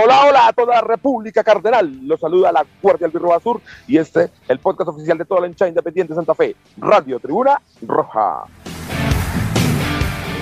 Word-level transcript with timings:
Hola, 0.00 0.26
hola 0.26 0.46
a 0.46 0.52
toda 0.52 0.76
la 0.76 0.80
República 0.80 1.42
Cardenal. 1.42 2.06
Los 2.06 2.20
saluda 2.20 2.52
la 2.52 2.64
Guardia 2.80 3.06
del 3.08 3.12
Birroba 3.12 3.40
Sur 3.40 3.60
y 3.88 3.98
este, 3.98 4.30
el 4.46 4.60
podcast 4.60 4.90
oficial 4.90 5.18
de 5.18 5.24
toda 5.24 5.40
la 5.40 5.48
hincha 5.48 5.66
independiente 5.66 6.12
de 6.12 6.16
Santa 6.16 6.36
Fe, 6.36 6.54
Radio 6.76 7.18
Tribuna 7.18 7.60
Roja. 7.82 8.44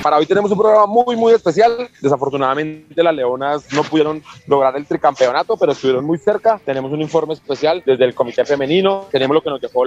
Para 0.07 0.19
hoy 0.19 0.27
tenemos 0.27 0.53
un 0.53 0.59
programa 0.59 0.87
muy, 0.87 1.17
muy 1.17 1.33
especial. 1.33 1.91
Desafortunadamente 2.01 3.03
las 3.03 3.13
Leonas 3.13 3.73
no 3.73 3.83
pudieron 3.83 4.23
lograr 4.47 4.77
el 4.77 4.87
tricampeonato, 4.87 5.57
pero 5.57 5.73
estuvieron 5.73 6.05
muy 6.05 6.17
cerca. 6.17 6.61
Tenemos 6.65 6.93
un 6.93 7.03
informe 7.03 7.35
especial 7.35 7.83
desde 7.85 8.05
el 8.05 8.15
Comité 8.15 8.45
Femenino. 8.45 9.09
Tenemos 9.11 9.35
lo 9.35 9.43
que 9.43 9.51
nos 9.51 9.61
dejó 9.61 9.83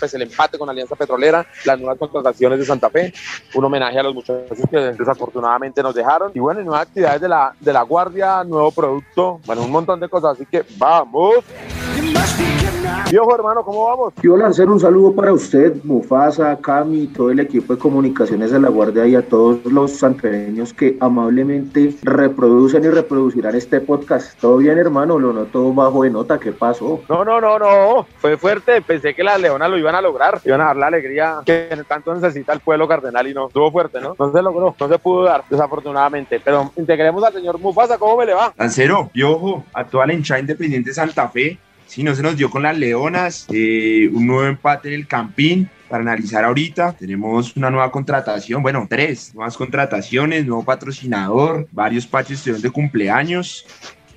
pues, 0.00 0.12
el 0.14 0.22
empate 0.22 0.58
con 0.58 0.68
Alianza 0.68 0.96
Petrolera, 0.96 1.46
las 1.66 1.78
nuevas 1.78 1.98
contrataciones 2.00 2.58
de 2.58 2.64
Santa 2.64 2.90
Fe, 2.90 3.14
un 3.54 3.64
homenaje 3.64 4.00
a 4.00 4.02
los 4.02 4.12
muchachos 4.12 4.58
que 4.68 4.76
desafortunadamente 4.76 5.84
nos 5.84 5.94
dejaron. 5.94 6.32
Y 6.34 6.40
bueno, 6.40 6.60
nuevas 6.62 6.88
actividades 6.88 7.20
de 7.20 7.28
la, 7.28 7.54
de 7.60 7.72
la 7.72 7.82
Guardia, 7.82 8.42
nuevo 8.42 8.72
producto, 8.72 9.40
bueno, 9.46 9.62
un 9.62 9.70
montón 9.70 10.00
de 10.00 10.08
cosas. 10.08 10.32
Así 10.32 10.46
que 10.46 10.64
vamos. 10.78 11.44
Viejo 13.10 13.34
hermano, 13.34 13.64
¿cómo 13.64 13.86
vamos? 13.86 14.14
Quiero 14.20 14.36
lanzar 14.36 14.68
un 14.68 14.78
saludo 14.78 15.12
para 15.12 15.32
usted, 15.32 15.74
Mufasa, 15.82 16.56
Cami, 16.60 17.08
todo 17.08 17.32
el 17.32 17.40
equipo 17.40 17.74
de 17.74 17.78
comunicaciones 17.80 18.52
de 18.52 18.60
la 18.60 18.68
Guardia 18.68 19.04
y 19.04 19.16
a 19.16 19.22
todos 19.22 19.64
los 19.64 19.90
sanpereños 19.90 20.72
que 20.72 20.96
amablemente 21.00 21.96
reproducen 22.02 22.84
y 22.84 22.88
reproducirán 22.88 23.56
este 23.56 23.80
podcast. 23.80 24.38
¿Todo 24.38 24.58
bien, 24.58 24.78
hermano? 24.78 25.18
Lo 25.18 25.32
noto 25.32 25.74
bajo 25.74 26.04
de 26.04 26.10
nota. 26.10 26.38
¿Qué 26.38 26.52
pasó? 26.52 27.02
No, 27.08 27.24
no, 27.24 27.40
no, 27.40 27.58
no. 27.58 28.06
Fue 28.18 28.36
fuerte. 28.36 28.80
Pensé 28.80 29.12
que 29.12 29.24
las 29.24 29.40
leonas 29.40 29.68
lo 29.68 29.76
iban 29.76 29.96
a 29.96 30.00
lograr. 30.00 30.40
Iban 30.44 30.60
a 30.60 30.66
dar 30.66 30.76
la 30.76 30.86
alegría 30.86 31.38
que 31.44 31.68
tanto 31.88 32.14
necesita 32.14 32.52
el 32.52 32.60
pueblo 32.60 32.86
cardenal 32.86 33.26
y 33.26 33.34
no. 33.34 33.48
Estuvo 33.48 33.72
fuerte, 33.72 34.00
¿no? 34.00 34.14
No 34.16 34.30
se 34.30 34.40
logró. 34.40 34.76
No 34.78 34.88
se 34.88 34.98
pudo 35.00 35.24
dar, 35.24 35.42
desafortunadamente. 35.50 36.38
Pero 36.38 36.70
integremos 36.76 37.24
al 37.24 37.32
señor 37.32 37.58
Mufasa. 37.58 37.98
¿Cómo 37.98 38.18
me 38.18 38.26
le 38.26 38.34
va? 38.34 38.54
Lancero, 38.56 39.10
y 39.12 39.24
ojo, 39.24 39.64
a 39.74 39.82
toda 39.82 40.06
la 40.06 40.12
hinchada 40.12 40.38
independiente 40.38 40.94
Santa 40.94 41.28
Fe 41.28 41.58
Sí, 41.90 42.04
no 42.04 42.14
se 42.14 42.22
nos 42.22 42.36
dio 42.36 42.50
con 42.50 42.62
las 42.62 42.78
Leonas, 42.78 43.46
eh, 43.52 44.08
un 44.12 44.24
nuevo 44.24 44.44
empate 44.44 44.90
en 44.90 44.94
el 44.94 45.08
Campín 45.08 45.68
para 45.88 46.02
analizar 46.02 46.44
ahorita. 46.44 46.92
Tenemos 46.92 47.56
una 47.56 47.68
nueva 47.68 47.90
contratación, 47.90 48.62
bueno, 48.62 48.86
tres 48.88 49.34
nuevas 49.34 49.56
contrataciones, 49.56 50.46
nuevo 50.46 50.64
patrocinador, 50.64 51.66
varios 51.72 52.06
patios 52.06 52.44
de 52.44 52.70
cumpleaños 52.70 53.66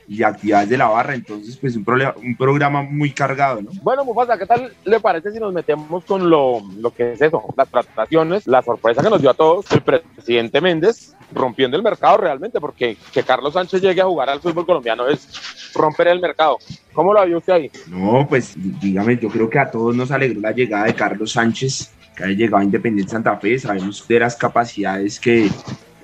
y 0.07 0.23
actividades 0.23 0.69
de 0.69 0.77
la 0.77 0.87
barra, 0.87 1.15
entonces 1.15 1.57
pues 1.57 1.75
un, 1.75 1.85
un 2.17 2.35
programa 2.35 2.81
muy 2.81 3.11
cargado, 3.11 3.61
¿no? 3.61 3.71
Bueno, 3.81 4.03
Mufasa, 4.05 4.37
¿qué 4.37 4.45
tal 4.45 4.73
le 4.83 4.99
parece 4.99 5.31
si 5.31 5.39
nos 5.39 5.53
metemos 5.53 6.03
con 6.05 6.29
lo, 6.29 6.61
lo 6.77 6.91
que 6.91 7.13
es 7.13 7.21
eso? 7.21 7.43
Las 7.55 7.69
contrataciones, 7.69 8.47
la 8.47 8.61
sorpresa 8.61 9.01
que 9.01 9.09
nos 9.09 9.21
dio 9.21 9.29
a 9.29 9.33
todos 9.33 9.65
el 9.71 9.81
presidente 9.81 10.61
Méndez 10.61 11.15
rompiendo 11.33 11.77
el 11.77 11.83
mercado 11.83 12.17
realmente, 12.17 12.59
porque 12.59 12.97
que 13.11 13.23
Carlos 13.23 13.53
Sánchez 13.53 13.81
llegue 13.81 14.01
a 14.01 14.05
jugar 14.05 14.29
al 14.29 14.39
fútbol 14.39 14.65
colombiano 14.65 15.07
es 15.07 15.27
romper 15.73 16.07
el 16.07 16.19
mercado. 16.19 16.57
¿Cómo 16.93 17.13
lo 17.13 17.25
vio 17.25 17.37
usted 17.37 17.53
ahí? 17.53 17.71
No, 17.87 18.25
pues 18.27 18.53
dígame, 18.55 19.17
yo 19.17 19.29
creo 19.29 19.49
que 19.49 19.59
a 19.59 19.71
todos 19.71 19.95
nos 19.95 20.11
alegró 20.11 20.41
la 20.41 20.51
llegada 20.51 20.85
de 20.85 20.95
Carlos 20.95 21.31
Sánchez, 21.31 21.91
que 22.15 22.23
ha 22.23 22.27
llegado 22.27 22.57
a 22.57 22.63
Independiente 22.63 23.11
Santa 23.11 23.37
Fe, 23.37 23.57
sabemos 23.57 24.07
de 24.07 24.19
las 24.19 24.35
capacidades 24.35 25.19
que, 25.19 25.49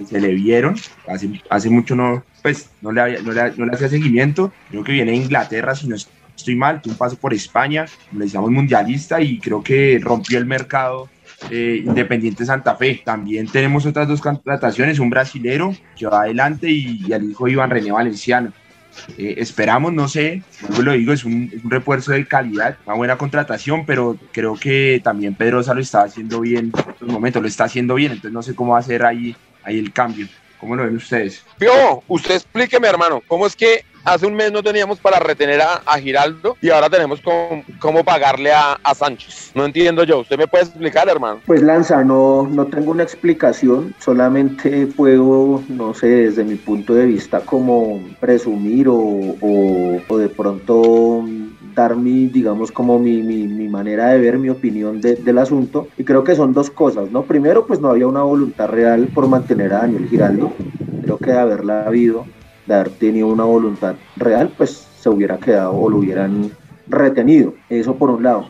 se 0.06 0.20
le 0.20 0.30
vieron, 0.30 0.76
hace, 1.08 1.42
hace 1.50 1.70
mucho 1.70 1.94
no, 1.94 2.24
pues 2.42 2.70
no 2.82 2.92
le, 2.92 3.22
no 3.22 3.32
le, 3.32 3.74
hacía 3.74 3.90
seguimiento, 3.90 4.52
creo 4.70 4.84
que 4.84 4.92
viene 4.92 5.12
de 5.12 5.18
Inglaterra, 5.18 5.76
si 5.76 5.88
no 5.88 5.96
estoy 5.96 6.56
mal, 6.56 6.82
tuvo 6.82 6.94
un 6.94 6.98
paso 6.98 7.18
por 7.18 7.34
España, 7.34 7.86
le 8.12 8.26
decíamos 8.26 8.52
mundialista 8.52 9.22
y 9.22 9.40
creo 9.40 9.64
que 9.64 10.00
rompió 10.02 10.38
el 10.38 10.46
mercado 10.46 11.10
eh, 11.50 11.84
Independiente 11.86 12.46
Santa 12.46 12.76
Fe. 12.76 13.02
También 13.04 13.48
tenemos 13.48 13.86
otras 13.86 14.08
dos 14.08 14.22
contrataciones, 14.22 15.00
un 15.00 15.10
brasilero 15.10 15.74
que 15.98 16.06
va 16.06 16.22
adelante 16.22 16.70
y, 16.70 17.12
al 17.14 17.30
hijo 17.30 17.48
Iván 17.48 17.70
René 17.70 17.92
Valenciano. 17.92 18.52
Eh, 19.18 19.36
esperamos, 19.38 19.94
no 19.94 20.08
sé, 20.08 20.44
como 20.68 20.82
lo 20.82 20.92
digo, 20.92 21.14
es 21.14 21.24
un, 21.24 21.50
refuerzo 21.64 22.12
de 22.12 22.26
calidad, 22.26 22.78
una 22.86 22.96
buena 22.96 23.18
contratación, 23.18 23.86
pero 23.86 24.18
creo 24.34 24.56
que 24.56 25.00
también 25.04 25.36
Pedrosa 25.36 25.74
lo 25.74 25.80
está 25.80 26.04
haciendo 26.04 26.42
bien 26.42 26.72
en 26.74 26.92
estos 26.92 27.08
momentos, 27.08 27.42
lo 27.42 27.48
está 27.48 27.66
haciendo 27.66 27.96
bien, 27.96 28.12
entonces 28.12 28.34
no 28.34 28.44
sé 28.44 28.56
cómo 28.56 28.74
va 28.74 28.80
a 28.80 28.84
ser 28.84 29.06
ahí 29.06 29.36
el 29.66 29.94
cambio. 29.94 30.28
¿Cómo 30.60 30.76
lo 30.76 30.84
ven 30.84 30.96
ustedes? 30.96 31.44
Yo, 31.60 32.04
usted 32.08 32.36
explíqueme, 32.36 32.88
hermano, 32.88 33.22
¿cómo 33.28 33.46
es 33.46 33.56
que 33.56 33.84
hace 34.04 34.26
un 34.26 34.36
mes 34.36 34.52
no 34.52 34.64
teníamos 34.64 35.00
para 35.00 35.20
retener 35.20 35.62
a, 35.62 36.00
Giraldo 36.00 36.58
y 36.62 36.70
ahora 36.70 36.90
tenemos 36.90 37.22
cómo, 37.80 38.04
pagarle 38.04 38.52
a, 38.52 38.78
Sánchez. 38.96 39.52
No 39.54 39.66
entiendo 39.66 40.04
yo. 40.04 40.20
¿Usted 40.20 40.38
me 40.38 40.48
puede 40.48 40.64
explicar, 40.64 41.08
hermano? 41.08 41.40
Pues 41.46 41.62
Lanza, 41.62 42.04
no, 42.04 42.48
no 42.50 42.66
tengo 42.66 42.92
una 42.92 43.04
explicación. 43.04 43.94
Solamente 44.00 44.88
puedo, 44.88 45.64
no 45.70 45.94
sé, 45.94 46.08
desde 46.08 46.44
mi 46.44 46.56
punto 46.56 46.94
de 46.94 47.06
vista, 47.06 47.42
como 47.42 48.02
presumir 48.20 48.88
o, 48.90 49.36
o, 49.42 50.18
de 50.18 50.30
pronto 50.30 51.24
mi, 51.96 52.28
digamos, 52.28 52.72
como 52.72 53.00
mi, 53.00 53.22
mi, 53.22 53.68
manera 53.70 54.10
de 54.10 54.20
ver, 54.20 54.38
mi 54.38 54.50
opinión 54.50 55.00
del 55.02 55.38
asunto. 55.38 55.88
Y 55.98 56.04
creo 56.04 56.24
que 56.24 56.36
son 56.36 56.54
dos 56.54 56.70
cosas, 56.70 57.12
¿no? 57.12 57.24
Primero, 57.24 57.66
pues 57.66 57.80
no 57.80 57.90
había 57.90 58.08
una 58.08 58.24
voluntad 58.24 58.68
real 58.68 59.08
por 59.14 59.28
mantener 59.28 59.74
a 59.74 59.80
Daniel 59.80 60.08
Giraldo. 60.10 60.52
Creo 61.04 61.18
que 61.18 61.32
de 61.32 61.40
haberla 61.40 61.86
habido 61.86 62.26
de 62.70 62.76
haber 62.76 62.90
tenido 62.92 63.28
una 63.28 63.46
voluntad 63.46 63.96
real, 64.16 64.52
pues 64.56 64.88
se 65.00 65.10
hubiera 65.10 65.38
quedado 65.38 65.74
o 65.74 65.90
lo 65.90 65.98
hubieran 65.98 66.52
retenido. 66.88 67.56
Eso 67.70 67.96
por 67.96 68.12
un 68.12 68.24
lado. 68.24 68.46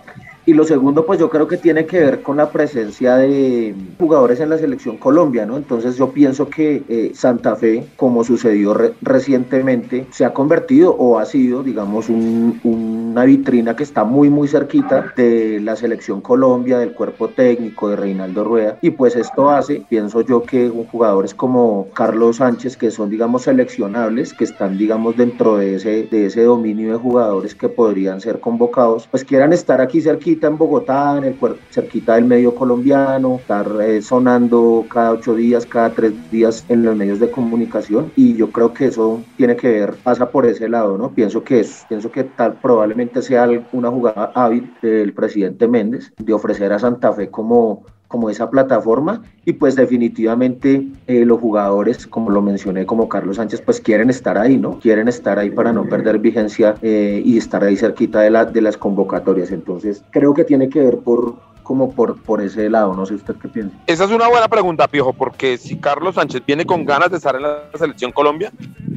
Y 0.50 0.54
lo 0.56 0.64
segundo, 0.64 1.06
pues 1.06 1.20
yo 1.20 1.30
creo 1.30 1.48
que 1.48 1.58
tiene 1.58 1.86
que 1.86 2.00
ver 2.00 2.24
con 2.24 2.38
la 2.38 2.50
presencia 2.50 3.18
de 3.18 3.76
jugadores 4.00 4.40
en 4.40 4.50
la 4.50 4.58
selección 4.58 4.98
Colombia, 4.98 5.46
¿no? 5.46 5.58
Entonces 5.58 5.96
yo 5.96 6.10
pienso 6.10 6.50
que 6.50 6.82
eh, 6.90 7.12
Santa 7.14 7.56
Fe, 7.56 7.86
como 7.98 8.24
sucedió 8.24 8.74
recientemente, 9.00 10.08
se 10.10 10.26
ha 10.26 10.34
convertido 10.34 10.96
o 10.96 11.20
ha 11.20 11.26
sido, 11.26 11.62
digamos, 11.62 12.10
una 12.10 13.26
vitrina 13.26 13.76
que 13.76 13.84
está 13.84 14.04
muy, 14.06 14.32
muy 14.32 14.48
cerquita 14.48 15.14
de 15.16 15.60
la 15.62 15.76
selección 15.76 16.20
Colombia, 16.20 16.80
del 16.80 16.94
cuerpo 16.94 17.28
técnico 17.28 17.88
de 17.90 17.98
Reinaldo 17.98 18.44
Rueda. 18.44 18.80
Y 18.82 18.90
pues 18.90 19.16
esto 19.16 19.52
hace, 19.52 19.84
pienso 19.88 20.22
yo, 20.22 20.42
que 20.42 20.68
jugadores 20.92 21.36
como 21.36 21.90
Carlos 21.94 22.38
Sánchez, 22.38 22.76
que 22.76 22.90
son, 22.90 23.12
digamos, 23.12 23.44
seleccionables, 23.44 24.34
que 24.34 24.46
están, 24.46 24.80
digamos, 24.80 25.16
dentro 25.16 25.58
de 25.58 25.76
ese, 25.76 26.08
de 26.10 26.26
ese 26.26 26.42
dominio 26.42 26.94
de 26.94 26.98
jugadores 26.98 27.54
que 27.54 27.70
podrían 27.70 28.20
ser 28.20 28.40
convocados, 28.40 29.08
pues 29.12 29.24
quieran 29.24 29.54
estar 29.54 29.80
aquí 29.80 30.02
cerquita 30.02 30.39
en 30.48 30.58
Bogotá, 30.58 31.18
en 31.18 31.24
el 31.26 31.38
cerquita 31.70 32.16
del 32.16 32.26
medio 32.26 32.56
colombiano, 32.56 33.38
estar 33.38 33.68
eh, 33.82 34.02
sonando 34.02 34.86
cada 34.90 35.12
ocho 35.12 35.36
días, 35.36 35.66
cada 35.66 35.90
tres 35.92 36.14
días 36.32 36.66
en 36.70 36.84
los 36.84 36.96
medios 36.96 37.20
de 37.20 37.32
comunicación 37.32 38.12
y 38.16 38.36
yo 38.36 38.52
creo 38.52 38.74
que 38.74 38.86
eso 38.86 39.22
tiene 39.38 39.56
que 39.56 39.70
ver, 39.70 39.94
pasa 40.04 40.30
por 40.30 40.46
ese 40.46 40.70
lado, 40.70 40.98
¿no? 40.98 41.12
Pienso 41.12 41.44
que 41.44 41.62
es, 41.62 41.86
pienso 41.88 42.12
que 42.12 42.24
tal 42.24 42.54
probablemente 42.54 43.22
sea 43.22 43.48
una 43.72 43.90
jugada 43.90 44.32
hábil 44.36 44.74
del 44.82 45.14
presidente 45.14 45.68
Méndez 45.68 46.14
de 46.18 46.34
ofrecer 46.34 46.72
a 46.74 46.80
Santa 46.80 47.14
Fe 47.14 47.30
como 47.30 47.84
como 48.10 48.30
esa 48.30 48.50
plataforma 48.50 49.22
y 49.46 49.54
pues 49.54 49.76
definitivamente 49.76 50.88
eh, 51.08 51.26
los 51.26 51.40
jugadores, 51.40 52.08
como 52.08 52.32
lo 52.32 52.42
mencioné, 52.42 52.86
como 52.86 53.08
Carlos 53.08 53.38
Sánchez, 53.38 53.62
pues 53.62 53.80
quieren 53.80 54.10
estar 54.10 54.38
ahí, 54.38 54.58
¿no? 54.58 54.80
Quieren 54.80 55.08
estar 55.08 55.38
ahí 55.38 55.52
para 55.52 55.72
no 55.72 55.86
perder 55.86 56.18
vigencia 56.18 56.76
eh, 56.82 57.22
y 57.24 57.38
estar 57.38 57.64
ahí 57.64 57.78
cerquita 57.78 58.20
de, 58.22 58.32
la, 58.32 58.46
de 58.46 58.62
las 58.62 58.78
convocatorias. 58.78 59.52
Entonces 59.52 60.04
creo 60.10 60.34
que 60.34 60.44
tiene 60.44 60.70
que 60.70 60.82
ver 60.82 60.98
por, 60.98 61.36
como 61.70 61.92
por, 61.94 62.20
por 62.24 62.42
ese 62.42 62.68
lado. 62.68 62.96
No 62.96 63.06
sé 63.06 63.14
usted 63.14 63.36
qué 63.36 63.48
piensa. 63.48 63.78
Esa 63.86 64.06
es 64.06 64.10
una 64.10 64.28
buena 64.28 64.48
pregunta, 64.48 64.88
Piojo, 64.88 65.14
porque 65.14 65.56
si 65.56 65.78
Carlos 65.78 66.16
Sánchez 66.16 66.42
viene 66.44 66.66
con 66.66 66.84
ganas 66.84 67.12
de 67.12 67.18
estar 67.18 67.36
en 67.36 67.44
la 67.44 67.70
selección 67.76 68.12
Colombia, 68.12 68.52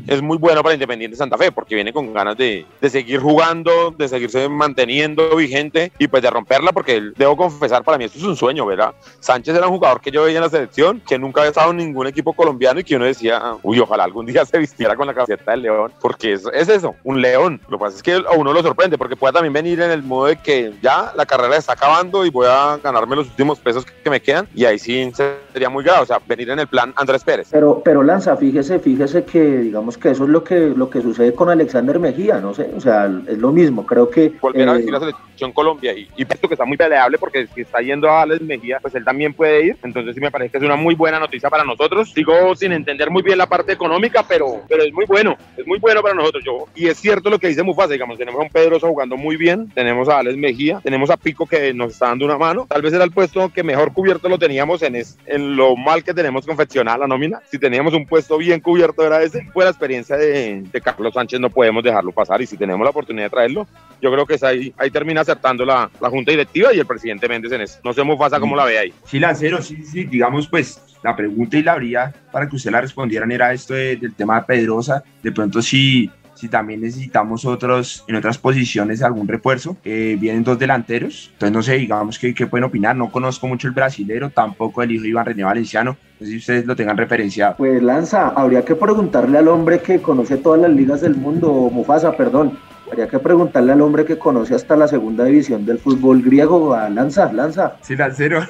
es 0.06 0.22
muy 0.22 0.38
bueno 0.38 0.62
para 0.62 0.72
Independiente 0.72 1.14
Santa 1.14 1.36
Fe, 1.36 1.52
porque 1.52 1.74
viene 1.74 1.92
con 1.92 2.14
ganas 2.14 2.34
de, 2.38 2.64
de 2.80 2.88
seguir 2.88 3.20
jugando, 3.20 3.90
de 3.90 4.08
seguirse 4.08 4.48
manteniendo 4.48 5.36
vigente 5.36 5.92
y 5.98 6.08
pues 6.08 6.22
de 6.22 6.30
romperla, 6.30 6.72
porque 6.72 7.12
debo 7.14 7.36
confesar, 7.36 7.84
para 7.84 7.98
mí 7.98 8.04
esto 8.04 8.16
es 8.16 8.24
un 8.24 8.36
sueño, 8.36 8.64
¿verdad? 8.64 8.94
Sánchez 9.20 9.54
era 9.54 9.66
un 9.66 9.74
jugador 9.74 10.00
que 10.00 10.10
yo 10.10 10.24
veía 10.24 10.38
en 10.38 10.44
la 10.44 10.48
selección, 10.48 11.02
que 11.06 11.18
nunca 11.18 11.42
había 11.42 11.50
estado 11.50 11.72
en 11.72 11.76
ningún 11.76 12.06
equipo 12.06 12.32
colombiano 12.32 12.80
y 12.80 12.84
que 12.84 12.96
uno 12.96 13.04
decía, 13.04 13.54
uy, 13.62 13.80
ojalá 13.80 14.04
algún 14.04 14.24
día 14.24 14.44
se 14.46 14.56
vistiera 14.56 14.96
con 14.96 15.06
la 15.06 15.12
camiseta 15.12 15.50
del 15.50 15.60
león, 15.60 15.92
porque 16.00 16.32
es, 16.32 16.46
es 16.54 16.70
eso, 16.70 16.94
un 17.04 17.20
león. 17.20 17.60
Lo 17.68 17.76
que 17.76 17.84
pasa 17.84 17.96
es 17.98 18.02
que 18.02 18.14
a 18.14 18.32
uno 18.34 18.54
lo 18.54 18.62
sorprende, 18.62 18.96
porque 18.96 19.14
puede 19.14 19.34
también 19.34 19.52
venir 19.52 19.82
en 19.82 19.90
el 19.90 20.02
modo 20.02 20.28
de 20.28 20.36
que 20.36 20.72
ya 20.80 21.12
la 21.14 21.26
carrera 21.26 21.58
está 21.58 21.74
acabando 21.74 22.24
y 22.24 22.30
voy 22.30 22.46
a 22.46 22.61
ganarme 22.82 23.16
los 23.16 23.28
últimos 23.28 23.58
pesos 23.58 23.84
que 23.84 24.10
me 24.10 24.20
quedan 24.20 24.48
y 24.54 24.64
ahí 24.64 24.78
sí 24.78 25.10
sería 25.52 25.68
muy 25.68 25.84
grave, 25.84 26.02
o 26.02 26.06
sea, 26.06 26.20
venir 26.26 26.50
en 26.50 26.58
el 26.58 26.66
plan 26.66 26.92
Andrés 26.96 27.24
Pérez. 27.24 27.48
Pero, 27.50 27.82
pero 27.84 28.02
Lanza, 28.02 28.36
fíjese, 28.36 28.78
fíjese 28.78 29.24
que 29.24 29.42
digamos 29.58 29.98
que 29.98 30.10
eso 30.10 30.24
es 30.24 30.30
lo 30.30 30.42
que, 30.44 30.72
lo 30.76 30.90
que 30.90 31.00
sucede 31.00 31.34
con 31.34 31.48
Alexander 31.48 31.98
Mejía, 31.98 32.38
no 32.40 32.54
sé, 32.54 32.70
o 32.76 32.80
sea, 32.80 33.10
es 33.28 33.38
lo 33.38 33.52
mismo, 33.52 33.86
creo 33.86 34.10
que... 34.10 34.32
Volver 34.40 34.68
a 34.68 34.76
eh, 34.76 34.86
la 34.90 35.00
selección 35.00 35.52
Colombia 35.52 35.92
y, 35.92 36.08
y 36.16 36.24
que 36.24 36.54
está 36.54 36.64
muy 36.64 36.76
peleable 36.76 37.18
porque 37.18 37.46
si 37.54 37.62
está 37.62 37.80
yendo 37.80 38.08
a 38.08 38.22
Alex 38.22 38.42
Mejía, 38.42 38.78
pues 38.80 38.94
él 38.94 39.04
también 39.04 39.34
puede 39.34 39.66
ir, 39.66 39.76
entonces 39.82 40.14
sí 40.14 40.20
me 40.20 40.30
parece 40.30 40.52
que 40.52 40.58
es 40.58 40.64
una 40.64 40.76
muy 40.76 40.94
buena 40.94 41.18
noticia 41.18 41.50
para 41.50 41.64
nosotros. 41.64 42.12
Sigo 42.12 42.54
sin 42.54 42.72
entender 42.72 43.10
muy 43.10 43.22
bien 43.22 43.38
la 43.38 43.46
parte 43.46 43.72
económica, 43.72 44.24
pero, 44.26 44.62
pero 44.68 44.82
es 44.82 44.92
muy 44.92 45.04
bueno, 45.06 45.36
es 45.56 45.66
muy 45.66 45.78
bueno 45.78 46.02
para 46.02 46.14
nosotros. 46.14 46.44
Yo, 46.44 46.66
y 46.74 46.88
es 46.88 46.98
cierto 46.98 47.30
lo 47.30 47.38
que 47.38 47.48
dice 47.48 47.62
Mufasa, 47.62 47.92
digamos, 47.92 48.18
tenemos 48.18 48.40
a 48.40 48.44
un 48.44 48.50
Pedrosa 48.50 48.88
jugando 48.88 49.16
muy 49.16 49.36
bien, 49.36 49.70
tenemos 49.74 50.08
a 50.08 50.18
Alex 50.18 50.36
Mejía, 50.36 50.80
tenemos 50.82 51.10
a 51.10 51.16
Pico 51.16 51.46
que 51.46 51.72
nos 51.72 51.92
está 51.92 52.08
dando 52.08 52.24
una 52.24 52.36
mano, 52.46 52.66
tal 52.68 52.82
vez 52.82 52.92
era 52.92 53.04
el 53.04 53.10
puesto 53.10 53.48
que 53.52 53.62
mejor 53.62 53.92
cubierto 53.92 54.28
lo 54.28 54.38
teníamos 54.38 54.82
en, 54.82 54.96
es, 54.96 55.18
en 55.26 55.56
lo 55.56 55.76
mal 55.76 56.02
que 56.04 56.12
tenemos 56.14 56.44
confeccionada 56.46 56.98
la 56.98 57.06
nómina, 57.06 57.40
si 57.50 57.58
teníamos 57.58 57.94
un 57.94 58.06
puesto 58.06 58.36
bien 58.38 58.60
cubierto 58.60 59.06
era 59.06 59.22
ese, 59.22 59.44
fue 59.52 59.64
la 59.64 59.70
experiencia 59.70 60.16
de, 60.16 60.62
de 60.70 60.80
Carlos 60.80 61.14
Sánchez, 61.14 61.40
no 61.40 61.50
podemos 61.50 61.82
dejarlo 61.82 62.12
pasar 62.12 62.42
y 62.42 62.46
si 62.46 62.56
tenemos 62.56 62.84
la 62.84 62.90
oportunidad 62.90 63.26
de 63.26 63.30
traerlo, 63.30 63.66
yo 64.00 64.12
creo 64.12 64.26
que 64.26 64.34
es 64.34 64.42
ahí, 64.42 64.74
ahí 64.76 64.90
termina 64.90 65.20
acertando 65.22 65.64
la, 65.64 65.90
la 66.00 66.10
Junta 66.10 66.30
Directiva 66.32 66.74
y 66.74 66.78
el 66.80 66.86
presidente 66.86 67.28
Méndez 67.28 67.52
en 67.52 67.60
eso. 67.62 67.78
No 67.84 67.92
sé 67.92 68.02
Mufasa 68.02 68.40
cómo 68.40 68.56
la 68.56 68.64
ve 68.64 68.78
ahí. 68.78 68.92
Sí, 69.06 69.18
Lancero, 69.18 69.62
sí, 69.62 69.82
sí, 69.84 70.04
digamos, 70.04 70.48
pues 70.48 70.80
la 71.02 71.14
pregunta 71.16 71.56
y 71.56 71.62
la 71.62 71.72
habría 71.72 72.12
para 72.30 72.48
que 72.48 72.56
usted 72.56 72.70
la 72.70 72.80
respondieran 72.80 73.30
era 73.32 73.52
esto 73.52 73.74
de- 73.74 73.96
del 73.96 74.14
tema 74.14 74.40
de 74.40 74.46
Pedrosa. 74.46 75.02
De 75.22 75.30
pronto, 75.32 75.62
si, 75.62 76.10
si 76.42 76.48
también 76.48 76.80
necesitamos 76.80 77.44
otros 77.44 78.04
en 78.08 78.16
otras 78.16 78.36
posiciones 78.36 79.00
algún 79.00 79.28
refuerzo. 79.28 79.76
Eh, 79.84 80.16
vienen 80.18 80.42
dos 80.42 80.58
delanteros, 80.58 81.30
entonces 81.34 81.54
no 81.54 81.62
sé, 81.62 81.74
digamos, 81.74 82.18
¿qué, 82.18 82.34
qué 82.34 82.48
pueden 82.48 82.64
opinar? 82.64 82.96
No 82.96 83.12
conozco 83.12 83.46
mucho 83.46 83.68
el 83.68 83.74
brasilero, 83.74 84.30
tampoco 84.30 84.82
el 84.82 84.90
hijo 84.90 85.04
Iván 85.04 85.26
René 85.26 85.44
Valenciano. 85.44 85.96
No 86.18 86.26
sé 86.26 86.32
si 86.32 86.38
ustedes 86.38 86.66
lo 86.66 86.74
tengan 86.74 86.96
referenciado. 86.96 87.54
Pues 87.58 87.80
Lanza, 87.80 88.30
habría 88.30 88.64
que 88.64 88.74
preguntarle 88.74 89.38
al 89.38 89.46
hombre 89.46 89.78
que 89.82 90.02
conoce 90.02 90.36
todas 90.36 90.60
las 90.60 90.72
ligas 90.72 91.00
del 91.00 91.14
mundo, 91.14 91.70
Mufasa, 91.72 92.16
perdón. 92.16 92.58
Habría 92.92 93.08
que 93.08 93.18
preguntarle 93.20 93.72
al 93.72 93.80
hombre 93.80 94.04
que 94.04 94.18
conoce 94.18 94.54
hasta 94.54 94.76
la 94.76 94.86
segunda 94.86 95.24
división 95.24 95.64
del 95.64 95.78
fútbol 95.78 96.20
griego, 96.20 96.74
a 96.74 96.90
Lanza, 96.90 97.32
Lanza. 97.32 97.76
Sí, 97.80 97.96
Lancero. 97.96 98.42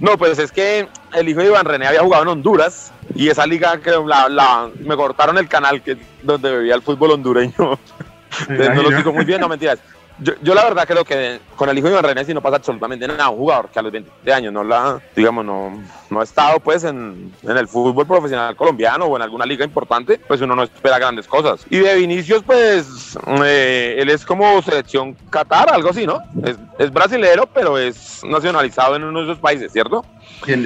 no, 0.00 0.16
pues 0.16 0.38
es 0.38 0.50
que 0.50 0.88
el 1.14 1.28
hijo 1.28 1.40
de 1.40 1.48
Iván 1.48 1.66
René 1.66 1.86
había 1.86 2.00
jugado 2.00 2.22
en 2.22 2.28
Honduras 2.30 2.90
y 3.14 3.28
esa 3.28 3.46
liga 3.46 3.78
que 3.82 3.90
la, 3.90 4.30
la- 4.30 4.70
me 4.82 4.96
cortaron 4.96 5.36
el 5.36 5.46
canal 5.46 5.82
que 5.82 5.98
donde 6.22 6.56
veía 6.56 6.74
el 6.76 6.80
fútbol 6.80 7.10
hondureño. 7.10 7.78
Entonces, 8.48 8.70
no 8.74 8.82
lo 8.82 8.96
sigo 8.96 9.12
muy 9.12 9.26
bien, 9.26 9.38
no 9.42 9.48
mentiras. 9.50 9.78
Yo, 10.18 10.32
yo 10.42 10.54
la 10.54 10.64
verdad 10.64 10.86
creo 10.86 11.04
que 11.04 11.40
con 11.56 11.68
el 11.68 11.76
hijo 11.76 11.88
de 11.88 11.92
Iván 11.92 12.04
René 12.04 12.24
sí 12.24 12.32
no 12.32 12.40
pasa 12.40 12.56
absolutamente 12.56 13.06
nada. 13.06 13.28
Un 13.28 13.36
jugador 13.36 13.68
que 13.68 13.78
a 13.78 13.82
los 13.82 13.92
20 13.92 14.32
años 14.32 14.50
no 14.52 14.64
la, 14.64 14.98
digamos, 15.14 15.44
no, 15.44 15.82
no 16.08 16.20
ha 16.20 16.24
estado 16.24 16.58
pues 16.60 16.84
en, 16.84 17.32
en 17.42 17.56
el 17.56 17.68
fútbol 17.68 18.06
profesional 18.06 18.56
colombiano 18.56 19.04
o 19.04 19.16
en 19.16 19.22
alguna 19.22 19.44
liga 19.44 19.64
importante, 19.64 20.18
pues 20.26 20.40
uno 20.40 20.56
no 20.56 20.62
espera 20.62 20.98
grandes 20.98 21.26
cosas. 21.26 21.66
Y 21.68 21.78
de 21.78 21.94
Vinicius, 21.96 22.42
pues 22.44 23.18
eh, 23.44 23.96
él 23.98 24.08
es 24.08 24.24
como 24.24 24.62
selección 24.62 25.14
Qatar, 25.28 25.70
algo 25.70 25.90
así, 25.90 26.06
¿no? 26.06 26.20
Es, 26.44 26.56
es 26.78 26.90
brasilero, 26.90 27.46
pero 27.52 27.76
es 27.76 28.22
nacionalizado 28.24 28.96
en 28.96 29.04
uno 29.04 29.18
de 29.20 29.24
esos 29.26 29.38
países, 29.38 29.70
¿cierto? 29.72 30.04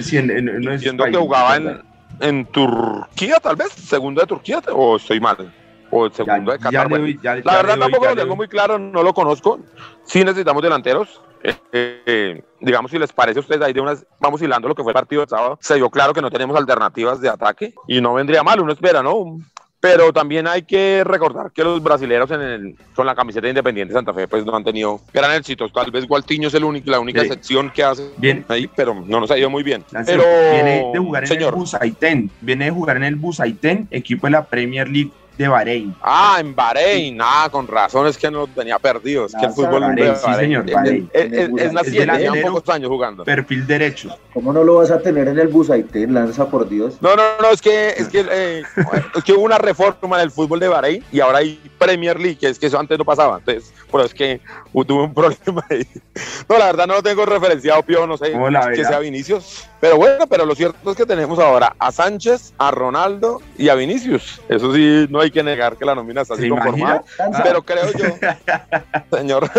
Sí, 0.02 0.16
en- 0.16 0.30
en- 0.30 0.48
en- 0.48 0.62
Entiendo 0.74 1.04
que 1.04 1.10
jugaba 1.26 1.56
en, 1.56 1.82
en 2.20 2.46
Turquía, 2.46 3.38
tal 3.40 3.56
vez, 3.56 3.72
segundo 3.72 4.20
de 4.20 4.26
Turquía, 4.28 4.60
o 4.72 4.96
estoy 4.96 5.18
mal. 5.18 5.52
O 5.90 6.06
el 6.06 6.10
Ya- 6.12 6.16
segundo 6.16 6.52
de 6.52 6.58
ya 6.58 6.64
Qatar. 6.64 6.82
le 6.84 6.88
bueno. 6.88 7.04
doy- 7.04 7.18
ya- 7.22 7.34
La 7.36 7.42
ya 7.42 7.56
verdad 7.56 7.74
doy- 7.74 7.80
tampoco 7.80 8.04
ya 8.04 8.10
lo 8.14 8.22
tengo 8.22 8.36
muy 8.36 8.48
claro, 8.48 8.78
no 8.78 9.02
lo 9.02 9.12
conozco. 9.14 9.60
Sí 10.04 10.24
necesitamos 10.24 10.62
delanteros. 10.62 11.20
Eh, 11.42 11.54
eh, 11.72 12.42
digamos, 12.60 12.90
si 12.90 12.98
les 12.98 13.12
parece 13.12 13.38
a 13.38 13.42
ustedes, 13.42 13.62
ahí 13.62 13.72
de 13.72 13.80
unas, 13.80 14.04
vamos 14.20 14.42
hilando 14.42 14.68
lo 14.68 14.74
que 14.74 14.82
fue 14.82 14.92
el 14.92 14.94
partido 14.94 15.22
del 15.22 15.28
sábado. 15.28 15.58
Se 15.62 15.76
dio 15.76 15.88
claro 15.88 16.12
que 16.12 16.20
no 16.20 16.30
tenemos 16.30 16.56
alternativas 16.56 17.20
de 17.20 17.28
ataque 17.30 17.72
y 17.88 18.00
no 18.00 18.12
vendría 18.14 18.42
mal, 18.42 18.60
uno 18.60 18.72
espera, 18.72 19.02
¿no? 19.02 19.38
Pero 19.82 20.12
también 20.12 20.46
hay 20.46 20.64
que 20.64 21.02
recordar 21.06 21.52
que 21.52 21.64
los 21.64 21.82
brasileños 21.82 22.30
en 22.32 22.40
el, 22.42 22.76
con 22.94 23.06
la 23.06 23.14
camiseta 23.14 23.44
de 23.46 23.48
Independiente 23.52 23.94
Santa 23.94 24.12
Fe 24.12 24.28
pues 24.28 24.44
no 24.44 24.54
han 24.54 24.62
tenido 24.62 25.00
gran 25.14 25.32
éxito. 25.34 25.70
Tal 25.70 25.90
vez 25.90 26.06
Gualtiño 26.06 26.48
es 26.48 26.54
el 26.54 26.64
único, 26.64 26.90
la 26.90 27.00
única 27.00 27.20
Sí. 27.22 27.28
excepción 27.28 27.70
que 27.70 27.82
hace 27.82 28.10
Bien. 28.18 28.44
ahí, 28.48 28.68
pero 28.76 28.92
no 28.94 29.20
nos 29.20 29.30
ha 29.30 29.38
ido 29.38 29.48
muy 29.48 29.62
bien. 29.62 29.82
Pero, 30.04 30.22
viene 30.52 30.90
de 30.92 30.98
jugar 30.98 31.22
en 31.22 31.28
señor, 31.30 31.54
el 31.54 31.58
Busaitén, 31.60 32.30
viene 32.42 32.66
de 32.66 32.70
jugar 32.72 32.98
en 32.98 33.04
el 33.04 33.16
Busaitén, 33.16 33.88
equipo 33.90 34.26
de 34.26 34.32
la 34.32 34.44
Premier 34.44 34.86
League 34.86 35.12
de 35.40 35.48
Bahrein. 35.48 35.96
Ah, 36.02 36.36
en 36.38 36.54
Bahrein, 36.54 37.18
ah, 37.22 37.48
con 37.50 37.66
razón 37.66 38.06
es 38.06 38.18
que 38.18 38.30
no 38.30 38.40
lo 38.40 38.46
tenía 38.46 38.78
perdido. 38.78 39.24
Es 39.24 39.34
que 39.34 39.46
el 39.46 39.52
fútbol 39.52 39.80
Bahrein, 39.80 40.10
de 40.10 40.16
sí, 40.16 40.34
señor, 40.34 40.68
es- 40.68 40.74
Bahrein. 40.74 41.10
Es, 41.14 41.32
es, 41.32 41.92
delantero. 41.92 42.52
pocos 42.52 42.68
años 42.68 42.88
jugando. 42.90 43.24
Perfil 43.24 43.66
derecho. 43.66 44.14
¿Cómo 44.34 44.52
no 44.52 44.62
lo 44.62 44.74
vas 44.76 44.90
a 44.90 45.00
tener 45.00 45.28
en 45.28 45.38
el 45.38 45.48
Busaitén, 45.48 46.12
Lanza, 46.12 46.46
por 46.50 46.68
Dios? 46.68 46.98
No, 47.00 47.16
no, 47.16 47.22
no, 47.40 47.48
es 47.50 47.62
que, 47.62 47.88
es 47.88 48.08
que, 48.08 48.26
eh, 48.30 48.62
es 49.16 49.24
que 49.24 49.32
hubo 49.32 49.42
una 49.44 49.56
reforma 49.56 50.18
en 50.18 50.24
el 50.24 50.30
fútbol 50.30 50.60
de 50.60 50.68
Bahrein 50.68 51.02
y 51.10 51.20
ahora 51.20 51.38
hay 51.38 51.58
Premier 51.78 52.20
League, 52.20 52.36
que 52.36 52.48
es 52.48 52.58
que 52.58 52.66
eso 52.66 52.78
antes 52.78 52.98
no 52.98 53.06
pasaba. 53.06 53.38
Entonces, 53.38 53.72
pero 53.90 54.04
es 54.04 54.12
que 54.12 54.40
tuve 54.72 55.04
un 55.04 55.14
problema 55.14 55.64
ahí. 55.70 55.86
No, 56.48 56.58
la 56.58 56.66
verdad 56.66 56.86
no 56.86 56.94
lo 56.94 57.02
tengo 57.02 57.24
referenciado, 57.24 57.82
Pío, 57.82 58.06
no 58.06 58.18
sé 58.18 58.32
¿Cómo 58.32 58.50
la 58.50 58.70
que 58.70 58.84
sea 58.84 58.98
Vinicius. 58.98 59.64
Pero 59.80 59.96
bueno, 59.96 60.26
pero 60.28 60.44
lo 60.44 60.54
cierto 60.54 60.90
es 60.90 60.96
que 60.96 61.06
tenemos 61.06 61.38
ahora 61.38 61.74
a 61.78 61.90
Sánchez, 61.90 62.52
a 62.58 62.70
Ronaldo 62.70 63.40
y 63.56 63.70
a 63.70 63.74
Vinicius. 63.74 64.40
Eso 64.48 64.74
sí, 64.74 65.06
no 65.08 65.20
hay 65.20 65.29
que 65.30 65.42
negar 65.42 65.76
que 65.76 65.84
la 65.84 65.94
nómina 65.94 66.22
está 66.22 66.34
¿Se 66.36 66.42
así 66.42 66.48
conformada. 66.50 67.02
Lanza, 67.18 67.42
Pero 67.42 67.62
creo 67.62 67.84
yo, 67.92 68.04
señor, 69.16 69.50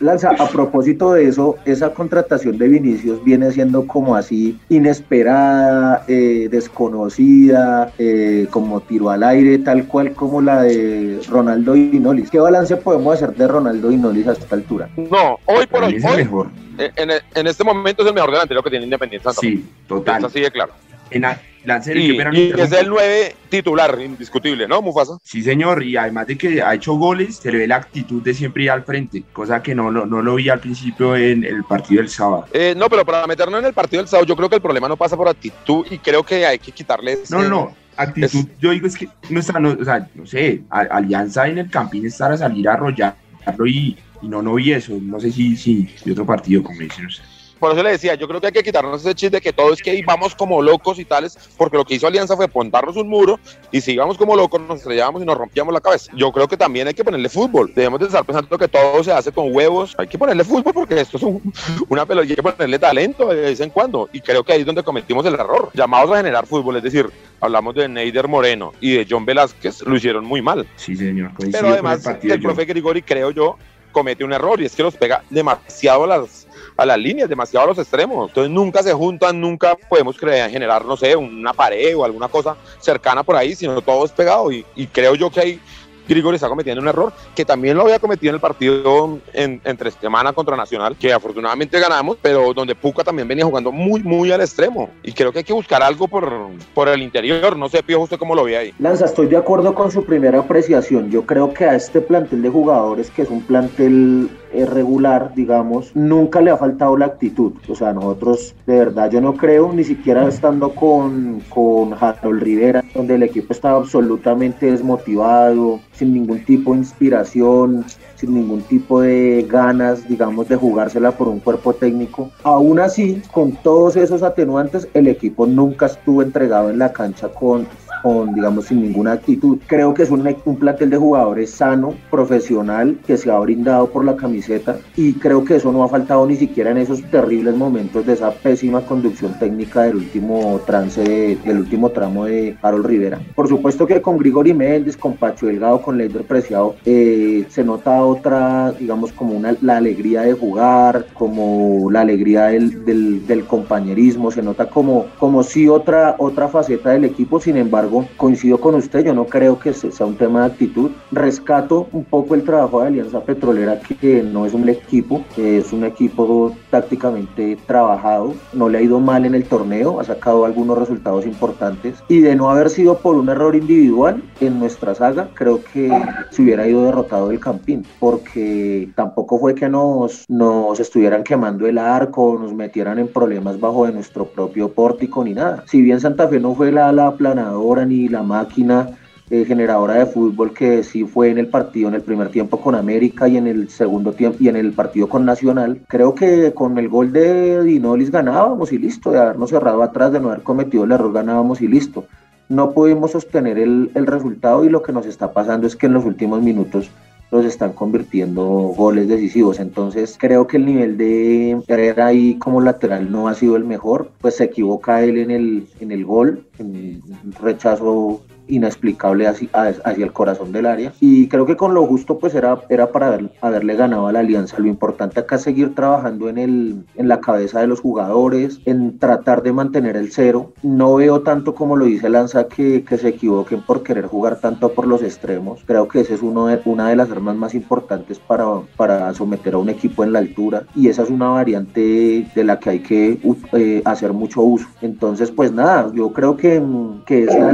Lanza, 0.00 0.30
a 0.30 0.48
propósito 0.48 1.12
de 1.12 1.28
eso, 1.28 1.56
esa 1.64 1.92
contratación 1.94 2.58
de 2.58 2.68
Vinicius 2.68 3.22
viene 3.24 3.50
siendo 3.52 3.86
como 3.86 4.16
así 4.16 4.58
inesperada, 4.68 6.04
eh, 6.08 6.48
desconocida, 6.50 7.92
eh, 7.98 8.46
como 8.50 8.80
tiro 8.80 9.10
al 9.10 9.22
aire, 9.22 9.58
tal 9.58 9.86
cual 9.86 10.12
como 10.14 10.40
la 10.40 10.62
de 10.62 11.20
Ronaldo 11.28 11.76
y 11.76 11.98
Nolis. 11.98 12.30
¿Qué 12.30 12.38
balance 12.38 12.76
podemos 12.76 13.14
hacer 13.14 13.34
de 13.34 13.46
Ronaldo 13.48 13.90
y 13.90 13.96
Nolis 13.96 14.26
a 14.28 14.32
esta 14.32 14.54
altura? 14.56 14.88
no, 14.96 15.38
hoy 15.46 15.66
por 15.66 15.84
hoy, 15.84 15.96
es 15.96 16.04
hoy 16.04 16.16
mejor. 16.16 16.48
en, 16.78 17.10
en 17.34 17.46
este 17.46 17.64
momento 17.64 18.02
es 18.02 18.08
el 18.08 18.14
mejor 18.14 18.30
delantero 18.30 18.62
que 18.62 18.70
tiene 18.70 18.84
Independiente 18.84 19.24
Santa. 19.24 19.40
Sí, 19.40 19.64
Es 19.82 19.86
total. 19.88 20.24
así 20.24 20.40
de 20.40 20.50
claro. 20.50 20.72
En 21.12 21.68
Lancero, 21.68 22.00
Y, 22.00 22.10
y 22.36 22.60
es 22.60 22.72
el 22.72 22.88
9 22.88 23.36
titular, 23.48 23.96
indiscutible, 24.00 24.66
¿no, 24.66 24.82
Mufasa? 24.82 25.18
Sí, 25.22 25.42
señor, 25.42 25.82
y 25.84 25.96
además 25.96 26.26
de 26.26 26.36
que 26.36 26.60
ha 26.60 26.74
hecho 26.74 26.94
goles, 26.94 27.36
se 27.36 27.52
le 27.52 27.58
ve 27.58 27.66
la 27.68 27.76
actitud 27.76 28.20
de 28.22 28.34
siempre 28.34 28.64
ir 28.64 28.70
al 28.70 28.82
frente, 28.84 29.22
cosa 29.32 29.62
que 29.62 29.74
no, 29.74 29.90
no, 29.90 30.04
no 30.06 30.22
lo 30.22 30.34
vi 30.34 30.48
al 30.48 30.58
principio 30.58 31.14
en 31.14 31.44
el 31.44 31.62
partido 31.64 32.00
del 32.02 32.08
sábado. 32.10 32.46
Eh, 32.52 32.74
no, 32.76 32.88
pero 32.88 33.04
para 33.04 33.26
meternos 33.26 33.60
en 33.60 33.66
el 33.66 33.72
partido 33.74 34.02
del 34.02 34.08
sábado, 34.08 34.26
yo 34.26 34.34
creo 34.36 34.48
que 34.48 34.56
el 34.56 34.62
problema 34.62 34.88
no 34.88 34.96
pasa 34.96 35.16
por 35.16 35.28
actitud 35.28 35.86
y 35.90 35.98
creo 35.98 36.22
que 36.24 36.44
hay 36.46 36.58
que 36.58 36.72
quitarle. 36.72 37.12
ese- 37.12 37.32
No, 37.34 37.42
no, 37.44 37.76
actitud, 37.96 38.40
Es- 38.40 38.58
yo 38.58 38.70
digo 38.70 38.86
es 38.88 38.96
que 38.96 39.08
no 39.30 39.38
está, 39.38 39.60
no, 39.60 39.76
o 39.80 39.84
sea, 39.84 40.08
no 40.14 40.26
sé, 40.26 40.62
a- 40.68 40.80
Alianza 40.80 41.46
en 41.46 41.58
el 41.58 41.70
Campín 41.70 42.04
estar 42.06 42.32
a 42.32 42.36
salir 42.36 42.68
a 42.68 42.72
arrollarlo 42.74 43.66
y, 43.66 43.96
y 44.20 44.28
no, 44.28 44.42
no 44.42 44.54
vi 44.54 44.72
eso, 44.72 44.98
no 45.00 45.20
sé 45.20 45.30
si, 45.30 45.56
si, 45.56 45.86
si 46.02 46.10
otro 46.10 46.26
partido, 46.26 46.62
como 46.62 46.80
dicen 46.80 47.06
ustedes. 47.06 47.28
Por 47.62 47.70
eso 47.74 47.82
le 47.84 47.90
decía, 47.90 48.16
yo 48.16 48.26
creo 48.26 48.40
que 48.40 48.48
hay 48.48 48.52
que 48.52 48.64
quitarnos 48.64 49.02
ese 49.02 49.14
chiste 49.14 49.36
de 49.36 49.40
que 49.40 49.52
todo 49.52 49.72
es 49.72 49.80
que 49.80 49.94
íbamos 49.94 50.34
como 50.34 50.60
locos 50.60 50.98
y 50.98 51.04
tales, 51.04 51.38
porque 51.56 51.76
lo 51.76 51.84
que 51.84 51.94
hizo 51.94 52.08
Alianza 52.08 52.34
fue 52.34 52.48
pontarnos 52.48 52.96
un 52.96 53.08
muro 53.08 53.38
y 53.70 53.80
si 53.80 53.92
íbamos 53.92 54.18
como 54.18 54.34
locos 54.34 54.60
nos 54.62 54.78
estrellábamos 54.78 55.22
y 55.22 55.24
nos 55.24 55.38
rompíamos 55.38 55.72
la 55.72 55.80
cabeza. 55.80 56.10
Yo 56.16 56.32
creo 56.32 56.48
que 56.48 56.56
también 56.56 56.88
hay 56.88 56.94
que 56.94 57.04
ponerle 57.04 57.28
fútbol. 57.28 57.70
Debemos 57.72 58.00
de 58.00 58.06
estar 58.06 58.24
pensando 58.24 58.58
que 58.58 58.66
todo 58.66 59.04
se 59.04 59.12
hace 59.12 59.30
con 59.30 59.54
huevos. 59.54 59.94
Hay 59.96 60.08
que 60.08 60.18
ponerle 60.18 60.42
fútbol 60.42 60.72
porque 60.74 61.00
esto 61.00 61.18
es 61.18 61.22
un- 61.22 61.40
una 61.88 62.04
pelota 62.04 62.26
y 62.26 62.30
hay 62.30 62.34
que 62.34 62.42
ponerle 62.42 62.80
talento 62.80 63.28
de 63.28 63.40
vez 63.42 63.60
en 63.60 63.70
cuando. 63.70 64.08
Y 64.12 64.20
creo 64.20 64.42
que 64.42 64.54
ahí 64.54 64.60
es 64.62 64.66
donde 64.66 64.82
cometimos 64.82 65.24
el 65.26 65.34
error. 65.34 65.70
Llamados 65.72 66.10
a 66.10 66.16
generar 66.16 66.44
fútbol, 66.48 66.78
es 66.78 66.82
decir, 66.82 67.08
hablamos 67.40 67.76
de 67.76 67.88
Neider 67.88 68.26
Moreno 68.26 68.72
y 68.80 68.96
de 68.96 69.06
John 69.08 69.24
Velázquez, 69.24 69.82
lo 69.82 69.94
hicieron 69.94 70.24
muy 70.24 70.42
mal. 70.42 70.66
Sí, 70.74 70.96
señor, 70.96 71.30
Pero 71.52 71.68
además, 71.68 72.04
el 72.22 72.32
el 72.32 72.40
profe 72.42 72.64
Grigori, 72.64 73.02
creo 73.02 73.30
yo, 73.30 73.56
comete 73.92 74.24
un 74.24 74.32
error 74.32 74.60
y 74.60 74.64
es 74.64 74.74
que 74.74 74.82
los 74.82 74.96
pega 74.96 75.22
demasiado 75.30 76.06
las, 76.08 76.48
a 76.76 76.86
las 76.86 76.98
líneas, 76.98 77.28
demasiado 77.28 77.64
a 77.64 77.68
los 77.68 77.78
extremos. 77.78 78.28
Entonces 78.28 78.50
nunca 78.50 78.82
se 78.82 78.92
juntan, 78.92 79.40
nunca 79.40 79.76
podemos 79.88 80.16
crear, 80.16 80.50
generar, 80.50 80.84
no 80.84 80.96
sé, 80.96 81.16
una 81.16 81.52
pared 81.52 81.96
o 81.96 82.04
alguna 82.04 82.28
cosa 82.28 82.56
cercana 82.80 83.22
por 83.22 83.36
ahí, 83.36 83.54
sino 83.54 83.80
todo 83.80 84.04
es 84.04 84.12
pegado. 84.12 84.50
Y, 84.50 84.64
creo 84.92 85.14
yo 85.14 85.30
que 85.30 85.40
ahí 85.40 85.60
Grigori 86.08 86.34
está 86.34 86.48
cometiendo 86.48 86.82
un 86.82 86.88
error 86.88 87.12
que 87.34 87.44
también 87.44 87.76
lo 87.76 87.84
había 87.84 87.98
cometido 87.98 88.30
en 88.30 88.34
el 88.34 88.40
partido 88.40 89.20
en, 89.32 89.60
entre 89.64 89.90
semana 89.92 90.32
contra 90.32 90.56
Nacional, 90.56 90.96
que 90.96 91.12
afortunadamente 91.12 91.78
ganamos, 91.78 92.18
pero 92.20 92.52
donde 92.52 92.74
Puca 92.74 93.04
también 93.04 93.28
venía 93.28 93.44
jugando 93.44 93.70
muy, 93.70 94.02
muy 94.02 94.32
al 94.32 94.40
extremo. 94.40 94.90
Y 95.02 95.12
creo 95.12 95.32
que 95.32 95.38
hay 95.38 95.44
que 95.44 95.52
buscar 95.52 95.82
algo 95.82 96.08
por, 96.08 96.30
por 96.74 96.88
el 96.88 97.02
interior. 97.02 97.56
No 97.56 97.68
sé, 97.68 97.82
Pío, 97.82 98.00
usted 98.00 98.18
cómo 98.18 98.34
lo 98.34 98.44
ve 98.44 98.56
ahí. 98.56 98.74
Lanza, 98.78 99.04
estoy 99.04 99.26
de 99.26 99.36
acuerdo 99.36 99.74
con 99.74 99.90
su 99.90 100.04
primera 100.04 100.40
apreciación. 100.40 101.10
Yo 101.10 101.24
creo 101.24 101.54
que 101.54 101.64
a 101.64 101.76
este 101.76 102.00
plantel 102.00 102.42
de 102.42 102.48
jugadores, 102.48 103.10
que 103.10 103.22
es 103.22 103.30
un 103.30 103.42
plantel 103.42 104.28
regular, 104.52 105.32
digamos, 105.34 105.94
nunca 105.94 106.40
le 106.40 106.50
ha 106.50 106.56
faltado 106.56 106.96
la 106.96 107.06
actitud. 107.06 107.52
O 107.68 107.74
sea, 107.74 107.92
nosotros, 107.92 108.54
de 108.66 108.76
verdad, 108.76 109.10
yo 109.10 109.20
no 109.20 109.34
creo, 109.34 109.72
ni 109.72 109.84
siquiera 109.84 110.26
estando 110.28 110.74
con, 110.74 111.42
con 111.48 111.94
Harold 111.94 112.42
Rivera, 112.42 112.84
donde 112.94 113.14
el 113.14 113.22
equipo 113.22 113.52
estaba 113.52 113.78
absolutamente 113.78 114.70
desmotivado, 114.70 115.80
sin 115.92 116.14
ningún 116.14 116.44
tipo 116.44 116.72
de 116.72 116.78
inspiración, 116.78 117.84
sin 118.16 118.34
ningún 118.34 118.62
tipo 118.62 119.00
de 119.00 119.46
ganas, 119.48 120.06
digamos, 120.08 120.48
de 120.48 120.56
jugársela 120.56 121.12
por 121.12 121.28
un 121.28 121.40
cuerpo 121.40 121.72
técnico. 121.74 122.30
Aún 122.44 122.78
así, 122.78 123.20
con 123.32 123.52
todos 123.52 123.96
esos 123.96 124.22
atenuantes, 124.22 124.88
el 124.94 125.08
equipo 125.08 125.46
nunca 125.46 125.86
estuvo 125.86 126.22
entregado 126.22 126.70
en 126.70 126.78
la 126.78 126.92
cancha 126.92 127.28
con 127.28 127.66
con, 128.02 128.34
digamos, 128.34 128.66
sin 128.66 128.82
ninguna 128.82 129.12
actitud. 129.12 129.58
Creo 129.66 129.94
que 129.94 130.02
es 130.02 130.10
un, 130.10 130.28
un 130.44 130.56
plantel 130.56 130.90
de 130.90 130.96
jugadores 130.96 131.50
sano, 131.50 131.94
profesional, 132.10 132.98
que 133.06 133.16
se 133.16 133.30
ha 133.30 133.38
brindado 133.38 133.88
por 133.88 134.04
la 134.04 134.16
camiseta 134.16 134.76
y 134.96 135.14
creo 135.14 135.44
que 135.44 135.56
eso 135.56 135.72
no 135.72 135.84
ha 135.84 135.88
faltado 135.88 136.26
ni 136.26 136.36
siquiera 136.36 136.70
en 136.70 136.78
esos 136.78 137.02
terribles 137.10 137.56
momentos 137.56 138.04
de 138.06 138.14
esa 138.14 138.30
pésima 138.30 138.80
conducción 138.82 139.38
técnica 139.38 139.82
del 139.82 139.96
último 139.96 140.60
trance, 140.66 141.38
del 141.44 141.58
último 141.58 141.90
tramo 141.90 142.24
de 142.24 142.56
Harold 142.62 142.86
Rivera. 142.86 143.20
Por 143.34 143.48
supuesto 143.48 143.86
que 143.86 144.02
con 144.02 144.18
Grigori 144.18 144.54
Méndez, 144.54 144.96
con 144.96 145.14
Pacho 145.14 145.46
Delgado, 145.46 145.82
con 145.82 145.98
Leider 145.98 146.24
Preciado, 146.24 146.74
eh, 146.84 147.44
se 147.48 147.64
nota 147.64 148.02
otra, 148.02 148.72
digamos, 148.72 149.12
como 149.12 149.34
una, 149.34 149.54
la 149.60 149.76
alegría 149.76 150.22
de 150.22 150.32
jugar, 150.32 151.06
como 151.14 151.90
la 151.90 152.00
alegría 152.00 152.46
del, 152.46 152.84
del, 152.84 153.26
del 153.26 153.44
compañerismo, 153.44 154.30
se 154.30 154.42
nota 154.42 154.68
como, 154.68 155.06
como 155.18 155.42
si 155.42 155.68
otra, 155.68 156.16
otra 156.18 156.48
faceta 156.48 156.90
del 156.90 157.04
equipo, 157.04 157.40
sin 157.40 157.56
embargo, 157.56 157.91
coincido 158.16 158.58
con 158.58 158.74
usted, 158.74 159.04
yo 159.04 159.14
no 159.14 159.26
creo 159.26 159.58
que 159.58 159.72
sea 159.72 160.06
un 160.06 160.16
tema 160.16 160.40
de 160.40 160.46
actitud. 160.46 160.90
Rescato 161.10 161.88
un 161.92 162.04
poco 162.04 162.34
el 162.34 162.42
trabajo 162.42 162.80
de 162.80 162.88
Alianza 162.88 163.20
Petrolera, 163.20 163.78
que 163.80 164.22
no 164.22 164.46
es 164.46 164.54
un 164.54 164.68
equipo, 164.68 165.22
es 165.36 165.72
un 165.72 165.84
equipo 165.84 166.54
tácticamente 166.70 167.56
trabajado, 167.66 168.34
no 168.52 168.68
le 168.68 168.78
ha 168.78 168.82
ido 168.82 169.00
mal 169.00 169.24
en 169.24 169.34
el 169.34 169.44
torneo, 169.44 170.00
ha 170.00 170.04
sacado 170.04 170.44
algunos 170.44 170.78
resultados 170.78 171.26
importantes 171.26 172.02
y 172.08 172.20
de 172.20 172.34
no 172.34 172.50
haber 172.50 172.70
sido 172.70 172.98
por 172.98 173.16
un 173.16 173.28
error 173.28 173.54
individual 173.54 174.22
en 174.40 174.58
nuestra 174.58 174.94
saga, 174.94 175.28
creo 175.34 175.60
que 175.72 175.90
se 176.30 176.42
hubiera 176.42 176.66
ido 176.66 176.84
derrotado 176.84 177.30
el 177.30 177.40
Campín, 177.40 177.84
porque 178.00 178.90
tampoco 178.94 179.38
fue 179.38 179.54
que 179.54 179.68
nos, 179.68 180.24
nos 180.28 180.80
estuvieran 180.80 181.22
quemando 181.22 181.66
el 181.66 181.78
arco, 181.78 182.38
nos 182.40 182.52
metieran 182.52 182.98
en 182.98 183.08
problemas 183.08 183.60
bajo 183.60 183.86
de 183.86 183.92
nuestro 183.92 184.26
propio 184.26 184.70
pórtico 184.70 185.24
ni 185.24 185.34
nada. 185.34 185.64
Si 185.66 185.80
bien 185.82 186.00
Santa 186.00 186.28
Fe 186.28 186.40
no 186.40 186.54
fue 186.54 186.72
la, 186.72 186.92
la 186.92 187.08
aplanadora 187.08 187.81
ni 187.84 188.08
la 188.08 188.22
máquina 188.22 188.90
eh, 189.30 189.44
generadora 189.46 189.94
de 189.94 190.06
fútbol 190.06 190.52
que 190.52 190.82
sí 190.82 191.04
fue 191.04 191.30
en 191.30 191.38
el 191.38 191.46
partido 191.46 191.88
en 191.88 191.94
el 191.94 192.02
primer 192.02 192.28
tiempo 192.28 192.60
con 192.60 192.74
América 192.74 193.28
y 193.28 193.38
en 193.38 193.46
el 193.46 193.70
segundo 193.70 194.12
tiempo 194.12 194.38
y 194.40 194.48
en 194.48 194.56
el 194.56 194.72
partido 194.72 195.08
con 195.08 195.24
Nacional. 195.24 195.80
Creo 195.88 196.14
que 196.14 196.52
con 196.52 196.76
el 196.76 196.88
gol 196.88 197.12
de 197.12 197.62
Dinolis 197.64 198.10
ganábamos 198.10 198.72
y 198.72 198.78
listo, 198.78 199.10
de 199.10 199.20
habernos 199.20 199.50
cerrado 199.50 199.82
atrás, 199.82 200.12
de 200.12 200.20
no 200.20 200.28
haber 200.28 200.42
cometido 200.42 200.84
el 200.84 200.92
error 200.92 201.12
ganábamos 201.12 201.62
y 201.62 201.68
listo. 201.68 202.04
No 202.48 202.72
pudimos 202.72 203.12
sostener 203.12 203.58
el, 203.58 203.90
el 203.94 204.06
resultado 204.06 204.64
y 204.64 204.68
lo 204.68 204.82
que 204.82 204.92
nos 204.92 205.06
está 205.06 205.32
pasando 205.32 205.66
es 205.66 205.76
que 205.76 205.86
en 205.86 205.94
los 205.94 206.04
últimos 206.04 206.42
minutos 206.42 206.90
los 207.32 207.46
están 207.46 207.72
convirtiendo 207.72 208.44
goles 208.44 209.08
decisivos. 209.08 209.58
Entonces 209.58 210.16
creo 210.20 210.46
que 210.46 210.58
el 210.58 210.66
nivel 210.66 210.96
de 210.98 211.60
Herrera 211.66 212.08
ahí 212.08 212.34
como 212.38 212.60
lateral 212.60 213.10
no 213.10 213.26
ha 213.26 213.34
sido 213.34 213.56
el 213.56 213.64
mejor. 213.64 214.10
Pues 214.20 214.36
se 214.36 214.44
equivoca 214.44 215.02
él 215.02 215.18
en 215.18 215.30
el, 215.30 215.66
en 215.80 215.90
el 215.90 216.04
gol, 216.04 216.44
en 216.58 217.02
un 217.24 217.32
rechazo 217.40 218.20
inexplicable 218.52 219.26
hacia, 219.26 219.48
hacia, 219.52 220.04
el 220.04 220.12
corazón 220.12 220.52
del 220.52 220.66
área. 220.66 220.92
Y 221.00 221.28
creo 221.28 221.46
que 221.46 221.56
con 221.56 221.74
lo 221.74 221.86
justo 221.86 222.18
pues 222.18 222.34
era, 222.34 222.60
era 222.68 222.92
para 222.92 223.08
haber, 223.08 223.30
haberle 223.40 223.76
ganado 223.76 224.06
a 224.06 224.12
la 224.12 224.20
alianza. 224.20 224.58
Lo 224.58 224.68
importante 224.68 225.20
acá 225.20 225.36
es 225.36 225.42
seguir 225.42 225.74
trabajando 225.74 226.28
en, 226.28 226.38
el, 226.38 226.84
en 226.96 227.08
la 227.08 227.20
cabeza 227.20 227.60
de 227.60 227.66
los 227.66 227.80
jugadores, 227.80 228.60
en 228.66 228.98
tratar 228.98 229.42
de 229.42 229.52
mantener 229.52 229.96
el 229.96 230.12
cero. 230.12 230.52
No 230.62 230.96
veo 230.96 231.22
tanto 231.22 231.54
como 231.54 231.76
lo 231.76 231.86
dice 231.86 232.08
Lanza 232.08 232.48
que, 232.48 232.84
que 232.84 232.98
se 232.98 233.08
equivoquen 233.08 233.62
por 233.62 233.82
querer 233.82 234.06
jugar 234.06 234.40
tanto 234.40 234.72
por 234.72 234.86
los 234.86 235.02
extremos. 235.02 235.62
Creo 235.66 235.88
que 235.88 236.00
esa 236.00 236.14
es 236.14 236.22
uno 236.22 236.46
de, 236.46 236.60
una 236.64 236.88
de 236.88 236.96
las 236.96 237.10
armas 237.10 237.36
más 237.36 237.54
importantes 237.54 238.18
para, 238.18 238.46
para 238.76 239.14
someter 239.14 239.54
a 239.54 239.58
un 239.58 239.68
equipo 239.68 240.04
en 240.04 240.12
la 240.12 240.18
altura 240.18 240.64
y 240.74 240.88
esa 240.88 241.02
es 241.02 241.10
una 241.10 241.28
variante 241.28 242.26
de 242.34 242.44
la 242.44 242.58
que 242.58 242.70
hay 242.70 242.80
que 242.80 243.18
eh, 243.52 243.82
hacer 243.84 244.12
mucho 244.12 244.42
uso. 244.42 244.66
Entonces 244.80 245.30
pues 245.30 245.52
nada, 245.52 245.90
yo 245.94 246.12
creo 246.12 246.36
que, 246.36 246.62
que 247.06 247.24
es 247.24 247.34
la 247.34 247.52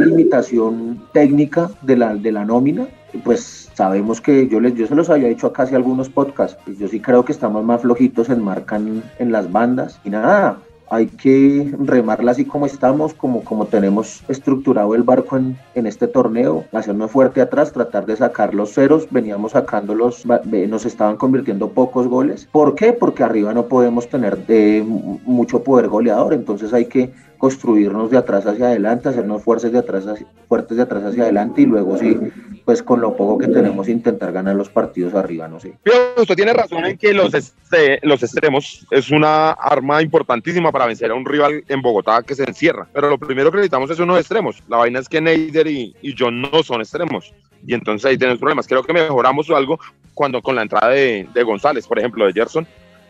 técnica 1.12 1.71
de 1.83 1.97
la, 1.97 2.14
de 2.14 2.33
la 2.33 2.45
nómina, 2.45 2.87
pues 3.25 3.71
sabemos 3.75 4.21
que 4.21 4.49
yo 4.49 4.61
les 4.61 4.75
yo 4.75 4.87
se 4.87 4.95
los 4.95 5.11
había 5.11 5.28
dicho 5.28 5.47
a 5.47 5.52
casi 5.52 5.75
algunos 5.75 6.09
podcasts, 6.09 6.59
yo 6.78 6.88
sí 6.88 7.00
creo 7.00 7.25
que 7.25 7.33
estamos 7.33 7.64
más 7.64 7.83
flojitos 7.83 8.28
en 8.28 8.42
marcan 8.42 9.02
en 9.18 9.33
las 9.33 9.50
bandas 9.50 10.00
y 10.04 10.11
nada, 10.11 10.59
hay 10.90 11.07
que 11.07 11.75
remarla 11.78 12.33
así 12.33 12.45
como 12.45 12.66
estamos, 12.66 13.14
como, 13.14 13.45
como 13.45 13.66
tenemos 13.66 14.23
estructurado 14.28 14.95
el 14.95 15.02
barco 15.02 15.37
en, 15.37 15.59
en 15.75 15.87
este 15.87 16.09
torneo, 16.09 16.64
hacernos 16.73 17.11
fuerte 17.11 17.40
atrás, 17.40 17.73
tratar 17.73 18.07
de 18.07 18.16
sacar 18.16 18.54
los 18.54 18.73
ceros, 18.73 19.07
veníamos 19.11 19.52
sacándolos, 19.52 20.25
nos 20.26 20.87
estaban 20.87 21.16
convirtiendo 21.16 21.71
pocos 21.71 22.09
goles. 22.09 22.49
¿Por 22.50 22.75
qué? 22.75 22.92
Porque 22.92 23.23
arriba 23.23 23.52
no 23.52 23.66
podemos 23.66 24.09
tener 24.09 24.47
de 24.47 24.83
mucho 24.87 25.62
poder 25.62 25.88
goleador, 25.88 26.33
entonces 26.33 26.73
hay 26.73 26.87
que 26.87 27.12
construirnos 27.38 28.11
de 28.11 28.18
atrás 28.18 28.47
hacia 28.47 28.66
adelante, 28.66 29.09
hacernos 29.09 29.42
fuertes 29.42 29.73
de 29.73 29.78
atrás 29.78 30.07
hacia, 30.07 30.26
fuertes 30.49 30.76
de 30.76 30.83
atrás 30.83 31.04
hacia 31.04 31.23
adelante 31.23 31.62
y 31.62 31.66
luego 31.66 31.97
sí, 31.97 32.18
pues 32.64 32.83
con 32.83 33.00
lo 33.00 33.16
poco 33.16 33.38
que 33.38 33.49
tenemos 33.49 33.88
intentar 33.88 34.33
ganar 34.33 34.57
los 34.57 34.68
partidos 34.68 35.14
arriba, 35.14 35.49
no 35.49 35.61
sé. 35.61 35.75
Pero 35.83 35.97
usted 36.16 36.35
tiene 36.35 36.52
razón 36.52 36.85
en 36.85 36.99
que 36.99 37.14
los, 37.14 37.33
este, 37.33 38.00
los 38.02 38.23
extremos 38.23 38.87
es 38.90 39.11
una 39.11 39.52
arma 39.52 40.02
importantísima 40.02 40.73
para 40.73 40.87
vencer 40.87 41.11
a 41.11 41.14
un 41.14 41.25
rival 41.25 41.64
en 41.68 41.80
Bogotá 41.80 42.23
que 42.23 42.35
se 42.35 42.45
encierra, 42.45 42.88
pero 42.92 43.09
lo 43.09 43.18
primero 43.18 43.50
que 43.50 43.59
necesitamos 43.59 43.90
es 43.90 43.99
unos 44.00 44.18
extremos. 44.18 44.62
La 44.68 44.78
vaina 44.78 44.99
es 44.99 45.09
que 45.09 45.21
Neider 45.21 45.66
y, 45.68 45.95
y 46.02 46.14
John 46.18 46.42
no 46.42 46.62
son 46.62 46.80
extremos 46.80 47.33
y 47.66 47.75
entonces 47.75 48.04
ahí 48.07 48.18
tenemos 48.18 48.38
problemas. 48.38 48.66
Creo 48.66 48.83
que 48.83 48.92
mejoramos 48.92 49.49
algo 49.50 49.78
cuando 50.14 50.42
con 50.42 50.57
la 50.57 50.62
entrada 50.62 50.88
de, 50.88 51.28
de 51.33 51.42
González, 51.42 51.87
por 51.87 51.99
ejemplo, 51.99 52.26
de 52.26 52.33
Gerson. 52.33 52.66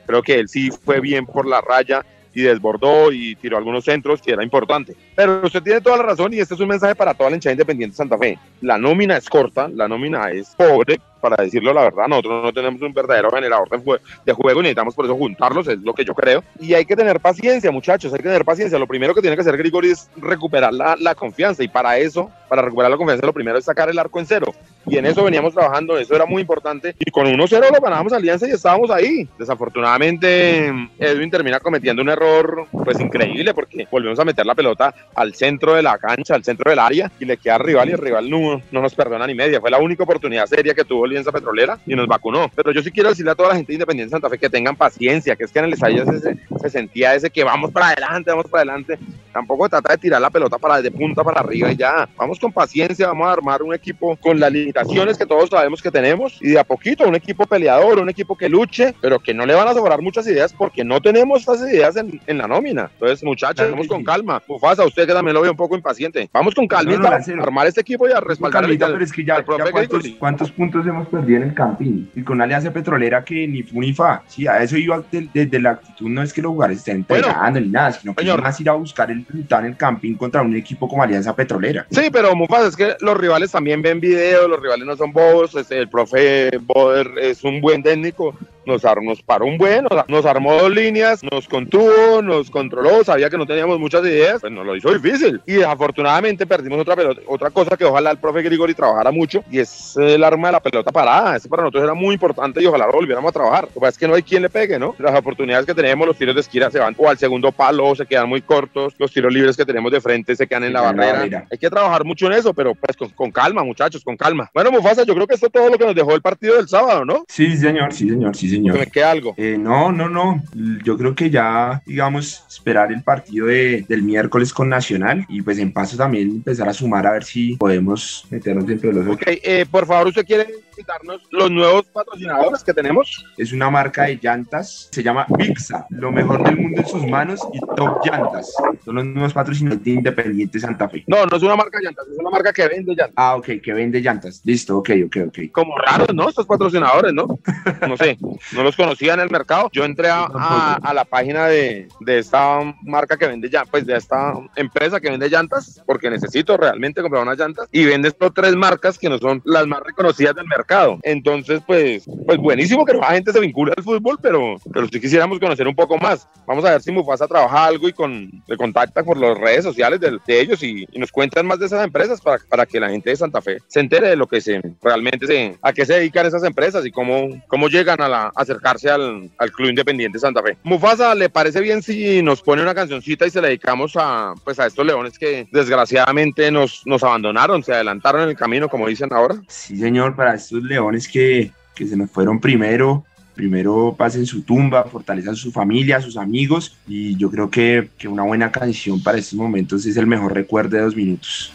Creo 0.07 0.23
que 0.23 0.35
él 0.35 0.49
sí 0.49 0.71
fue 0.71 1.01
bien 1.01 1.27
por 1.27 1.47
la 1.47 1.61
raya, 1.61 2.05
y 2.39 2.43
desbordó 2.43 3.11
y 3.11 3.35
tiró 3.35 3.57
algunos 3.57 3.85
centros 3.85 4.23
que 4.23 4.33
era 4.33 4.45
importante. 4.45 4.95
Pero 5.17 5.41
usted 5.43 5.61
tiene 5.61 5.81
toda 5.81 5.97
la 5.97 6.05
razón 6.05 6.33
y 6.33 6.39
este 6.39 6.55
es 6.55 6.61
un 6.61 6.69
mensaje 6.69 6.95
para 6.95 7.15
toda 7.15 7.31
la 7.31 7.37
hinchada 7.37 7.53
independiente 7.53 7.95
de 7.95 7.97
Santa 7.97 8.17
Fe. 8.17 8.39
La 8.61 8.79
nómina 8.79 9.17
es 9.17 9.29
corta, 9.29 9.69
la 9.69 9.89
nómina 9.89 10.31
es 10.31 10.55
pobre, 10.55 11.01
para 11.21 11.43
decirlo 11.43 11.73
la 11.73 11.83
verdad, 11.83 12.07
nosotros 12.07 12.45
no 12.45 12.53
tenemos 12.53 12.81
un 12.81 12.93
verdadero 12.93 13.31
generador 13.31 13.69
de, 13.69 13.79
jue 13.79 14.01
de 14.25 14.33
juego 14.33 14.61
y 14.61 14.63
necesitamos 14.63 14.95
por 14.95 15.05
eso 15.05 15.17
juntarlos, 15.17 15.67
es 15.67 15.81
lo 15.81 15.95
que 15.95 16.05
yo 16.05 16.15
creo. 16.15 16.45
Y 16.61 16.75
hay 16.75 16.85
que 16.85 16.95
tener 16.95 17.19
paciencia, 17.21 17.71
muchachos, 17.71 18.13
hay 18.13 18.19
que 18.19 18.25
tener 18.25 18.45
paciencia. 18.45 18.79
Lo 18.79 18.87
primero 18.87 19.15
que 19.15 19.21
tiene 19.21 19.37
que 19.37 19.43
hacer 19.43 19.57
Grigori 19.57 19.91
es 19.91 20.09
recuperar 20.17 20.73
la, 20.73 20.97
la 20.97 21.15
confianza 21.17 21.65
y 21.65 21.69
para 21.69 21.99
eso, 21.99 22.31
para 22.49 22.63
recuperar 22.63 22.91
la 22.91 22.97
confianza, 22.97 23.27
lo 23.27 23.33
primero 23.33 23.59
es 23.59 23.65
sacar 23.65 23.91
el 23.91 23.99
arco 23.99 24.21
en 24.21 24.27
cero. 24.27 24.55
Y 24.89 24.97
en 24.97 25.07
eso 25.07 25.25
veníamos 25.25 25.55
trabajando, 25.55 25.99
eso 25.99 26.15
era 26.15 26.27
muy 26.27 26.41
importante. 26.41 26.95
Y 26.99 27.11
con 27.11 27.27
1-0 27.27 27.73
lo 27.73 27.81
ganábamos 27.81 28.13
Alianza 28.13 28.49
y 28.49 28.53
estábamos 28.53 28.91
ahí. 28.91 29.29
Desafortunadamente, 29.39 30.73
Edwin 30.99 31.31
termina 31.31 31.61
cometiendo 31.61 32.03
un 32.03 32.09
error 32.09 32.67
pues 32.85 32.99
increíble 33.01 33.55
porque 33.55 33.87
volvemos 33.91 34.19
a 34.19 34.25
meter 34.25 34.47
la 34.47 34.55
pelota 34.55 34.95
al 35.15 35.35
centro 35.35 35.75
de 35.75 35.83
la 35.83 35.99
cancha, 35.99 36.35
al 36.35 36.45
centro 36.45 36.71
del 36.71 36.79
área 36.79 37.11
y 37.21 37.25
le 37.25 37.37
queda 37.37 37.57
al 37.57 37.61
rival 37.61 37.89
y 37.89 37.93
el 37.93 37.99
rival 37.99 38.31
no, 38.31 38.63
no 38.71 38.81
nos 38.81 38.95
perdona 38.95 39.27
ni 39.27 39.35
media. 39.35 39.61
Fue 39.61 39.71
la 39.71 39.79
única 39.79 40.05
oportunidad 40.05 40.47
seria 40.47 40.75
que 40.75 40.85
tuvo 40.85 41.05
Alianza 41.05 41.33
Petrolera 41.33 41.79
y 41.87 41.95
nos 41.95 42.07
vacunó. 42.07 42.51
Pero 42.55 42.73
yo 42.73 42.83
sí 42.83 42.91
quiero 42.91 43.11
decirle 43.11 43.33
a 43.33 43.35
toda 43.35 43.51
la 43.51 43.57
gente 43.57 43.73
independiente 43.73 44.11
de 44.11 44.17
Santa 44.17 44.31
Fe 44.31 44.39
que 44.39 44.51
tengan 44.51 44.77
paciencia, 44.77 45.37
que 45.37 45.45
es 45.45 45.53
que 45.53 45.59
en 45.59 45.67
el 45.67 45.73
estadio 45.75 46.05
se, 46.07 46.39
se 46.61 46.71
sentía 46.71 47.15
ese 47.15 47.31
que 47.31 47.45
vamos 47.45 47.71
para 47.71 47.89
adelante, 47.89 48.31
vamos 48.31 48.47
para 48.47 48.63
adelante. 48.63 48.99
Tampoco 49.33 49.69
trata 49.69 49.93
de 49.93 49.99
tirar 49.99 50.21
la 50.21 50.31
pelota 50.31 50.59
para 50.59 50.81
de 50.83 50.91
punta 50.91 51.23
para 51.23 51.41
arriba 51.41 51.71
y 51.71 51.77
ya. 51.77 52.09
Vamos 52.17 52.39
con 52.39 52.53
paciencia, 52.53 53.09
vamos 53.09 53.29
a 53.29 53.33
armar 53.33 53.63
un 53.63 53.75
equipo 53.75 54.17
con 54.17 54.41
las 54.41 54.51
limitaciones 54.83 55.19
que 55.19 55.27
todos 55.27 55.51
sabemos 55.51 55.83
que 55.83 55.91
tenemos 55.91 56.39
y 56.41 56.51
de 56.51 56.59
a 56.59 56.65
poquito 56.65 57.07
un 57.07 57.15
equipo 57.15 57.47
peleador, 57.47 57.99
un 57.99 58.09
equipo 58.09 58.37
que 58.37 58.49
luche, 58.49 58.95
pero 59.01 59.19
que 59.19 59.35
no 59.35 59.47
le 59.47 59.55
van 59.55 59.69
a 59.69 59.75
sobrar 59.75 60.01
muchas 60.01 60.27
ideas 60.27 60.53
porque 60.53 60.85
no 60.85 61.01
tenemos 61.01 61.41
estas 61.41 61.61
ideas 61.61 61.97
en, 61.97 62.21
en 62.27 62.39
la 62.39 62.47
nómina. 62.47 62.91
Entonces, 62.95 63.25
muchachos, 63.25 63.71
vamos 63.71 63.89
con 63.89 64.05
calma. 64.05 64.43
Mufasa, 64.47 64.85
usted 64.85 65.07
que 65.07 65.13
también 65.13 65.35
lo 65.35 65.43
ve 65.43 65.51
un 65.51 65.57
poco 65.57 65.77
impaciente. 65.77 66.29
Vamos 66.33 66.55
con 66.55 66.67
calma 66.67 66.93
no, 66.93 66.99
no, 66.99 67.09
a 67.09 67.43
armar 67.43 67.67
este 67.67 67.81
equipo 67.81 68.09
y 68.09 68.13
a 68.13 68.21
respaldar 68.21 68.63
calmita, 68.63 68.87
al, 68.87 68.93
pero 68.93 69.05
es 69.05 69.13
que 69.13 69.25
ya, 69.25 69.39
ya 69.39 69.45
cuántos, 69.45 70.05
cuántos, 70.19 70.51
puntos 70.53 70.87
hemos 70.87 71.09
perdido 71.09 71.39
en 71.39 71.49
el 71.49 71.55
campín 71.55 72.11
y 72.15 72.23
con 72.23 72.37
una 72.37 72.45
alianza 72.45 72.73
petrolera 72.73 73.25
que 73.25 73.47
ni 73.47 73.63
fu 73.63 73.81
ni 73.81 73.93
fa. 73.93 74.23
Sí, 74.27 74.47
a 74.47 74.63
eso 74.63 74.77
iba 74.77 75.03
desde 75.11 75.29
de, 75.33 75.47
de 75.47 75.61
la 75.61 75.71
actitud, 75.71 76.09
no 76.09 76.23
es 76.23 76.33
que 76.33 76.43
los 76.43 76.53
jugadores 76.53 76.79
estén 76.79 76.99
entregando 76.99 77.53
bueno, 77.53 77.61
ni 77.61 77.69
nada, 77.69 77.93
sino 77.93 78.15
que 78.15 78.23
señor, 78.23 78.43
más 78.43 78.61
ir 78.61 78.69
a 78.71 78.73
buscar 78.73 79.11
el 79.11 79.25
resultado 79.27 79.63
en 79.63 79.69
el 79.69 79.77
campín 79.77 80.17
contra 80.17 80.43
un 80.43 80.55
equipo 80.57 80.89
como 80.89 81.03
Alianza 81.03 81.35
Petrolera. 81.35 81.87
Sí, 81.91 82.09
pero 82.13 82.35
Mufasa, 82.35 82.69
es 82.69 82.77
que 82.77 82.97
los 83.01 83.17
rivales 83.17 83.51
también 83.51 83.83
ven 83.83 84.01
videos, 84.01 84.49
los 84.49 84.61
rivales 84.61 84.68
no 84.77 84.97
son 84.97 85.13
bobos, 85.13 85.55
este, 85.55 85.79
el 85.79 85.89
profe 85.89 86.51
Boder 86.59 87.11
es 87.19 87.45
un 87.45 87.61
buen 87.61 87.83
técnico, 87.83 88.35
nos, 88.69 88.83
nos 89.03 89.23
paró 89.23 89.47
un 89.47 89.59
buen, 89.59 89.85
nos, 89.85 90.09
nos, 90.09 90.27
armó 90.27 90.55
dos 90.55 90.71
líneas, 90.71 91.23
nos 91.25 91.49
contuvo, 91.49 92.23
nos 92.23 92.51
controló, 92.51 93.03
sabía 93.03 93.31
que 93.31 93.39
no 93.39 93.47
teníamos 93.47 93.81
muchas 93.81 94.03
ideas, 94.03 94.41
pues 94.41 94.53
nos 94.53 94.65
lo 94.65 94.77
hizo 94.77 94.93
difícil. 94.93 95.41
Y 95.47 95.55
desafortunadamente 95.55 96.47
perdimos 96.47 96.81
otra 96.81 96.95
pelota, 96.95 97.21
otra 97.27 97.51
cosa 97.51 97.77
que 97.77 97.85
ojalá 97.85 98.11
el 98.11 98.19
profe 98.19 98.43
Grigori 98.43 98.75
trabajara 98.75 99.11
mucho, 99.11 99.43
y 99.51 99.59
es 99.59 99.97
el 99.97 100.23
arma 100.23 100.49
de 100.49 100.53
la 100.53 100.61
pelota 100.61 100.93
parada. 100.93 101.37
Eso 101.37 101.49
para 101.49 101.63
nosotros 101.63 101.85
era 101.85 101.95
muy 101.95 102.15
importante 102.15 102.63
y 102.63 102.67
ojalá 102.67 102.87
lo 102.87 102.93
volviéramos 102.93 103.31
a 103.31 103.33
trabajar. 103.33 103.65
Lo 103.65 103.75
que 103.75 103.81
pasa 103.81 103.91
es 103.91 103.99
que 103.99 104.09
no 104.09 104.15
hay 104.15 104.23
quien 104.23 104.43
le 104.43 104.51
pegue, 104.51 104.79
¿no? 104.79 104.95
Las 104.99 105.19
oportunidades 105.19 105.67
que 105.67 105.75
tenemos, 105.75 106.07
los 106.07 106.17
tiros 106.17 106.35
de 106.35 106.43
esquina 106.43 106.71
se 106.71 106.79
van 106.79 106.95
o 106.99 107.09
al 107.09 107.19
segundo 107.19 107.51
palo, 107.53 107.95
se 107.95 108.07
quedan 108.07 108.29
muy 108.29 108.43
cortos, 108.43 108.95
los 108.99 109.13
tiros 109.13 109.33
libres 109.33 109.57
que 109.57 109.65
tenemos 109.65 109.91
de 109.91 110.01
frente 110.01 110.37
se 110.37 110.47
quedan 110.47 110.65
en 110.65 110.73
la 110.73 110.83
barrera. 110.83 111.47
Hay 111.51 111.59
que 111.59 111.71
trabajar 111.71 112.05
mucho 112.05 112.27
en 112.27 112.33
eso, 112.33 112.53
pero 112.53 112.75
pues 112.75 112.97
con, 112.97 113.09
con, 113.11 113.31
calma, 113.31 113.65
muchachos, 113.65 114.05
con 114.05 114.17
calma. 114.17 114.51
Bueno, 114.53 114.71
Mufasa, 114.71 115.05
yo 115.05 115.15
creo 115.15 115.27
que 115.27 115.35
esto 115.35 115.47
es 115.47 115.53
todo 115.53 115.69
lo 115.69 115.79
que 115.79 115.87
nos 115.87 115.95
dejó 115.95 116.15
el 116.15 116.23
partido 116.23 116.57
del 116.57 116.69
sábado, 116.69 117.05
¿no? 117.05 117.25
Sí, 117.29 117.57
señor, 117.57 117.93
sí, 117.93 118.09
señor, 118.09 118.37
sí, 118.37 118.49
señor 118.49 118.58
señor. 118.59 118.79
¿Me 118.79 118.87
queda 118.87 119.11
algo? 119.11 119.35
Eh, 119.37 119.57
no, 119.59 119.93
no, 119.93 120.09
no. 120.09 120.43
Yo 120.85 120.97
creo 120.97 121.15
que 121.15 121.31
ya, 121.31 121.83
digamos, 121.87 122.45
esperar 122.49 122.93
el 122.93 123.03
partido 123.03 123.47
de, 123.47 123.85
del 123.89 124.03
miércoles 124.03 124.53
con 124.53 124.69
Nacional 124.69 125.25
y 125.29 125.43
pues 125.43 125.59
en 125.59 125.73
paso 125.73 125.97
también 125.97 126.31
empezar 126.31 126.69
a 126.69 126.73
sumar 126.73 127.07
a 127.07 127.13
ver 127.13 127.25
si 127.25 127.57
podemos 127.57 128.27
meternos 128.31 128.67
dentro 128.67 128.91
de 128.91 128.97
los 128.97 129.15
Ok, 129.15 129.23
eh, 129.27 129.67
por 129.71 129.87
favor, 129.87 130.09
¿usted 130.09 130.27
quiere 130.27 130.47
citarnos 130.75 131.23
los 131.31 131.51
nuevos 131.51 131.85
patrocinadores 131.87 132.63
que 132.63 132.75
tenemos? 132.75 133.25
Es 133.37 133.53
una 133.53 133.71
marca 133.71 134.05
de 134.05 134.19
llantas, 134.21 134.89
se 134.93 135.03
llama 135.03 135.27
Vixa, 135.29 135.87
lo 135.91 136.13
mejor 136.13 136.45
del 136.45 136.57
mundo 136.57 136.81
en 136.81 136.87
sus 136.87 137.07
manos 137.07 137.41
y 137.53 137.59
Top 137.77 138.05
Llantas. 138.05 138.53
Son 138.85 138.95
los 138.95 139.05
nuevos 139.05 139.33
patrocinadores 139.33 139.85
de 139.85 139.91
Independiente 139.91 140.61
Santa 140.61 140.89
Fe. 140.89 141.05
No, 141.07 141.27
no 141.27 141.37
es 141.37 141.43
una 141.43 141.57
marca 141.57 141.79
de 141.79 141.85
llantas, 141.85 142.07
es 142.09 142.19
una 142.19 142.31
marca 142.31 142.53
que 142.53 142.69
vende 142.69 142.95
llantas. 142.95 143.15
Ah, 143.17 143.37
ok, 143.37 143.47
que 143.63 143.73
vende 143.73 144.01
llantas. 144.01 144.41
Listo, 144.45 144.79
ok, 144.79 144.91
ok, 145.07 145.17
ok. 145.29 145.39
Como 145.53 145.77
raros, 145.79 146.15
¿no? 146.15 146.29
Estos 146.29 146.47
patrocinadores, 146.47 147.13
¿no? 147.13 147.39
No 147.87 147.97
sé, 147.97 148.19
no 148.53 148.63
los 148.63 148.77
conocía 148.77 149.15
en 149.15 149.21
el 149.21 149.31
mercado. 149.31 149.69
Yo 149.73 149.85
entré 149.85 150.09
a, 150.11 150.27
a- 150.35 150.75
a 150.83 150.95
la 150.95 151.05
página 151.05 151.47
de, 151.47 151.89
de 152.01 152.19
esta 152.19 152.61
marca 152.83 153.17
que 153.17 153.27
vende 153.27 153.49
llantas, 153.49 153.71
pues 153.71 153.87
de 153.87 153.97
esta 153.97 154.35
empresa 154.57 155.01
que 155.01 155.11
vende 155.11 155.29
llantas, 155.29 155.83
porque 155.87 156.11
necesito 156.11 156.57
realmente 156.57 157.03
comprar 157.03 157.23
unas 157.23 157.39
llantas, 157.39 157.69
y 157.73 157.85
vende 157.85 158.09
estas 158.09 158.33
tres 158.35 158.55
marcas 158.57 158.99
que 158.99 159.09
no 159.09 159.19
son 159.19 159.43
las 159.45 159.67
más 159.67 159.81
reconocidas 159.85 160.35
del 160.35 160.47
mercado. 160.47 160.99
Entonces, 161.03 161.61
pues, 161.67 162.05
pues 162.27 162.39
buenísimo 162.39 162.85
que 162.85 162.95
la 162.95 163.07
gente 163.13 163.33
se 163.33 163.41
vincule 163.41 163.73
al 163.77 163.83
fútbol, 163.85 164.19
pero, 164.23 164.57
pero 164.73 164.87
si 164.89 165.01
quisiéramos 165.01 165.39
conocer 165.39 165.67
un 165.69 165.75
poco 165.77 165.97
más. 165.99 166.27
Vamos 166.47 166.65
a 166.65 166.71
ver 166.73 166.83
si 166.83 166.91
Mufasa 166.91 167.27
trabaja 167.27 167.65
algo 167.67 167.89
y 167.89 167.93
con, 167.93 168.31
le 168.47 168.57
contacta 168.57 169.03
por 169.03 169.17
las 169.19 169.37
redes 169.39 169.65
sociales 169.65 170.01
del- 170.01 170.21
de, 170.27 170.41
ellos 170.41 170.63
y, 170.63 170.87
y 170.93 170.99
nos 170.99 171.13
cuentan 171.13 171.47
más 171.47 171.59
de 171.59 171.67
esas 171.67 171.85
empresas 171.85 172.21
para, 172.21 172.39
para 172.49 172.67
que 172.67 172.81
la 172.81 172.89
gente 172.91 173.11
de 173.11 173.17
Santa 173.17 173.41
Fe 173.43 173.59
se 173.67 173.81
entere 173.81 174.09
de 174.09 174.17
lo 174.17 174.27
que 174.27 174.41
se 174.41 174.61
realmente 174.83 175.27
se, 175.27 175.57
a 175.63 175.73
qué 175.73 175.85
se 175.85 175.95
dedican 175.95 176.27
esas 176.27 176.45
empresas 176.45 176.85
y 176.87 176.91
cómo, 176.91 177.29
cómo 177.49 177.69
llegan 177.69 178.01
a, 178.01 178.09
la, 178.09 178.28
acercarse 178.35 178.91
al, 178.91 179.31
al 179.39 179.53
Club 179.53 179.71
Independiente 179.71 180.19
Santa 180.19 180.43
Fe. 180.43 180.57
Mufasa, 180.63 181.15
¿le 181.15 181.29
parece 181.29 181.61
bien 181.61 181.83
si 181.83 182.23
nos 182.23 182.43
pone 182.43 182.63
una 182.63 182.75
cancioncita 182.75 183.27
y 183.27 183.31
se 183.31 183.41
la 183.41 183.49
dedicamos 183.49 183.93
a, 183.97 184.35
pues 184.45 184.59
a 184.59 184.67
estos 184.67 184.87
leones 184.87 185.19
que 185.19 185.49
desgraciadamente 185.53 186.51
nos, 186.51 186.83
nos 186.87 187.03
abandonaron, 187.03 187.63
se 187.63 187.75
adelantaron 187.75 188.23
en 188.23 188.31
el 188.31 188.37
camino, 188.37 188.69
como 188.69 188.89
dicen 188.89 189.13
ahora? 189.13 189.41
Sí, 189.49 189.77
señor, 189.77 190.17
para 190.17 190.35
estos 190.35 190.63
leones 190.63 191.09
que, 191.09 191.53
que 191.75 191.87
se 191.87 191.97
nos 191.97 192.11
fueron 192.11 192.41
primero, 192.41 193.05
primero 193.35 193.95
pasen 193.97 194.27
su 194.27 194.43
tumba, 194.43 194.85
fortalezcan 194.85 195.37
su 195.37 195.53
familia, 195.53 196.01
sus 196.01 196.17
amigos, 196.17 196.77
y 196.87 197.17
yo 197.17 197.31
creo 197.31 197.51
que, 197.51 197.89
que 197.97 198.09
una 198.09 198.25
buena 198.25 198.51
canción 198.51 199.03
para 199.03 199.19
estos 199.19 199.39
momentos 199.39 199.87
es 199.87 199.97
el 199.97 200.07
mejor 200.07 200.35
recuerdo 200.35 200.77
de 200.77 200.83
dos 200.83 200.97
minutos. 200.97 201.53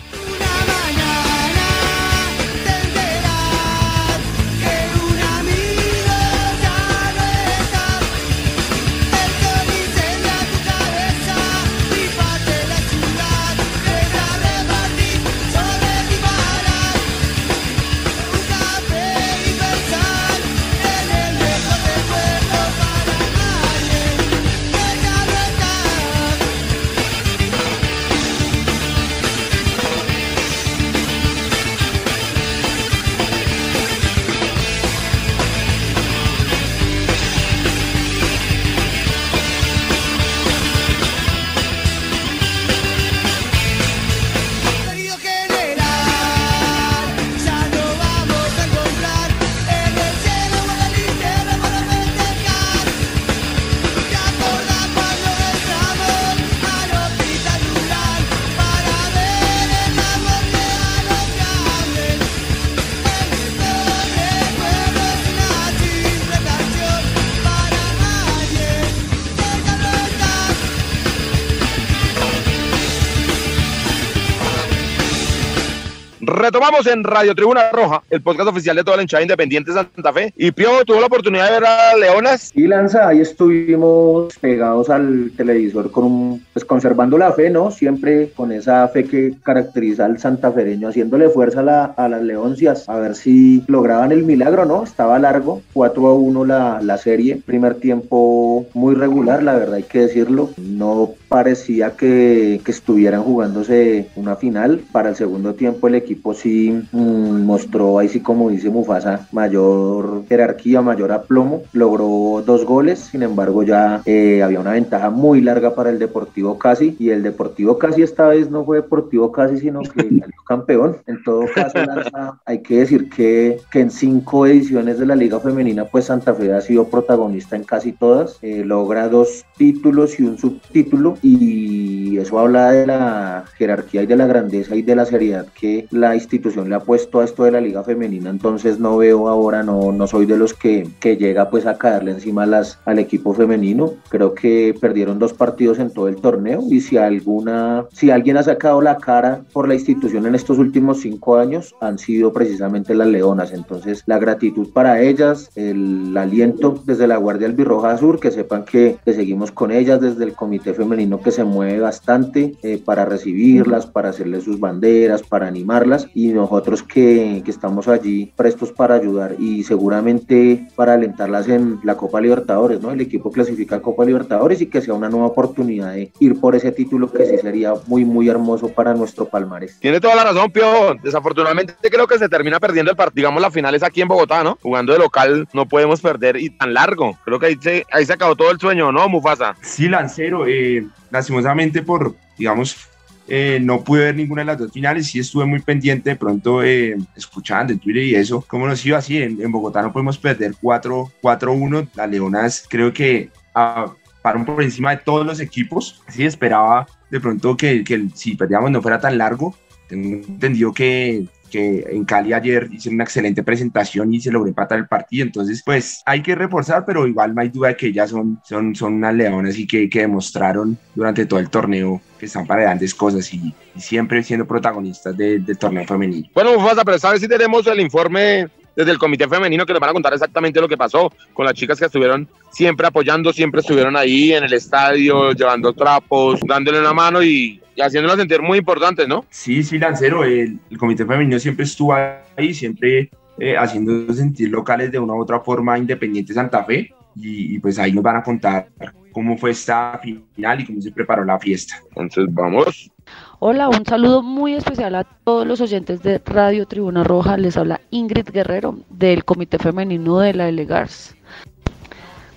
Retomamos 76.63 76.87
en 76.87 77.03
Radio 77.03 77.35
Tribuna 77.35 77.69
Roja, 77.73 78.01
el 78.09 78.21
podcast 78.21 78.47
oficial 78.47 78.77
de 78.77 78.85
toda 78.85 78.95
la 78.95 79.03
hinchada 79.03 79.21
independiente 79.21 79.71
de 79.71 79.75
Santa 79.79 80.13
Fe. 80.13 80.33
Y 80.37 80.49
Pio 80.51 80.69
tuvo 80.85 81.01
la 81.01 81.07
oportunidad 81.07 81.47
de 81.47 81.59
ver 81.59 81.65
a 81.65 81.97
Leonas. 81.97 82.53
Y 82.55 82.67
Lanza, 82.67 83.05
ahí 83.05 83.19
estuvimos 83.19 84.33
pegados 84.39 84.89
al 84.89 85.33
televisor 85.35 85.91
con 85.91 86.05
un, 86.05 86.45
pues 86.53 86.63
conservando 86.63 87.17
la 87.17 87.33
fe, 87.33 87.49
¿no? 87.49 87.69
Siempre 87.69 88.29
con 88.33 88.53
esa 88.53 88.87
fe 88.87 89.03
que 89.03 89.33
caracteriza 89.43 90.05
al 90.05 90.19
santafereño, 90.19 90.87
haciéndole 90.87 91.27
fuerza 91.27 91.59
a, 91.59 91.63
la- 91.63 91.83
a 91.97 92.07
las 92.07 92.21
leoncias, 92.21 92.87
a 92.87 92.95
ver 92.97 93.15
si 93.15 93.61
lograban 93.67 94.13
el 94.13 94.23
milagro, 94.23 94.63
¿no? 94.63 94.85
Estaba 94.85 95.19
largo, 95.19 95.61
4 95.73 96.07
a 96.07 96.13
1 96.13 96.45
la, 96.45 96.79
la 96.81 96.97
serie, 96.97 97.41
primer 97.45 97.75
tiempo 97.75 98.65
muy 98.73 98.95
regular, 98.95 99.43
la 99.43 99.55
verdad 99.55 99.75
hay 99.75 99.83
que 99.83 99.99
decirlo, 99.99 100.51
no 100.57 101.09
parecía 101.27 101.91
que, 101.97 102.61
que 102.63 102.71
estuvieran 102.71 103.21
jugándose 103.23 104.07
una 104.15 104.37
final, 104.37 104.79
para 104.93 105.09
el 105.09 105.17
segundo 105.17 105.55
tiempo 105.55 105.89
el 105.89 105.95
equipo 105.95 106.33
sí 106.33 106.52
mm, 106.91 107.43
mostró, 107.43 107.99
ahí 107.99 108.09
sí 108.09 108.19
como 108.19 108.49
dice 108.49 108.69
Mufasa, 108.69 109.27
mayor 109.31 110.23
jerarquía, 110.27 110.81
mayor 110.81 111.11
aplomo, 111.11 111.63
logró 111.73 112.43
dos 112.45 112.65
goles, 112.65 112.99
sin 112.99 113.23
embargo 113.23 113.63
ya 113.63 114.01
eh, 114.05 114.41
había 114.43 114.59
una 114.59 114.71
ventaja 114.71 115.09
muy 115.09 115.41
larga 115.41 115.75
para 115.75 115.89
el 115.89 115.99
Deportivo 115.99 116.57
Casi 116.57 116.95
y 116.99 117.09
el 117.09 117.23
Deportivo 117.23 117.77
Casi 117.77 118.01
esta 118.01 118.27
vez 118.27 118.49
no 118.49 118.65
fue 118.65 118.77
Deportivo 118.77 119.31
Casi, 119.31 119.57
sino 119.57 119.81
que 119.81 120.01
salió 120.03 120.43
campeón. 120.47 120.97
En 121.07 121.23
todo 121.23 121.45
caso, 121.53 121.77
Lanza, 121.79 122.39
hay 122.45 122.61
que 122.61 122.79
decir 122.79 123.09
que, 123.09 123.57
que 123.71 123.79
en 123.81 123.91
cinco 123.91 124.45
ediciones 124.45 124.99
de 124.99 125.05
la 125.05 125.15
Liga 125.15 125.39
Femenina, 125.39 125.85
pues 125.85 126.05
Santa 126.05 126.33
Fe 126.33 126.53
ha 126.53 126.61
sido 126.61 126.87
protagonista 126.87 127.55
en 127.55 127.63
casi 127.63 127.91
todas, 127.91 128.37
eh, 128.41 128.63
logra 128.65 129.09
dos 129.09 129.45
títulos 129.57 130.19
y 130.19 130.23
un 130.23 130.37
subtítulo 130.37 131.17
y 131.21 132.17
eso 132.17 132.39
habla 132.39 132.71
de 132.71 132.87
la 132.87 133.45
jerarquía 133.57 134.03
y 134.03 134.05
de 134.05 134.15
la 134.15 134.27
grandeza 134.27 134.75
y 134.75 134.81
de 134.81 134.95
la 134.95 135.05
seriedad 135.05 135.47
que 135.59 135.87
la 135.91 136.15
institución 136.15 136.42
le 136.43 136.75
ha 136.75 136.79
puesto 136.79 137.19
a 137.19 137.23
esto 137.23 137.43
de 137.43 137.51
la 137.51 137.61
liga 137.61 137.83
femenina, 137.83 138.29
entonces 138.29 138.79
no 138.79 138.97
veo 138.97 139.27
ahora, 139.27 139.63
no, 139.63 139.91
no 139.91 140.07
soy 140.07 140.25
de 140.25 140.37
los 140.37 140.53
que, 140.53 140.87
que 140.99 141.17
llega 141.17 141.49
pues 141.49 141.65
a 141.65 141.77
caerle 141.77 142.11
encima 142.11 142.45
las, 142.45 142.79
al 142.85 142.99
equipo 142.99 143.33
femenino, 143.33 143.93
creo 144.09 144.33
que 144.33 144.75
perdieron 144.79 145.19
dos 145.19 145.33
partidos 145.33 145.79
en 145.79 145.91
todo 145.91 146.07
el 146.07 146.17
torneo 146.17 146.61
y 146.69 146.81
si 146.81 146.97
alguna, 146.97 147.85
si 147.91 148.11
alguien 148.11 148.37
ha 148.37 148.43
sacado 148.43 148.81
la 148.81 148.97
cara 148.97 149.41
por 149.53 149.67
la 149.67 149.75
institución 149.75 150.25
en 150.25 150.35
estos 150.35 150.57
últimos 150.57 150.99
cinco 151.01 151.37
años 151.37 151.75
han 151.79 151.97
sido 151.97 152.33
precisamente 152.33 152.93
las 152.93 153.07
leonas, 153.07 153.53
entonces 153.53 154.03
la 154.05 154.19
gratitud 154.19 154.69
para 154.73 155.01
ellas, 155.01 155.49
el 155.55 156.15
aliento 156.17 156.81
desde 156.85 157.07
la 157.07 157.17
Guardia 157.17 157.47
Albirroja 157.47 157.97
Sur, 157.97 158.19
que 158.19 158.31
sepan 158.31 158.65
que, 158.65 158.97
que 159.05 159.13
seguimos 159.13 159.51
con 159.51 159.71
ellas 159.71 160.01
desde 160.01 160.23
el 160.23 160.33
comité 160.33 160.73
femenino 160.73 161.21
que 161.21 161.31
se 161.31 161.43
mueve 161.43 161.79
bastante 161.79 162.53
eh, 162.63 162.81
para 162.83 163.05
recibirlas, 163.05 163.85
para 163.85 164.09
hacerles 164.09 164.43
sus 164.43 164.59
banderas, 164.59 165.23
para 165.23 165.47
animarlas 165.47 166.07
y 166.13 166.32
nosotros 166.33 166.83
que, 166.83 167.41
que 167.43 167.51
estamos 167.51 167.87
allí 167.87 168.31
prestos 168.35 168.71
para 168.71 168.95
ayudar 168.95 169.35
y 169.39 169.63
seguramente 169.63 170.67
para 170.75 170.93
alentarlas 170.93 171.47
en 171.47 171.79
la 171.83 171.95
Copa 171.95 172.21
Libertadores, 172.21 172.81
¿no? 172.81 172.91
El 172.91 173.01
equipo 173.01 173.31
clasifica 173.31 173.77
a 173.77 173.81
Copa 173.81 174.05
Libertadores 174.05 174.61
y 174.61 174.67
que 174.67 174.81
sea 174.81 174.93
una 174.93 175.09
nueva 175.09 175.27
oportunidad 175.27 175.93
de 175.93 176.11
ir 176.19 176.39
por 176.39 176.55
ese 176.55 176.71
título 176.71 177.11
que 177.11 177.25
sí 177.25 177.37
sería 177.37 177.73
muy, 177.87 178.05
muy 178.05 178.29
hermoso 178.29 178.69
para 178.69 178.93
nuestro 178.93 179.25
Palmares. 179.25 179.77
Tiene 179.79 179.99
toda 179.99 180.15
la 180.15 180.23
razón, 180.23 180.51
Pio. 180.51 180.95
Desafortunadamente 181.01 181.73
creo 181.89 182.07
que 182.07 182.17
se 182.17 182.29
termina 182.29 182.59
perdiendo 182.59 182.91
el 182.91 182.97
partido. 182.97 183.23
Digamos, 183.23 183.41
la 183.41 183.51
final 183.51 183.75
es 183.75 183.83
aquí 183.83 184.01
en 184.01 184.07
Bogotá, 184.07 184.43
¿no? 184.43 184.57
Jugando 184.61 184.93
de 184.93 184.99
local 184.99 185.47
no 185.53 185.67
podemos 185.67 186.01
perder 186.01 186.37
y 186.37 186.49
tan 186.49 186.73
largo. 186.73 187.17
Creo 187.23 187.39
que 187.39 187.45
ahí 187.47 187.57
se, 187.61 187.85
ahí 187.91 188.05
se 188.05 188.13
acabó 188.13 188.35
todo 188.35 188.51
el 188.51 188.59
sueño, 188.59 188.91
¿no, 188.91 189.07
Mufasa? 189.07 189.55
Sí, 189.61 189.87
Lancero, 189.87 190.45
eh, 190.47 190.85
lastimosamente 191.11 191.83
por, 191.83 192.15
digamos, 192.37 192.89
eh, 193.27 193.59
no 193.61 193.83
pude 193.83 194.05
ver 194.05 194.15
ninguna 194.15 194.41
de 194.41 194.45
las 194.45 194.57
dos 194.57 194.71
finales, 194.71 195.07
sí 195.07 195.19
estuve 195.19 195.45
muy 195.45 195.59
pendiente 195.59 196.11
de 196.11 196.15
pronto 196.15 196.63
eh, 196.63 196.97
escuchando 197.15 197.71
en 197.71 197.79
Twitter 197.79 198.03
y 198.03 198.15
eso, 198.15 198.43
cómo 198.47 198.67
nos 198.67 198.85
iba 198.85 198.97
así, 198.97 199.17
en, 199.21 199.41
en 199.41 199.51
Bogotá 199.51 199.81
no 199.81 199.93
podemos 199.93 200.17
perder 200.17 200.53
4 200.59 201.11
4-1, 201.21 201.89
las 201.95 202.09
Leonas 202.09 202.65
creo 202.69 202.93
que 202.93 203.29
ah, 203.55 203.93
paran 204.21 204.45
por 204.45 204.61
encima 204.61 204.91
de 204.91 204.97
todos 204.97 205.25
los 205.25 205.39
equipos, 205.39 206.01
sí 206.09 206.25
esperaba 206.25 206.87
de 207.09 207.19
pronto 207.19 207.55
que, 207.55 207.83
que 207.83 208.07
si 208.13 208.35
perdíamos 208.35 208.71
no 208.71 208.81
fuera 208.81 208.99
tan 208.99 209.17
largo, 209.17 209.55
tengo 209.87 210.15
entendido 210.27 210.73
que, 210.73 211.25
que 211.53 211.85
en 211.87 212.03
Cali 212.03 212.33
ayer 212.33 212.67
hice 212.71 212.89
una 212.89 213.03
excelente 213.03 213.43
presentación 213.43 214.11
y 214.11 214.19
se 214.19 214.31
logró 214.31 214.47
empatar 214.49 214.79
el 214.79 214.87
partido. 214.87 215.23
Entonces, 215.25 215.61
pues 215.63 216.01
hay 216.05 216.23
que 216.23 216.33
reforzar, 216.33 216.83
pero 216.83 217.05
igual 217.07 217.35
no 217.35 217.41
hay 217.41 217.49
duda 217.49 217.67
de 217.69 217.75
que 217.77 217.87
ellas 217.87 218.09
son, 218.09 218.39
son, 218.43 218.73
son 218.75 218.95
unas 218.95 219.13
leonas 219.13 219.57
y 219.59 219.67
que, 219.67 219.87
que 219.87 219.99
demostraron 220.01 220.75
durante 220.95 221.27
todo 221.27 221.39
el 221.39 221.49
torneo 221.51 222.01
que 222.19 222.25
están 222.25 222.47
para 222.47 222.63
grandes 222.63 222.95
cosas 222.95 223.31
y, 223.33 223.53
siempre 223.77 224.23
siendo 224.23 224.47
protagonistas 224.47 225.15
de- 225.15 225.39
del 225.39 225.57
torneo 225.57 225.85
femenino. 225.85 226.27
Bueno, 226.33 226.53
Mufasa, 226.57 226.83
pero 226.83 226.97
sabes 226.97 227.21
si 227.21 227.27
tenemos 227.27 227.67
el 227.67 227.79
informe 227.81 228.47
desde 228.75 228.91
el 228.91 228.97
comité 228.97 229.27
femenino 229.27 229.65
que 229.65 229.73
nos 229.73 229.79
van 229.79 229.91
a 229.91 229.93
contar 229.93 230.13
exactamente 230.13 230.59
lo 230.59 230.67
que 230.67 230.77
pasó 230.77 231.11
con 231.33 231.45
las 231.45 231.53
chicas 231.53 231.79
que 231.79 231.85
estuvieron 231.85 232.27
siempre 232.51 232.87
apoyando, 232.87 233.33
siempre 233.33 233.61
estuvieron 233.61 233.95
ahí 233.95 234.33
en 234.33 234.43
el 234.43 234.53
estadio, 234.53 235.31
llevando 235.31 235.73
trapos, 235.73 236.39
dándole 236.47 236.79
una 236.79 236.93
mano 236.93 237.23
y, 237.23 237.61
y 237.75 237.81
haciéndolas 237.81 238.17
sentir 238.17 238.41
muy 238.41 238.59
importantes, 238.59 239.07
¿no? 239.07 239.25
Sí, 239.29 239.63
sí, 239.63 239.77
Lancero, 239.79 240.23
el, 240.23 240.59
el 240.69 240.77
comité 240.77 241.05
femenino 241.05 241.39
siempre 241.39 241.65
estuvo 241.65 241.93
ahí, 241.93 242.53
siempre 242.53 243.09
eh, 243.37 243.57
haciendo 243.57 244.13
sentir 244.13 244.49
locales 244.49 244.91
de 244.91 244.99
una 244.99 245.13
u 245.13 245.21
otra 245.21 245.39
forma 245.39 245.77
Independiente 245.77 246.33
Santa 246.33 246.63
Fe 246.63 246.93
y, 247.15 247.55
y 247.55 247.59
pues 247.59 247.79
ahí 247.79 247.91
nos 247.91 248.03
van 248.03 248.17
a 248.17 248.23
contar 248.23 248.69
cómo 249.13 249.37
fue 249.37 249.51
esta 249.51 249.99
final 249.99 250.59
y 250.59 250.65
cómo 250.65 250.81
se 250.81 250.91
preparó 250.91 251.23
la 251.23 251.39
fiesta. 251.39 251.75
Entonces, 251.89 252.25
vamos. 252.33 252.91
Hola, 253.39 253.69
un 253.69 253.85
saludo 253.85 254.23
muy 254.23 254.53
especial 254.53 254.95
a 254.95 255.03
todos 255.03 255.45
los 255.45 255.61
oyentes 255.61 256.01
de 256.01 256.21
Radio 256.25 256.65
Tribuna 256.65 257.03
Roja. 257.03 257.37
Les 257.37 257.55
habla 257.55 257.79
Ingrid 257.91 258.29
Guerrero 258.29 258.79
del 258.89 259.23
Comité 259.23 259.59
Femenino 259.59 260.19
de 260.19 260.33
la 260.33 260.49
Elegars. 260.49 261.15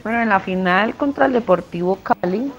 Bueno, 0.03 0.23
en 0.23 0.29
la 0.29 0.39
final 0.39 0.95
contra 0.95 1.27
el 1.27 1.33
Deportivo 1.33 1.99
Cali, 2.03 2.53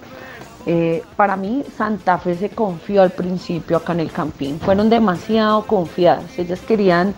eh, 0.66 1.04
para 1.16 1.38
mí 1.38 1.64
Santa 1.78 2.18
Fe 2.18 2.36
se 2.36 2.50
confió 2.50 3.02
al 3.02 3.12
principio 3.12 3.78
acá 3.78 3.94
en 3.94 4.02
el 4.02 4.12
Campín. 4.12 4.60
Fueron 4.60 4.90
demasiado 4.90 5.66
confiadas. 5.66 6.38
Ellas 6.38 6.60
querían 6.62 7.14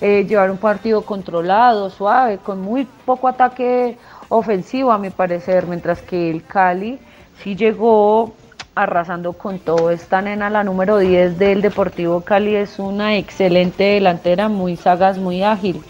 eh, 0.00 0.24
llevar 0.28 0.50
un 0.50 0.58
partido 0.58 1.02
controlado, 1.02 1.90
suave, 1.90 2.38
con 2.38 2.60
muy 2.60 2.86
poco 3.04 3.28
ataque 3.28 3.98
ofensivo 4.32 4.92
a 4.92 4.98
mi 4.98 5.10
parecer, 5.10 5.66
mientras 5.66 6.00
que 6.00 6.30
el 6.30 6.42
Cali 6.42 6.98
sí 7.42 7.54
llegó 7.54 8.32
arrasando 8.74 9.34
con 9.34 9.58
todo. 9.58 9.90
Esta 9.90 10.22
nena, 10.22 10.48
la 10.48 10.64
número 10.64 10.96
10 10.96 11.38
del 11.38 11.60
Deportivo 11.60 12.22
Cali, 12.22 12.56
es 12.56 12.78
una 12.78 13.16
excelente 13.16 13.84
delantera, 13.84 14.48
muy 14.48 14.76
sagaz, 14.76 15.18
muy 15.18 15.42
ágil. 15.42 15.82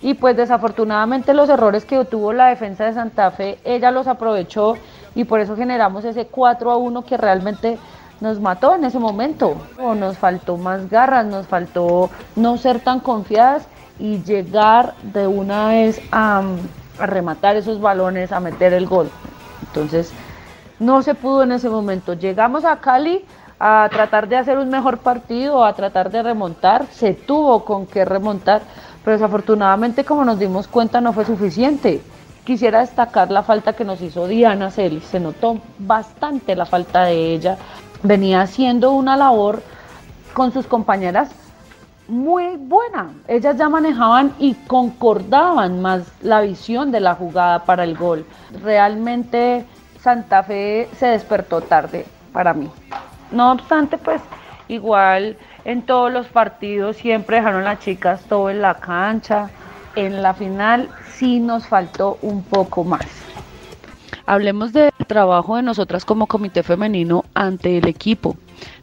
Y 0.00 0.14
pues 0.14 0.38
desafortunadamente 0.38 1.34
los 1.34 1.50
errores 1.50 1.84
que 1.84 2.02
tuvo 2.06 2.32
la 2.32 2.46
defensa 2.46 2.86
de 2.86 2.94
Santa 2.94 3.30
Fe, 3.30 3.58
ella 3.62 3.90
los 3.90 4.06
aprovechó 4.06 4.78
y 5.14 5.24
por 5.24 5.40
eso 5.40 5.54
generamos 5.54 6.06
ese 6.06 6.26
4 6.26 6.70
a 6.70 6.76
1 6.78 7.04
que 7.04 7.18
realmente 7.18 7.76
nos 8.22 8.40
mató 8.40 8.74
en 8.74 8.84
ese 8.84 8.98
momento. 8.98 9.54
O 9.78 9.94
nos 9.94 10.16
faltó 10.16 10.56
más 10.56 10.88
garras, 10.88 11.26
nos 11.26 11.46
faltó 11.46 12.08
no 12.36 12.56
ser 12.56 12.80
tan 12.80 13.00
confiadas 13.00 13.68
y 13.98 14.22
llegar 14.22 14.94
de 15.02 15.26
una 15.26 15.68
vez 15.68 16.00
a, 16.10 16.42
a 16.98 17.06
rematar 17.06 17.56
esos 17.56 17.80
balones, 17.80 18.32
a 18.32 18.40
meter 18.40 18.72
el 18.72 18.86
gol. 18.86 19.10
Entonces, 19.66 20.12
no 20.78 21.02
se 21.02 21.14
pudo 21.14 21.42
en 21.42 21.52
ese 21.52 21.68
momento. 21.68 22.14
Llegamos 22.14 22.64
a 22.64 22.76
Cali 22.80 23.24
a 23.58 23.88
tratar 23.90 24.28
de 24.28 24.36
hacer 24.36 24.58
un 24.58 24.68
mejor 24.68 24.98
partido, 24.98 25.64
a 25.64 25.74
tratar 25.74 26.10
de 26.10 26.22
remontar. 26.22 26.86
Se 26.90 27.14
tuvo 27.14 27.64
con 27.64 27.86
qué 27.86 28.04
remontar, 28.04 28.62
pero 29.04 29.16
desafortunadamente, 29.16 30.04
como 30.04 30.24
nos 30.24 30.38
dimos 30.38 30.68
cuenta, 30.68 31.00
no 31.00 31.12
fue 31.12 31.24
suficiente. 31.24 32.02
Quisiera 32.44 32.80
destacar 32.80 33.30
la 33.30 33.42
falta 33.42 33.72
que 33.72 33.84
nos 33.84 34.00
hizo 34.00 34.28
Diana 34.28 34.70
Celis. 34.70 35.04
Se 35.04 35.18
notó 35.18 35.58
bastante 35.78 36.54
la 36.54 36.66
falta 36.66 37.04
de 37.04 37.32
ella. 37.32 37.56
Venía 38.02 38.42
haciendo 38.42 38.92
una 38.92 39.16
labor 39.16 39.62
con 40.32 40.52
sus 40.52 40.66
compañeras 40.66 41.30
muy 42.08 42.56
buena. 42.56 43.10
Ellas 43.28 43.56
ya 43.56 43.68
manejaban 43.68 44.32
y 44.38 44.54
concordaban 44.66 45.80
más 45.82 46.02
la 46.22 46.40
visión 46.40 46.92
de 46.92 47.00
la 47.00 47.14
jugada 47.14 47.64
para 47.64 47.84
el 47.84 47.96
gol. 47.96 48.24
Realmente 48.62 49.64
Santa 50.00 50.42
Fe 50.42 50.88
se 50.96 51.06
despertó 51.06 51.60
tarde 51.60 52.06
para 52.32 52.54
mí. 52.54 52.70
No 53.30 53.52
obstante, 53.52 53.98
pues 53.98 54.20
igual 54.68 55.36
en 55.64 55.82
todos 55.82 56.12
los 56.12 56.26
partidos 56.28 56.96
siempre 56.96 57.38
dejaron 57.38 57.64
las 57.64 57.80
chicas 57.80 58.22
todo 58.28 58.50
en 58.50 58.62
la 58.62 58.74
cancha. 58.74 59.50
En 59.96 60.22
la 60.22 60.34
final 60.34 60.88
sí 61.12 61.40
nos 61.40 61.66
faltó 61.66 62.18
un 62.22 62.42
poco 62.42 62.84
más. 62.84 63.06
Hablemos 64.26 64.72
del 64.72 64.92
trabajo 65.06 65.56
de 65.56 65.62
nosotras 65.62 66.04
como 66.04 66.26
comité 66.26 66.62
femenino 66.62 67.24
ante 67.34 67.78
el 67.78 67.86
equipo. 67.86 68.36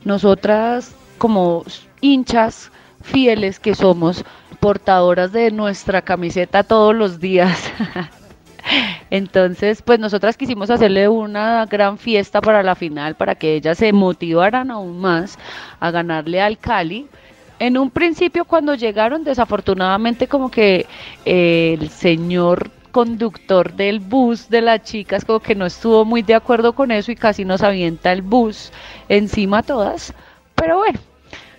Nosotras 0.06 0.96
como 1.18 1.64
hinchas 2.02 2.72
fieles 3.04 3.60
que 3.60 3.76
somos, 3.76 4.26
portadoras 4.60 5.32
de 5.32 5.52
nuestra 5.52 6.02
camiseta 6.02 6.64
todos 6.64 6.96
los 6.96 7.20
días. 7.20 7.72
Entonces, 9.10 9.82
pues 9.82 10.00
nosotras 10.00 10.38
quisimos 10.38 10.70
hacerle 10.72 11.08
una 11.08 11.66
gran 11.68 11.98
fiesta 11.98 12.42
para 12.42 12.64
la 12.64 12.76
final, 12.76 13.16
para 13.16 13.36
que 13.36 13.56
ellas 13.56 13.78
se 13.78 13.94
motivaran 13.94 14.72
aún 14.72 15.00
más 15.00 15.38
a 15.80 15.92
ganarle 15.92 16.42
al 16.42 16.58
Cali. 16.58 17.08
En 17.60 17.78
un 17.78 17.92
principio 17.92 18.46
cuando 18.46 18.74
llegaron, 18.74 19.24
desafortunadamente 19.24 20.28
como 20.28 20.50
que 20.50 20.88
eh, 21.26 21.78
el 21.80 21.90
señor 21.90 22.72
conductor 22.92 23.74
del 23.74 24.00
bus 24.00 24.50
de 24.50 24.62
las 24.62 24.84
chicas 24.84 25.26
como 25.26 25.40
que 25.40 25.56
no 25.56 25.66
estuvo 25.66 26.06
muy 26.06 26.22
de 26.22 26.36
acuerdo 26.36 26.74
con 26.74 26.92
eso 26.92 27.12
y 27.12 27.16
casi 27.16 27.44
nos 27.44 27.64
avienta 27.64 28.12
el 28.12 28.22
bus 28.22 28.72
encima 29.10 29.60
a 29.60 29.64
todas. 29.64 30.14
Pero 30.56 30.78
bueno, 30.78 31.00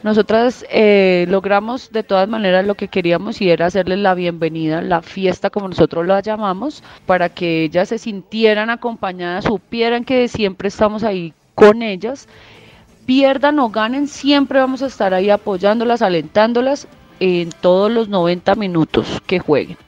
nosotras 0.04 0.66
eh, 0.68 1.24
logramos 1.30 1.90
de 1.90 2.02
todas 2.02 2.28
maneras 2.28 2.66
lo 2.66 2.74
que 2.74 2.88
queríamos 2.88 3.40
y 3.40 3.48
era 3.48 3.64
hacerles 3.64 4.00
la 4.00 4.14
bienvenida, 4.14 4.82
la 4.82 5.00
fiesta 5.00 5.48
como 5.48 5.66
nosotros 5.66 6.06
la 6.06 6.20
llamamos, 6.20 6.82
para 7.06 7.30
que 7.30 7.64
ellas 7.64 7.88
se 7.88 7.96
sintieran 7.96 8.68
acompañadas, 8.68 9.44
supieran 9.44 10.04
que 10.04 10.28
siempre 10.28 10.68
estamos 10.68 11.04
ahí 11.04 11.32
con 11.54 11.80
ellas. 11.80 12.28
Pierdan 13.06 13.58
o 13.58 13.70
ganen, 13.70 14.06
siempre 14.06 14.60
vamos 14.60 14.82
a 14.82 14.88
estar 14.88 15.14
ahí 15.14 15.30
apoyándolas, 15.30 16.02
alentándolas 16.02 16.86
en 17.18 17.48
todos 17.62 17.90
los 17.90 18.10
90 18.10 18.56
minutos 18.56 19.22
que 19.26 19.38
jueguen. 19.38 19.78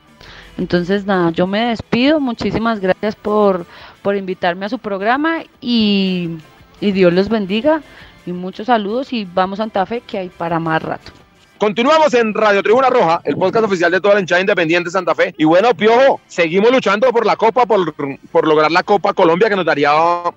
Entonces, 0.57 1.05
nada, 1.05 1.31
yo 1.31 1.46
me 1.46 1.66
despido. 1.66 2.20
Muchísimas 2.20 2.81
gracias 2.81 3.16
por, 3.16 3.66
por 4.00 4.16
invitarme 4.16 4.64
a 4.64 4.70
su 4.70 4.79
programa 4.79 5.42
y, 5.61 6.38
y 6.81 6.92
Dios 6.92 7.12
los 7.12 7.29
bendiga. 7.29 7.83
Y 8.26 8.32
muchos 8.32 8.66
saludos 8.66 9.12
y 9.12 9.24
vamos 9.24 9.60
a 9.60 9.62
Santa 9.62 9.86
Fe 9.86 10.02
que 10.02 10.18
hay 10.18 10.28
para 10.28 10.58
más 10.58 10.82
rato. 10.82 11.12
Continuamos 11.58 12.12
en 12.12 12.34
Radio 12.34 12.62
Tribuna 12.62 12.90
Roja, 12.90 13.22
el 13.24 13.34
podcast 13.34 13.64
oficial 13.64 13.90
de 13.90 13.98
toda 13.98 14.12
la 14.12 14.20
hinchada 14.20 14.42
independiente 14.42 14.88
de 14.88 14.92
Santa 14.92 15.14
Fe. 15.14 15.34
Y 15.38 15.44
bueno, 15.44 15.74
Piojo, 15.74 16.20
seguimos 16.26 16.70
luchando 16.70 17.10
por 17.12 17.24
la 17.24 17.36
Copa, 17.36 17.64
por, 17.64 17.94
por 18.30 18.46
lograr 18.46 18.70
la 18.70 18.82
Copa 18.82 19.14
Colombia, 19.14 19.48
que 19.48 19.56
nos 19.56 19.64
daría, 19.64 19.90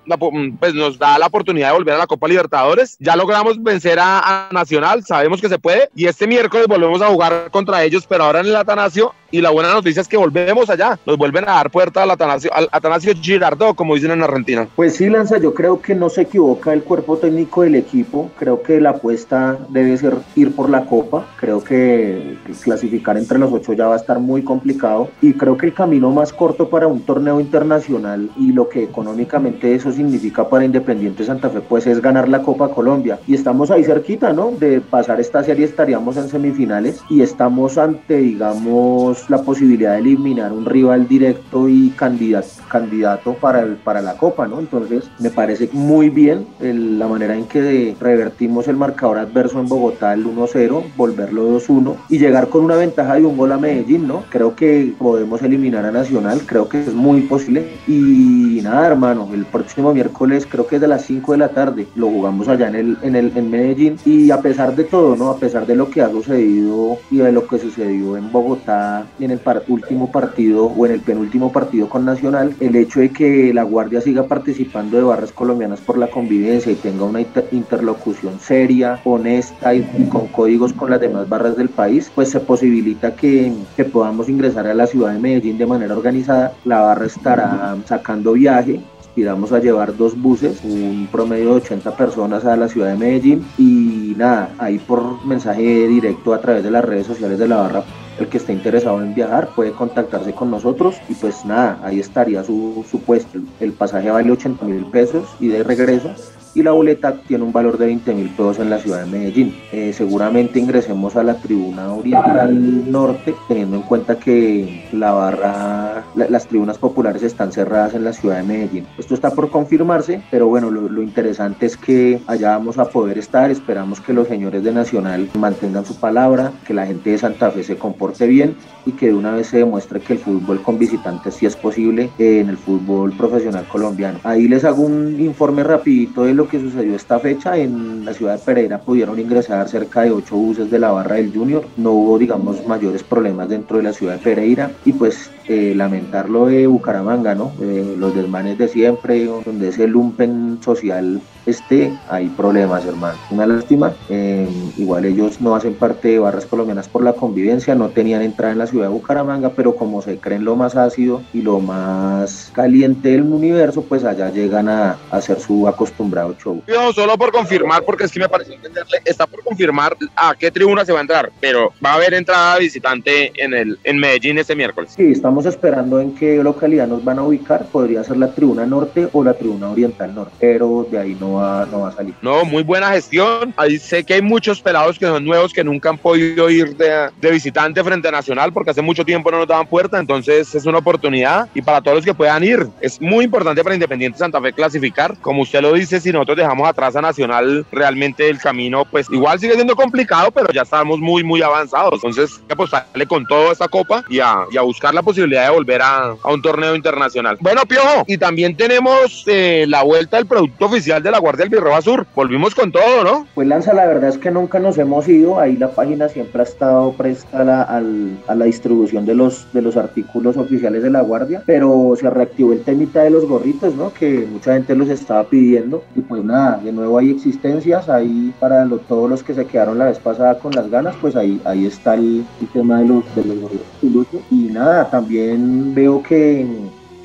la, 0.06 0.16
pues 0.16 0.72
nos 0.72 0.98
da 0.98 1.18
la 1.18 1.26
oportunidad 1.26 1.68
de 1.68 1.74
volver 1.74 1.94
a 1.94 1.98
la 1.98 2.06
Copa 2.06 2.26
Libertadores. 2.26 2.96
Ya 3.00 3.16
logramos 3.16 3.62
vencer 3.62 3.98
a, 3.98 4.48
a, 4.48 4.52
Nacional, 4.52 5.04
sabemos 5.04 5.42
que 5.42 5.50
se 5.50 5.58
puede. 5.58 5.90
Y 5.94 6.06
este 6.06 6.26
miércoles 6.26 6.66
volvemos 6.66 7.02
a 7.02 7.08
jugar 7.08 7.50
contra 7.50 7.84
ellos, 7.84 8.06
pero 8.08 8.24
ahora 8.24 8.40
en 8.40 8.46
el 8.46 8.56
Atanasio. 8.56 9.12
Y 9.32 9.40
la 9.40 9.50
buena 9.50 9.72
noticia 9.72 10.02
es 10.02 10.08
que 10.08 10.16
volvemos 10.16 10.68
allá, 10.70 10.98
nos 11.06 11.16
vuelven 11.16 11.44
a 11.44 11.52
dar 11.52 11.70
puerta 11.70 12.02
al 12.02 12.10
Atanasio, 12.10 12.50
al 12.52 13.16
Girardot, 13.20 13.76
como 13.76 13.94
dicen 13.94 14.10
en 14.10 14.22
Argentina. 14.22 14.66
Pues 14.74 14.96
sí, 14.96 15.08
Lanza, 15.08 15.38
yo 15.38 15.54
creo 15.54 15.80
que 15.80 15.94
no 15.94 16.08
se 16.08 16.22
equivoca 16.22 16.72
el 16.72 16.82
cuerpo 16.82 17.16
técnico 17.16 17.62
del 17.62 17.76
equipo. 17.76 18.30
Creo 18.38 18.62
que 18.62 18.80
la 18.80 18.90
apuesta 18.90 19.58
debe 19.68 19.96
ser 19.96 20.16
ir 20.34 20.54
por 20.54 20.68
la 20.68 20.84
Copa. 20.84 21.26
Creo 21.38 21.62
que 21.62 22.36
clasificar 22.62 23.16
entre 23.16 23.38
los 23.38 23.52
ocho 23.52 23.72
ya 23.72 23.86
va 23.86 23.94
a 23.94 23.98
estar 23.98 24.18
muy 24.18 24.42
complicado. 24.42 25.10
Y 25.22 25.34
creo 25.34 25.56
que 25.56 25.66
el 25.66 25.74
camino 25.74 26.10
más 26.10 26.32
corto 26.32 26.68
para 26.68 26.88
un 26.88 27.02
torneo 27.02 27.40
internacional 27.40 28.30
y 28.36 28.52
lo 28.52 28.68
que 28.68 28.82
económicamente 28.82 29.74
eso 29.74 29.92
significa 29.92 30.48
para 30.48 30.64
Independiente 30.64 31.24
Santa 31.24 31.50
Fe, 31.50 31.60
pues 31.60 31.86
es 31.86 32.00
ganar 32.02 32.28
la 32.28 32.42
Copa 32.42 32.70
Colombia. 32.70 33.20
Y 33.26 33.34
estamos 33.34 33.70
ahí 33.70 33.84
cerquita, 33.84 34.32
¿no? 34.32 34.50
De 34.50 34.80
pasar 34.80 35.20
esta 35.20 35.44
serie 35.44 35.66
estaríamos 35.66 36.16
en 36.16 36.28
semifinales 36.28 37.00
y 37.08 37.22
estamos 37.22 37.78
ante, 37.78 38.16
digamos, 38.16 39.19
la 39.28 39.42
posibilidad 39.42 39.94
de 39.94 40.00
eliminar 40.00 40.52
un 40.52 40.64
rival 40.64 41.08
directo 41.08 41.68
y 41.68 41.90
candidato, 41.90 43.34
para, 43.34 43.60
el, 43.60 43.76
para 43.76 44.00
la 44.00 44.16
Copa, 44.16 44.46
¿no? 44.46 44.60
Entonces, 44.60 45.10
me 45.18 45.30
parece 45.30 45.68
muy 45.72 46.10
bien 46.10 46.46
la 46.60 47.06
manera 47.06 47.36
en 47.36 47.44
que 47.44 47.96
revertimos 48.00 48.68
el 48.68 48.76
marcador 48.76 49.18
adverso 49.18 49.60
en 49.60 49.68
Bogotá, 49.68 50.14
el 50.14 50.24
1-0, 50.24 50.84
volverlo 50.96 51.58
2-1 51.58 51.96
y 52.08 52.18
llegar 52.18 52.48
con 52.48 52.64
una 52.64 52.76
ventaja 52.76 53.14
de 53.14 53.24
un 53.24 53.36
gol 53.36 53.52
a 53.52 53.58
Medellín, 53.58 54.06
¿no? 54.06 54.24
Creo 54.30 54.54
que 54.54 54.94
podemos 54.98 55.42
eliminar 55.42 55.84
a 55.84 55.90
Nacional, 55.90 56.42
creo 56.46 56.68
que 56.68 56.80
es 56.80 56.94
muy 56.94 57.22
posible. 57.22 57.68
Y 57.86 58.60
nada, 58.62 58.86
hermano, 58.86 59.28
el 59.32 59.44
próximo 59.44 59.92
miércoles, 59.92 60.46
creo 60.48 60.66
que 60.66 60.76
es 60.76 60.80
de 60.80 60.88
las 60.88 61.04
5 61.04 61.32
de 61.32 61.38
la 61.38 61.48
tarde, 61.48 61.86
lo 61.94 62.08
jugamos 62.08 62.48
allá 62.48 62.68
en, 62.68 62.74
el, 62.74 62.98
en, 63.02 63.16
el, 63.16 63.32
en 63.36 63.50
Medellín. 63.50 63.96
Y 64.04 64.30
a 64.30 64.40
pesar 64.40 64.74
de 64.74 64.84
todo, 64.84 65.16
¿no? 65.16 65.30
A 65.30 65.38
pesar 65.38 65.66
de 65.66 65.76
lo 65.76 65.90
que 65.90 66.02
ha 66.02 66.10
sucedido 66.10 66.98
y 67.10 67.18
de 67.18 67.32
lo 67.32 67.46
que 67.46 67.58
sucedió 67.58 68.16
en 68.16 68.30
Bogotá 68.30 69.04
en 69.18 69.30
el 69.30 69.40
último 69.68 70.10
partido 70.10 70.66
o 70.66 70.86
en 70.86 70.92
el 70.92 71.00
penúltimo 71.00 71.52
partido 71.52 71.88
con 71.88 72.04
Nacional, 72.04 72.54
el 72.60 72.76
hecho 72.76 73.00
de 73.00 73.10
que 73.10 73.52
la 73.52 73.62
Guardia 73.64 74.00
siga 74.00 74.24
participando 74.24 74.96
de 74.96 75.02
barras 75.02 75.32
colombianas 75.32 75.80
por 75.80 75.98
la 75.98 76.06
convivencia 76.08 76.72
y 76.72 76.76
tenga 76.76 77.04
una 77.04 77.20
inter- 77.20 77.48
interlocución 77.52 78.38
seria, 78.40 79.00
honesta 79.04 79.74
y, 79.74 79.86
y 79.98 80.04
con 80.08 80.28
códigos 80.28 80.72
con 80.72 80.90
las 80.90 81.00
demás 81.00 81.28
barras 81.28 81.56
del 81.56 81.68
país, 81.68 82.10
pues 82.14 82.30
se 82.30 82.40
posibilita 82.40 83.14
que, 83.14 83.52
que 83.76 83.84
podamos 83.84 84.28
ingresar 84.28 84.66
a 84.66 84.74
la 84.74 84.86
ciudad 84.86 85.12
de 85.12 85.18
Medellín 85.18 85.58
de 85.58 85.66
manera 85.66 85.94
organizada. 85.96 86.52
La 86.64 86.80
barra 86.80 87.06
estará 87.06 87.76
sacando 87.86 88.32
viaje, 88.32 88.80
aspiramos 89.00 89.52
a 89.52 89.58
llevar 89.58 89.96
dos 89.96 90.20
buses, 90.20 90.60
un 90.64 91.08
promedio 91.10 91.50
de 91.50 91.56
80 91.56 91.96
personas 91.96 92.44
a 92.44 92.56
la 92.56 92.68
ciudad 92.68 92.90
de 92.92 92.96
Medellín. 92.96 93.44
Y 93.58 94.14
nada, 94.16 94.50
ahí 94.58 94.78
por 94.78 95.24
mensaje 95.26 95.88
directo 95.88 96.32
a 96.34 96.40
través 96.40 96.62
de 96.62 96.70
las 96.70 96.84
redes 96.84 97.06
sociales 97.06 97.38
de 97.38 97.48
la 97.48 97.56
barra, 97.56 97.84
el 98.20 98.28
que 98.28 98.38
esté 98.38 98.52
interesado 98.52 99.02
en 99.02 99.14
viajar 99.14 99.48
puede 99.54 99.72
contactarse 99.72 100.32
con 100.32 100.50
nosotros 100.50 100.96
y 101.08 101.14
pues 101.14 101.44
nada, 101.44 101.78
ahí 101.82 102.00
estaría 102.00 102.44
su, 102.44 102.84
su 102.88 103.00
puesto. 103.00 103.38
El 103.60 103.72
pasaje 103.72 104.10
vale 104.10 104.30
80 104.30 104.64
mil 104.66 104.86
pesos 104.86 105.28
y 105.40 105.48
de 105.48 105.64
regreso 105.64 106.10
y 106.54 106.62
la 106.62 106.72
boleta 106.72 107.14
tiene 107.26 107.44
un 107.44 107.52
valor 107.52 107.78
de 107.78 107.86
20 107.86 108.12
mil 108.14 108.28
pesos 108.30 108.58
en 108.58 108.70
la 108.70 108.78
ciudad 108.78 109.04
de 109.04 109.10
Medellín. 109.10 109.54
Eh, 109.72 109.92
seguramente 109.92 110.58
ingresemos 110.58 111.16
a 111.16 111.22
la 111.22 111.34
tribuna 111.34 111.92
oriental 111.92 112.90
norte, 112.90 113.34
teniendo 113.48 113.76
en 113.76 113.82
cuenta 113.82 114.18
que 114.18 114.84
la 114.92 115.12
barra, 115.12 116.04
la- 116.14 116.28
las 116.28 116.46
tribunas 116.46 116.78
populares 116.78 117.22
están 117.22 117.52
cerradas 117.52 117.94
en 117.94 118.04
la 118.04 118.12
ciudad 118.12 118.36
de 118.38 118.42
Medellín. 118.42 118.86
Esto 118.98 119.14
está 119.14 119.30
por 119.30 119.50
confirmarse, 119.50 120.22
pero 120.30 120.48
bueno, 120.48 120.70
lo, 120.70 120.88
lo 120.88 121.02
interesante 121.02 121.66
es 121.66 121.76
que 121.76 122.20
allá 122.26 122.50
vamos 122.56 122.78
a 122.78 122.86
poder 122.86 123.18
estar. 123.18 123.50
Esperamos 123.50 124.00
que 124.00 124.12
los 124.12 124.28
señores 124.28 124.62
de 124.64 124.72
Nacional 124.72 125.28
mantengan 125.38 125.84
su 125.84 125.96
palabra, 125.96 126.52
que 126.66 126.74
la 126.74 126.86
gente 126.86 127.10
de 127.10 127.18
Santa 127.18 127.50
Fe 127.50 127.62
se 127.62 127.76
comporte 127.76 128.26
bien 128.26 128.54
y 128.86 128.92
que 128.92 129.06
de 129.08 129.14
una 129.14 129.32
vez 129.32 129.48
se 129.48 129.58
demuestre 129.58 130.00
que 130.00 130.14
el 130.14 130.18
fútbol 130.18 130.62
con 130.62 130.78
visitantes 130.78 131.34
sí 131.34 131.46
es 131.46 131.54
posible 131.56 132.10
eh, 132.18 132.40
en 132.40 132.48
el 132.48 132.56
fútbol 132.56 133.12
profesional 133.12 133.66
colombiano. 133.70 134.18
Ahí 134.24 134.48
les 134.48 134.64
hago 134.64 134.82
un 134.82 135.20
informe 135.20 135.62
rapidito 135.62 136.24
de 136.24 136.34
lo 136.40 136.48
que 136.48 136.58
sucedió 136.58 136.96
esta 136.96 137.18
fecha. 137.18 137.56
En 137.58 138.04
la 138.06 138.14
ciudad 138.14 138.38
de 138.38 138.44
Pereira 138.44 138.78
pudieron 138.78 139.18
ingresar 139.20 139.68
cerca 139.68 140.02
de 140.02 140.10
ocho 140.10 140.36
buses 140.36 140.70
de 140.70 140.78
la 140.78 140.90
barra 140.90 141.16
del 141.16 141.32
Junior. 141.32 141.62
No 141.76 141.92
hubo, 141.92 142.18
digamos, 142.18 142.66
mayores 142.66 143.02
problemas 143.02 143.50
dentro 143.50 143.76
de 143.76 143.82
la 143.82 143.92
ciudad 143.92 144.14
de 144.14 144.20
Pereira 144.20 144.70
y 144.86 144.94
pues 144.94 145.30
eh, 145.46 145.74
lamentar 145.76 146.30
lo 146.30 146.46
de 146.46 146.66
Bucaramanga, 146.66 147.34
¿no? 147.34 147.52
Eh, 147.60 147.94
los 147.98 148.14
desmanes 148.14 148.56
de 148.56 148.68
siempre, 148.68 149.26
donde 149.44 149.68
ese 149.68 149.86
lumpen 149.86 150.58
social 150.62 151.20
esté, 151.44 151.92
hay 152.08 152.28
problemas, 152.28 152.86
hermano. 152.86 153.18
Una 153.30 153.46
lástima. 153.46 153.92
Eh, 154.08 154.48
igual 154.78 155.04
ellos 155.04 155.40
no 155.40 155.54
hacen 155.54 155.74
parte 155.74 156.08
de 156.08 156.18
Barras 156.18 156.46
Colombianas 156.46 156.88
por 156.88 157.02
la 157.02 157.12
convivencia, 157.12 157.74
no 157.74 157.88
tenían 157.88 158.22
entrada 158.22 158.52
en 158.52 158.58
la 158.58 158.66
ciudad 158.66 158.86
de 158.86 158.92
Bucaramanga, 158.92 159.50
pero 159.50 159.74
como 159.74 160.00
se 160.02 160.18
creen 160.18 160.44
lo 160.44 160.56
más 160.56 160.76
ácido 160.76 161.22
y 161.34 161.42
lo 161.42 161.60
más 161.60 162.50
caliente 162.54 163.10
del 163.10 163.22
universo, 163.22 163.82
pues 163.82 164.04
allá 164.04 164.30
llegan 164.30 164.68
a, 164.68 164.92
a 165.10 165.16
hacer 165.16 165.40
su 165.40 165.68
acostumbrado 165.68 166.29
show. 166.36 166.62
Solo 166.94 167.16
por 167.16 167.32
confirmar, 167.32 167.82
porque 167.84 168.04
es 168.04 168.12
que 168.12 168.20
me 168.20 168.28
pareció 168.28 168.54
entenderle, 168.54 169.00
está 169.04 169.26
por 169.26 169.42
confirmar 169.42 169.96
a 170.16 170.34
qué 170.34 170.50
tribuna 170.50 170.84
se 170.84 170.92
va 170.92 170.98
a 170.98 171.02
entrar, 171.02 171.30
pero 171.40 171.72
va 171.84 171.92
a 171.92 171.94
haber 171.94 172.14
entrada 172.14 172.58
visitante 172.58 173.32
en 173.36 173.54
el 173.54 173.78
en 173.84 173.98
Medellín 173.98 174.38
este 174.38 174.54
miércoles. 174.54 174.92
Sí, 174.96 175.12
estamos 175.12 175.46
esperando 175.46 176.00
en 176.00 176.14
qué 176.14 176.42
localidad 176.42 176.86
nos 176.86 177.04
van 177.04 177.18
a 177.18 177.22
ubicar. 177.22 177.66
Podría 177.66 178.04
ser 178.04 178.16
la 178.16 178.32
tribuna 178.32 178.66
norte 178.66 179.08
o 179.12 179.24
la 179.24 179.34
tribuna 179.34 179.70
oriental 179.70 180.14
norte, 180.14 180.34
pero 180.40 180.86
de 180.90 180.98
ahí 180.98 181.16
no 181.18 181.34
va, 181.34 181.66
no 181.70 181.80
va 181.80 181.88
a 181.88 181.92
salir. 181.92 182.14
No, 182.22 182.44
muy 182.44 182.62
buena 182.62 182.90
gestión. 182.90 183.54
Ahí 183.56 183.78
sé 183.78 184.04
que 184.04 184.14
hay 184.14 184.22
muchos 184.22 184.60
pelados 184.60 184.98
que 184.98 185.06
son 185.06 185.24
nuevos 185.24 185.52
que 185.52 185.64
nunca 185.64 185.90
han 185.90 185.98
podido 185.98 186.50
ir 186.50 186.76
de, 186.76 187.10
de 187.20 187.30
visitante 187.30 187.82
frente 187.82 188.08
a 188.08 188.10
Nacional 188.10 188.52
porque 188.52 188.70
hace 188.70 188.82
mucho 188.82 189.04
tiempo 189.04 189.30
no 189.30 189.38
nos 189.38 189.48
daban 189.48 189.66
puerta, 189.66 189.98
entonces 189.98 190.54
es 190.54 190.66
una 190.66 190.78
oportunidad 190.78 191.48
y 191.54 191.62
para 191.62 191.80
todos 191.80 191.98
los 191.98 192.04
que 192.04 192.14
puedan 192.14 192.44
ir. 192.44 192.66
Es 192.80 193.00
muy 193.00 193.24
importante 193.24 193.62
para 193.62 193.74
Independiente 193.74 194.18
Santa 194.18 194.40
Fe 194.40 194.52
clasificar. 194.52 195.16
Como 195.20 195.42
usted 195.42 195.60
lo 195.60 195.72
dice, 195.72 196.00
si 196.00 196.12
nosotros 196.20 196.38
dejamos 196.38 196.68
atrás 196.68 196.96
a 196.96 197.00
Nacional, 197.00 197.64
realmente 197.72 198.28
el 198.28 198.38
camino 198.38 198.84
pues 198.90 199.06
igual 199.10 199.38
sigue 199.38 199.54
siendo 199.54 199.74
complicado, 199.76 200.30
pero 200.30 200.52
ya 200.52 200.62
estamos 200.62 200.98
muy, 201.00 201.22
muy 201.24 201.42
avanzados. 201.42 201.94
Entonces 202.04 202.40
hay 202.48 202.52
apostarle 202.52 203.06
con 203.06 203.26
toda 203.26 203.52
esta 203.52 203.68
copa 203.68 204.04
y 204.08 204.20
a, 204.20 204.36
y 204.50 204.56
a 204.56 204.62
buscar 204.62 204.92
la 204.94 205.02
posibilidad 205.02 205.44
de 205.46 205.50
volver 205.54 205.82
a, 205.82 206.14
a 206.22 206.32
un 206.32 206.42
torneo 206.42 206.74
internacional. 206.74 207.36
Bueno, 207.40 207.62
Piojo, 207.66 208.04
y 208.06 208.18
también 208.18 208.56
tenemos 208.56 209.24
eh, 209.26 209.64
la 209.68 209.82
vuelta 209.82 210.16
del 210.18 210.26
producto 210.26 210.66
oficial 210.66 211.02
de 211.02 211.10
la 211.10 211.18
Guardia 211.18 211.44
del 211.44 211.50
Birroba 211.50 211.80
Sur. 211.80 212.06
Volvimos 212.14 212.54
con 212.54 212.70
todo, 212.70 213.02
¿no? 213.04 213.26
Pues 213.34 213.48
Lanza, 213.48 213.72
la 213.72 213.86
verdad 213.86 214.10
es 214.10 214.18
que 214.18 214.30
nunca 214.30 214.58
nos 214.58 214.76
hemos 214.78 215.08
ido, 215.08 215.38
ahí 215.40 215.56
la 215.56 215.70
página 215.70 216.08
siempre 216.08 216.40
ha 216.40 216.44
estado 216.44 216.92
presta 216.92 217.40
a 217.40 217.44
la, 217.44 217.62
al- 217.62 218.18
a 218.26 218.34
la 218.34 218.44
distribución 218.44 219.06
de 219.06 219.14
los, 219.14 219.46
de 219.52 219.62
los 219.62 219.76
artículos 219.76 220.36
oficiales 220.36 220.82
de 220.82 220.90
la 220.90 221.00
Guardia, 221.00 221.42
pero 221.46 221.94
se 221.98 222.10
reactivó 222.10 222.52
el 222.52 222.62
temita 222.62 223.02
de 223.02 223.10
los 223.10 223.26
gorritos, 223.26 223.74
¿no? 223.74 223.92
Que 223.94 224.26
mucha 224.30 224.52
gente 224.54 224.74
los 224.74 224.88
estaba 224.88 225.24
pidiendo 225.24 225.82
pues 226.10 226.24
nada, 226.24 226.58
de 226.58 226.72
nuevo 226.72 226.98
hay 226.98 227.12
existencias, 227.12 227.88
ahí 227.88 228.34
para 228.40 228.68
todos 228.88 229.08
los 229.08 229.22
que 229.22 229.32
se 229.32 229.46
quedaron 229.46 229.78
la 229.78 229.84
vez 229.84 230.00
pasada 230.00 230.40
con 230.40 230.52
las 230.52 230.68
ganas, 230.68 230.96
pues 231.00 231.14
ahí, 231.14 231.40
ahí 231.44 231.66
está 231.66 231.94
el, 231.94 232.26
tema 232.52 232.80
de 232.80 232.86
los, 232.86 233.14
de 233.14 233.24
los 233.24 233.40
gorritos 233.40 233.66
piluchos. 233.80 234.20
y 234.28 234.48
nada, 234.48 234.90
también 234.90 235.72
veo 235.72 236.02
que 236.02 236.44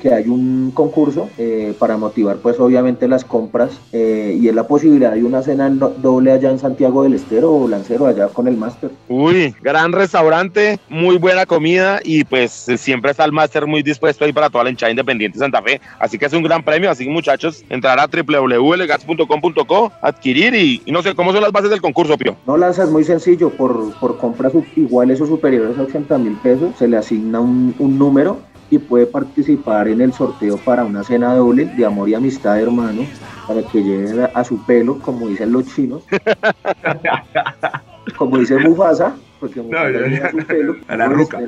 que 0.00 0.12
hay 0.12 0.28
un 0.28 0.70
concurso 0.72 1.28
eh, 1.38 1.74
para 1.78 1.96
motivar 1.96 2.36
pues 2.36 2.58
obviamente 2.60 3.08
las 3.08 3.24
compras 3.24 3.80
eh, 3.92 4.36
y 4.40 4.48
es 4.48 4.54
la 4.54 4.66
posibilidad 4.66 5.12
de 5.12 5.24
una 5.24 5.42
cena 5.42 5.68
doble 5.70 6.32
allá 6.32 6.50
en 6.50 6.58
Santiago 6.58 7.02
del 7.02 7.14
Estero 7.14 7.52
o 7.52 7.68
Lancero 7.68 8.06
allá 8.06 8.28
con 8.28 8.48
el 8.48 8.56
máster. 8.56 8.90
Uy, 9.08 9.54
gran 9.62 9.92
restaurante, 9.92 10.78
muy 10.88 11.18
buena 11.18 11.46
comida 11.46 12.00
y 12.04 12.24
pues 12.24 12.66
siempre 12.76 13.10
está 13.10 13.24
el 13.24 13.32
máster 13.32 13.66
muy 13.66 13.82
dispuesto 13.82 14.24
ahí 14.24 14.32
para 14.32 14.50
toda 14.50 14.64
la 14.64 14.70
hinchada 14.70 14.90
independiente 14.90 15.38
de 15.38 15.44
Santa 15.44 15.62
Fe. 15.62 15.80
Así 15.98 16.18
que 16.18 16.26
es 16.26 16.32
un 16.32 16.42
gran 16.42 16.62
premio, 16.62 16.90
así 16.90 17.04
que 17.04 17.10
muchachos, 17.10 17.64
entrar 17.68 17.98
a 17.98 18.06
www.legats.com.co, 18.06 19.92
adquirir 20.02 20.54
y, 20.54 20.82
y 20.84 20.92
no 20.92 21.02
sé 21.02 21.14
cómo 21.14 21.32
son 21.32 21.42
las 21.42 21.52
bases 21.52 21.70
del 21.70 21.80
concurso, 21.80 22.16
Pio. 22.16 22.36
No 22.46 22.56
lanza 22.56 22.84
es 22.84 22.90
muy 22.90 23.04
sencillo, 23.04 23.50
por, 23.50 23.92
por 23.98 24.18
compras 24.18 24.52
iguales 24.76 25.20
o 25.20 25.26
superiores 25.26 25.78
a 25.78 25.82
80 25.82 26.18
mil 26.18 26.36
pesos 26.36 26.76
se 26.78 26.88
le 26.88 26.96
asigna 26.96 27.40
un, 27.40 27.74
un 27.78 27.98
número 27.98 28.38
y 28.70 28.78
puede 28.78 29.06
participar 29.06 29.88
en 29.88 30.00
el 30.00 30.12
sorteo 30.12 30.56
para 30.58 30.84
una 30.84 31.04
cena 31.04 31.34
doble 31.34 31.66
de 31.66 31.84
amor 31.84 32.08
y 32.08 32.14
amistad 32.14 32.60
hermano 32.60 33.02
para 33.46 33.62
que 33.62 33.82
lleven 33.82 34.28
a, 34.32 34.44
su 34.44 34.64
pelo 34.64 34.98
como 34.98 35.28
dicen 35.28 35.52
los 35.52 35.66
chinos 35.74 36.02
como 38.16 38.38
dice 38.38 38.58
Mufasa 38.58 39.14
porque 39.38 39.62
Mufasa 39.62 39.90
no, 39.90 40.06
lleva 40.08 40.26
a 40.26 40.30
su 40.30 40.38
pelo 40.38 40.76
a 40.88 40.96
la 40.96 41.06
ruca. 41.06 41.40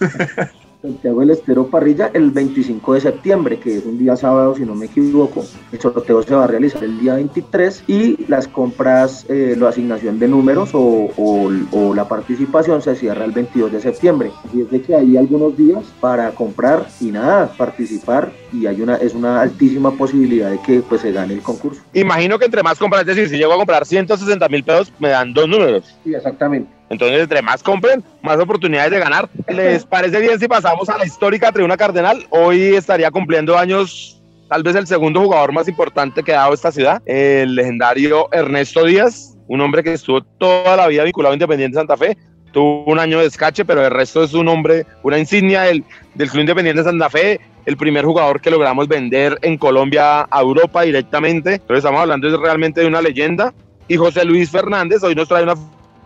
Santiago 0.82 1.20
del 1.20 1.30
Estero 1.30 1.68
Parrilla 1.68 2.10
el 2.12 2.32
25 2.32 2.94
de 2.94 3.00
septiembre, 3.00 3.60
que 3.60 3.76
es 3.78 3.86
un 3.86 3.98
día 3.98 4.16
sábado, 4.16 4.56
si 4.56 4.64
no 4.64 4.74
me 4.74 4.86
equivoco. 4.86 5.44
El 5.70 5.80
sorteo 5.80 6.22
se 6.24 6.34
va 6.34 6.42
a 6.42 6.46
realizar 6.48 6.82
el 6.82 6.98
día 6.98 7.14
23 7.14 7.84
y 7.86 8.24
las 8.26 8.48
compras, 8.48 9.24
eh, 9.28 9.54
la 9.56 9.68
asignación 9.68 10.18
de 10.18 10.26
números 10.26 10.70
o, 10.74 11.08
o- 11.16 11.50
o 11.70 11.94
la 11.94 12.08
participación 12.08 12.82
se 12.82 12.96
cierra 12.96 13.24
el 13.24 13.30
22 13.30 13.70
de 13.70 13.80
septiembre. 13.80 14.32
Y 14.52 14.62
es 14.62 14.70
de 14.72 14.82
que 14.82 14.96
hay 14.96 15.16
algunos 15.16 15.56
días 15.56 15.84
para 16.00 16.32
comprar 16.32 16.86
y 17.00 17.12
nada, 17.12 17.52
participar 17.56 18.32
y 18.52 18.66
hay 18.66 18.80
una, 18.80 18.96
es 18.96 19.14
una 19.14 19.40
altísima 19.40 19.92
posibilidad 19.92 20.50
de 20.50 20.58
que 20.62 20.80
pues 20.80 21.00
se 21.02 21.12
gane 21.12 21.34
el 21.34 21.42
concurso. 21.42 21.80
Imagino 21.94 22.40
que 22.40 22.46
entre 22.46 22.62
más 22.64 22.78
compras, 22.78 23.02
es 23.02 23.06
decir, 23.06 23.28
si 23.28 23.36
llego 23.36 23.52
a 23.52 23.56
comprar 23.56 23.86
160 23.86 24.48
mil 24.48 24.64
pesos, 24.64 24.92
me 24.98 25.10
dan 25.10 25.32
dos 25.32 25.48
números. 25.48 25.96
Sí, 26.02 26.12
exactamente. 26.12 26.68
Entonces, 26.92 27.22
entre 27.22 27.40
más 27.40 27.62
compren, 27.62 28.04
más 28.20 28.38
oportunidades 28.38 28.90
de 28.90 28.98
ganar. 28.98 29.28
¿Les 29.48 29.86
parece 29.86 30.20
bien 30.20 30.38
si 30.38 30.46
pasamos 30.46 30.90
a 30.90 30.98
la 30.98 31.06
histórica 31.06 31.50
Tribuna 31.50 31.78
Cardenal? 31.78 32.26
Hoy 32.28 32.74
estaría 32.74 33.10
cumpliendo 33.10 33.56
años, 33.56 34.22
tal 34.46 34.62
vez 34.62 34.76
el 34.76 34.86
segundo 34.86 35.20
jugador 35.22 35.52
más 35.52 35.66
importante 35.68 36.22
que 36.22 36.34
ha 36.34 36.40
dado 36.40 36.52
esta 36.52 36.70
ciudad, 36.70 37.00
el 37.06 37.54
legendario 37.54 38.28
Ernesto 38.30 38.84
Díaz, 38.84 39.38
un 39.48 39.62
hombre 39.62 39.82
que 39.82 39.94
estuvo 39.94 40.22
toda 40.22 40.76
la 40.76 40.86
vida 40.86 41.04
vinculado 41.04 41.32
a 41.32 41.36
Independiente 41.36 41.76
Santa 41.76 41.96
Fe. 41.96 42.14
Tuvo 42.52 42.84
un 42.84 42.98
año 42.98 43.16
de 43.16 43.24
descache, 43.24 43.64
pero 43.64 43.82
el 43.86 43.90
resto 43.90 44.22
es 44.22 44.34
un 44.34 44.46
hombre, 44.48 44.84
una 45.02 45.18
insignia 45.18 45.62
del, 45.62 45.82
del 46.14 46.28
Club 46.28 46.42
Independiente 46.42 46.84
Santa 46.84 47.08
Fe, 47.08 47.40
el 47.64 47.78
primer 47.78 48.04
jugador 48.04 48.42
que 48.42 48.50
logramos 48.50 48.86
vender 48.86 49.38
en 49.40 49.56
Colombia 49.56 50.26
a 50.30 50.40
Europa 50.42 50.82
directamente. 50.82 51.54
Entonces, 51.54 51.78
estamos 51.78 52.02
hablando 52.02 52.36
realmente 52.36 52.82
de 52.82 52.86
una 52.86 53.00
leyenda. 53.00 53.54
Y 53.88 53.96
José 53.96 54.26
Luis 54.26 54.50
Fernández 54.50 55.02
hoy 55.02 55.14
nos 55.14 55.28
trae 55.28 55.42
una 55.42 55.54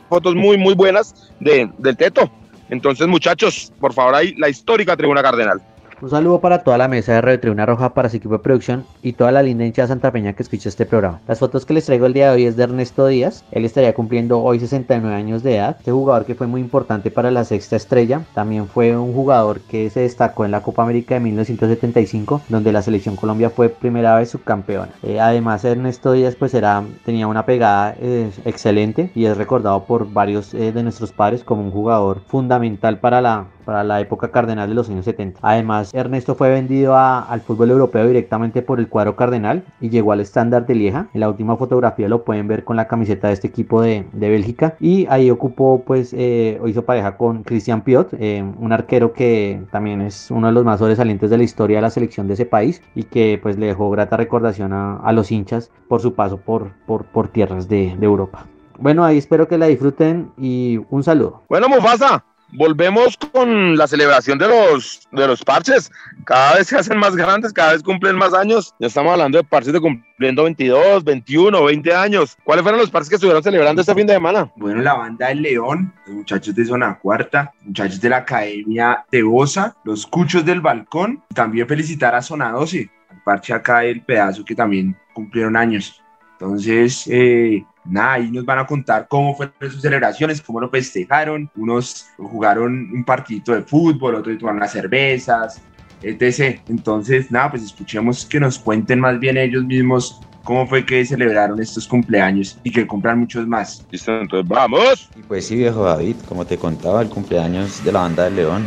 fotos 0.09 0.35
muy, 0.35 0.57
muy 0.57 0.75
buenas 0.75 1.33
de, 1.41 1.71
del 1.79 1.97
Teto. 1.97 2.31
Entonces, 2.69 3.07
muchachos, 3.07 3.73
por 3.81 3.93
favor, 3.93 4.15
ahí 4.15 4.35
la 4.37 4.49
histórica 4.49 4.97
Tribuna 4.97 5.23
Cardenal. 5.23 5.61
Un 6.03 6.11
saludo 6.11 6.41
para 6.41 6.59
toda 6.59 6.77
la 6.77 6.89
mesa 6.89 7.15
de 7.15 7.23
Radio 7.23 7.41
Tribuna 7.41 7.65
Roja, 7.65 7.95
para 7.95 8.11
su 8.11 8.19
equipo 8.19 8.35
de 8.35 8.41
producción 8.41 8.85
y 9.03 9.15
toda 9.15 9.33
la 9.33 9.43
linda 9.43 9.65
hinchada 9.65 9.89
santapeña 9.89 10.35
que 10.35 10.43
escucha 10.43 10.69
este 10.69 10.85
programa. 10.85 11.23
Las 11.27 11.39
fotos 11.39 11.65
que 11.65 11.73
les 11.73 11.87
traigo 11.87 12.05
el 12.05 12.13
día 12.13 12.29
de 12.29 12.35
hoy 12.35 12.45
es 12.45 12.55
de 12.55 12.65
Ernesto 12.65 13.07
Díaz. 13.07 13.45
Él 13.51 13.65
estaría 13.65 13.95
cumpliendo 13.95 14.43
hoy 14.43 14.61
69 14.61 15.17
años 15.17 15.43
de 15.43 15.57
edad. 15.57 15.77
Este 15.79 15.93
jugador 15.93 16.27
que 16.27 16.35
fue 16.35 16.49
muy 16.49 16.61
importante 16.61 17.11
para 17.11 17.31
la 17.31 17.47
sexta 17.47 17.77
estrella. 17.77 18.21
También 18.35 18.67
fue 18.67 18.95
un 18.95 19.15
jugador 19.15 19.61
que 19.61 19.89
se 19.89 20.01
destacó 20.01 20.45
en 20.45 20.51
la 20.51 20.63
Copa 20.63 20.83
América 20.83 21.15
de 21.15 21.21
1975, 21.21 22.43
donde 22.51 22.73
la 22.73 22.83
selección 22.83 23.17
Colombia 23.17 23.49
fue 23.49 23.71
primera 23.71 24.17
vez 24.17 24.29
subcampeona. 24.29 24.93
Eh, 25.03 25.19
además, 25.19 25.65
Ernesto 25.65 26.13
Díaz 26.13 26.37
pues 26.37 26.53
era, 26.53 26.85
tenía 27.07 27.27
una 27.27 27.47
pegada 27.47 27.95
eh, 27.99 28.31
excelente 28.45 29.11
y 29.15 29.25
es 29.25 29.37
recordado 29.39 29.85
por 29.85 30.13
varios 30.13 30.53
eh, 30.53 30.73
de 30.73 30.83
nuestros 30.83 31.13
padres 31.13 31.43
como 31.43 31.63
un 31.63 31.71
jugador 31.71 32.21
fundamental 32.27 32.99
para 32.99 33.23
la 33.23 33.47
para 33.67 33.85
la 33.85 34.01
época 34.01 34.31
cardenal 34.31 34.69
de 34.71 34.75
los 34.75 34.89
años 34.89 35.05
70. 35.05 35.41
Además, 35.43 35.93
Ernesto 35.93 36.35
fue 36.35 36.49
vendido 36.51 36.97
a- 36.97 37.21
al 37.21 37.41
fútbol 37.43 37.71
europeo 37.71 38.07
directamente 38.07 38.63
por 38.63 38.79
el 38.81 38.89
cuadro 38.89 39.17
cardenal 39.17 39.65
y 39.81 39.91
llegó 39.91 40.13
al 40.13 40.21
estándar 40.21 40.65
de 40.67 40.75
Lieja. 40.75 41.09
En 41.13 41.21
la 41.21 41.29
última 41.29 41.57
fotografía 41.59 42.09
lo 42.09 42.25
pueden 42.25 42.49
ver 42.49 42.65
con 42.65 42.77
la 42.77 42.89
camiseta 42.89 43.29
de 43.29 43.35
este 43.35 43.49
equipo 43.49 43.83
de, 43.83 44.07
de 44.13 44.29
Bélgica 44.31 44.77
y 44.81 45.07
ahí 45.11 45.31
ocupó, 45.31 45.83
pues, 45.87 46.15
eh, 46.17 46.59
hizo 46.67 46.85
pareja 46.85 47.17
con 47.19 47.43
Christian 47.43 47.83
Piot, 47.83 48.15
eh, 48.19 48.43
un 48.59 48.73
arquero 48.73 49.13
que 49.13 49.61
también 49.71 50.01
es 50.01 50.31
uno 50.31 50.47
de 50.47 50.53
los 50.55 50.65
más 50.65 50.79
sobresalientes 50.79 51.29
de 51.31 51.37
la 51.39 51.45
historia 51.45 51.79
de 51.79 51.83
la 51.83 51.91
selección 51.91 52.29
de 52.29 52.35
ese 52.35 52.47
país 52.47 52.81
y 52.95 53.03
que 53.05 53.39
pues 53.43 53.59
le 53.59 53.67
dejó 53.67 53.91
grata 53.91 54.17
recordación 54.17 54.73
a, 54.73 54.97
a 54.99 55.13
los 55.13 55.33
hinchas 55.33 55.71
por 55.89 56.01
su 56.01 56.15
paso 56.15 56.39
por, 56.39 56.71
por, 56.87 57.05
por 57.07 57.29
tierras 57.29 57.69
de, 57.69 57.97
de 57.99 58.07
Europa. 58.07 58.47
Bueno, 58.79 59.05
ahí 59.05 59.17
espero 59.19 59.49
que 59.49 59.59
la 59.59 59.67
disfruten 59.67 60.31
y 60.37 60.79
un 60.91 61.03
saludo. 61.03 61.43
Bueno, 61.49 61.69
Mufasa, 61.69 62.25
volvemos 62.53 63.17
con 63.17 63.77
la 63.77 63.87
celebración 63.87 64.39
de 64.39 64.49
los, 64.49 65.07
de 65.13 65.27
los 65.27 65.43
parches. 65.43 65.91
Cada 66.25 66.57
vez 66.57 66.69
se 66.69 66.77
hacen 66.77 66.99
más 66.99 67.15
grandes, 67.17 67.53
cada 67.53 67.73
vez 67.73 67.83
cumplen 67.83 68.17
más 68.17 68.35
años. 68.35 68.75
Ya 68.79 68.89
estamos 68.89 69.13
hablando 69.13 69.39
de 69.39 69.45
parches 69.45 69.73
de 69.73 69.81
cumpliendo 69.81 70.45
22, 70.45 71.05
21, 71.05 71.65
20 71.65 71.95
años. 71.95 72.37
¿Cuáles 72.45 72.63
fueron 72.63 72.81
los 72.81 72.91
parches 72.91 73.09
que 73.09 73.17
estuvieron 73.17 73.43
celebrando 73.43 73.81
este 73.81 73.95
fin 73.95 74.07
de 74.07 74.15
semana? 74.15 74.51
Bueno, 74.57 74.81
la 74.83 74.95
banda 74.95 75.29
del 75.29 75.43
León, 75.43 75.93
los 76.07 76.17
muchachos 76.17 76.55
de 76.55 76.65
Zona 76.65 76.99
Cuarta, 76.99 77.53
muchachos 77.63 78.01
de 78.01 78.09
la 78.09 78.19
Academia 78.19 79.05
de 79.11 79.23
Bosa, 79.23 79.77
los 79.85 80.07
Cuchos 80.07 80.45
del 80.45 80.61
Balcón. 80.61 81.23
También 81.35 81.69
felicitar 81.69 82.15
a 82.15 82.23
Zona 82.23 82.51
12, 82.53 82.91
al 83.11 83.23
parche 83.23 83.53
acá 83.53 83.81
del 83.81 84.03
pedazo 84.03 84.45
que 84.45 84.55
también 84.55 84.97
cumplieron 85.13 85.57
años. 85.57 86.03
Entonces, 86.33 87.07
eh, 87.11 87.65
nada, 87.89 88.15
ahí 88.15 88.31
nos 88.31 88.45
van 88.45 88.59
a 88.59 88.67
contar 88.67 89.07
cómo 89.09 89.35
fueron 89.35 89.55
sus 89.61 89.83
celebraciones, 89.83 90.41
cómo 90.41 90.61
lo 90.61 90.69
festejaron. 90.69 91.51
Unos 91.57 92.07
jugaron 92.19 92.91
un 92.93 93.05
partidito 93.05 93.53
de 93.53 93.63
fútbol, 93.63 94.17
otros 94.17 94.39
tomaron 94.39 94.59
unas 94.59 94.73
cervezas, 94.73 95.61
etc. 96.03 96.61
Entonces, 96.69 97.31
nada, 97.31 97.51
pues 97.51 97.63
escuchemos 97.63 98.25
que 98.25 98.41
nos 98.41 98.59
cuenten 98.59 99.01
más 99.01 99.19
bien 99.19 99.37
ellos 99.37 99.65
mismos 99.65 100.21
cómo 100.45 100.67
fue 100.67 100.87
que 100.87 101.05
celebraron 101.05 101.61
estos 101.61 101.89
cumpleaños 101.89 102.57
y 102.63 102.71
que 102.71 102.87
cumplan 102.87 103.19
muchos 103.19 103.47
más. 103.47 103.85
Listo, 103.91 104.21
entonces 104.21 104.49
vamos. 104.49 105.09
Y 105.17 105.23
pues 105.23 105.47
sí, 105.47 105.57
viejo 105.57 105.85
David, 105.85 106.17
como 106.29 106.47
te 106.47 106.57
contaba, 106.57 107.03
el 107.03 107.09
cumpleaños 107.09 107.85
de 107.85 107.93
la 107.93 108.01
banda 108.01 108.25
del 108.25 108.37
León, 108.37 108.65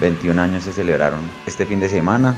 21 0.00 0.40
años 0.40 0.64
se 0.64 0.72
celebraron 0.72 1.20
este 1.46 1.64
fin 1.64 1.80
de 1.80 1.88
semana. 1.88 2.36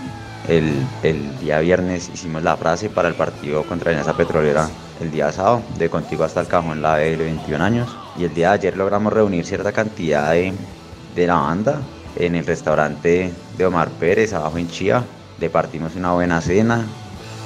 El, 0.49 0.73
el 1.03 1.39
día 1.41 1.59
viernes 1.61 2.11
hicimos 2.15 2.43
la 2.43 2.57
frase 2.57 2.89
para 2.89 3.09
el 3.09 3.15
partido 3.15 3.63
contra 3.65 3.91
Alianza 3.91 4.17
Petrolera 4.17 4.69
el 5.01 5.11
día 5.11 5.33
sábado, 5.33 5.63
de 5.79 5.89
contigo 5.89 6.25
hasta 6.25 6.41
el 6.41 6.47
cajón 6.47 6.83
la 6.83 6.97
de 6.97 7.17
21 7.17 7.65
años. 7.65 7.97
Y 8.17 8.25
el 8.25 8.35
día 8.35 8.49
de 8.49 8.55
ayer 8.55 8.77
logramos 8.77 9.13
reunir 9.13 9.45
cierta 9.45 9.73
cantidad 9.73 10.33
de, 10.33 10.53
de 11.15 11.27
la 11.27 11.37
banda 11.37 11.81
en 12.17 12.35
el 12.35 12.47
restaurante 12.47 13.33
de 13.57 13.67
Omar 13.67 13.89
Pérez, 13.91 14.33
abajo 14.33 14.59
en 14.59 14.69
Chía. 14.69 15.05
Departimos 15.39 15.97
una 15.97 16.13
buena 16.13 16.41
cena, 16.41 16.85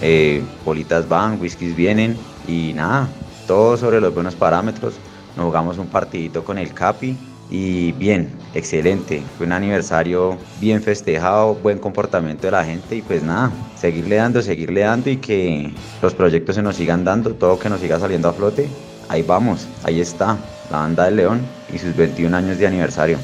eh, 0.02 0.42
bolitas 0.64 1.08
van, 1.08 1.40
whiskies 1.40 1.76
vienen 1.76 2.16
y 2.48 2.72
nada, 2.74 3.08
todo 3.46 3.76
sobre 3.76 4.00
los 4.00 4.12
buenos 4.12 4.34
parámetros. 4.34 4.94
Nos 5.36 5.46
jugamos 5.46 5.78
un 5.78 5.86
partidito 5.86 6.44
con 6.44 6.58
el 6.58 6.72
Capi 6.72 7.16
y 7.50 7.92
bien, 7.92 8.30
excelente. 8.54 9.22
Fue 9.36 9.46
un 9.46 9.52
aniversario 9.52 10.36
bien 10.60 10.82
festejado, 10.82 11.54
buen 11.54 11.78
comportamiento 11.78 12.46
de 12.46 12.52
la 12.52 12.64
gente 12.64 12.96
y 12.96 13.02
pues 13.02 13.22
nada, 13.22 13.52
seguirle 13.76 14.16
dando, 14.16 14.42
seguirle 14.42 14.80
dando 14.80 15.10
y 15.10 15.16
que 15.18 15.70
los 16.02 16.14
proyectos 16.14 16.56
se 16.56 16.62
nos 16.62 16.76
sigan 16.76 17.04
dando, 17.04 17.34
todo 17.34 17.58
que 17.58 17.68
nos 17.68 17.80
siga 17.80 17.98
saliendo 17.98 18.28
a 18.28 18.32
flote. 18.32 18.68
Ahí 19.08 19.22
vamos, 19.22 19.68
ahí 19.82 20.00
está, 20.00 20.38
la 20.70 20.78
banda 20.78 21.04
del 21.04 21.16
León 21.16 21.40
y 21.72 21.78
sus 21.78 21.94
21 21.94 22.36
años 22.36 22.58
de 22.58 22.66
aniversario. 22.66 23.18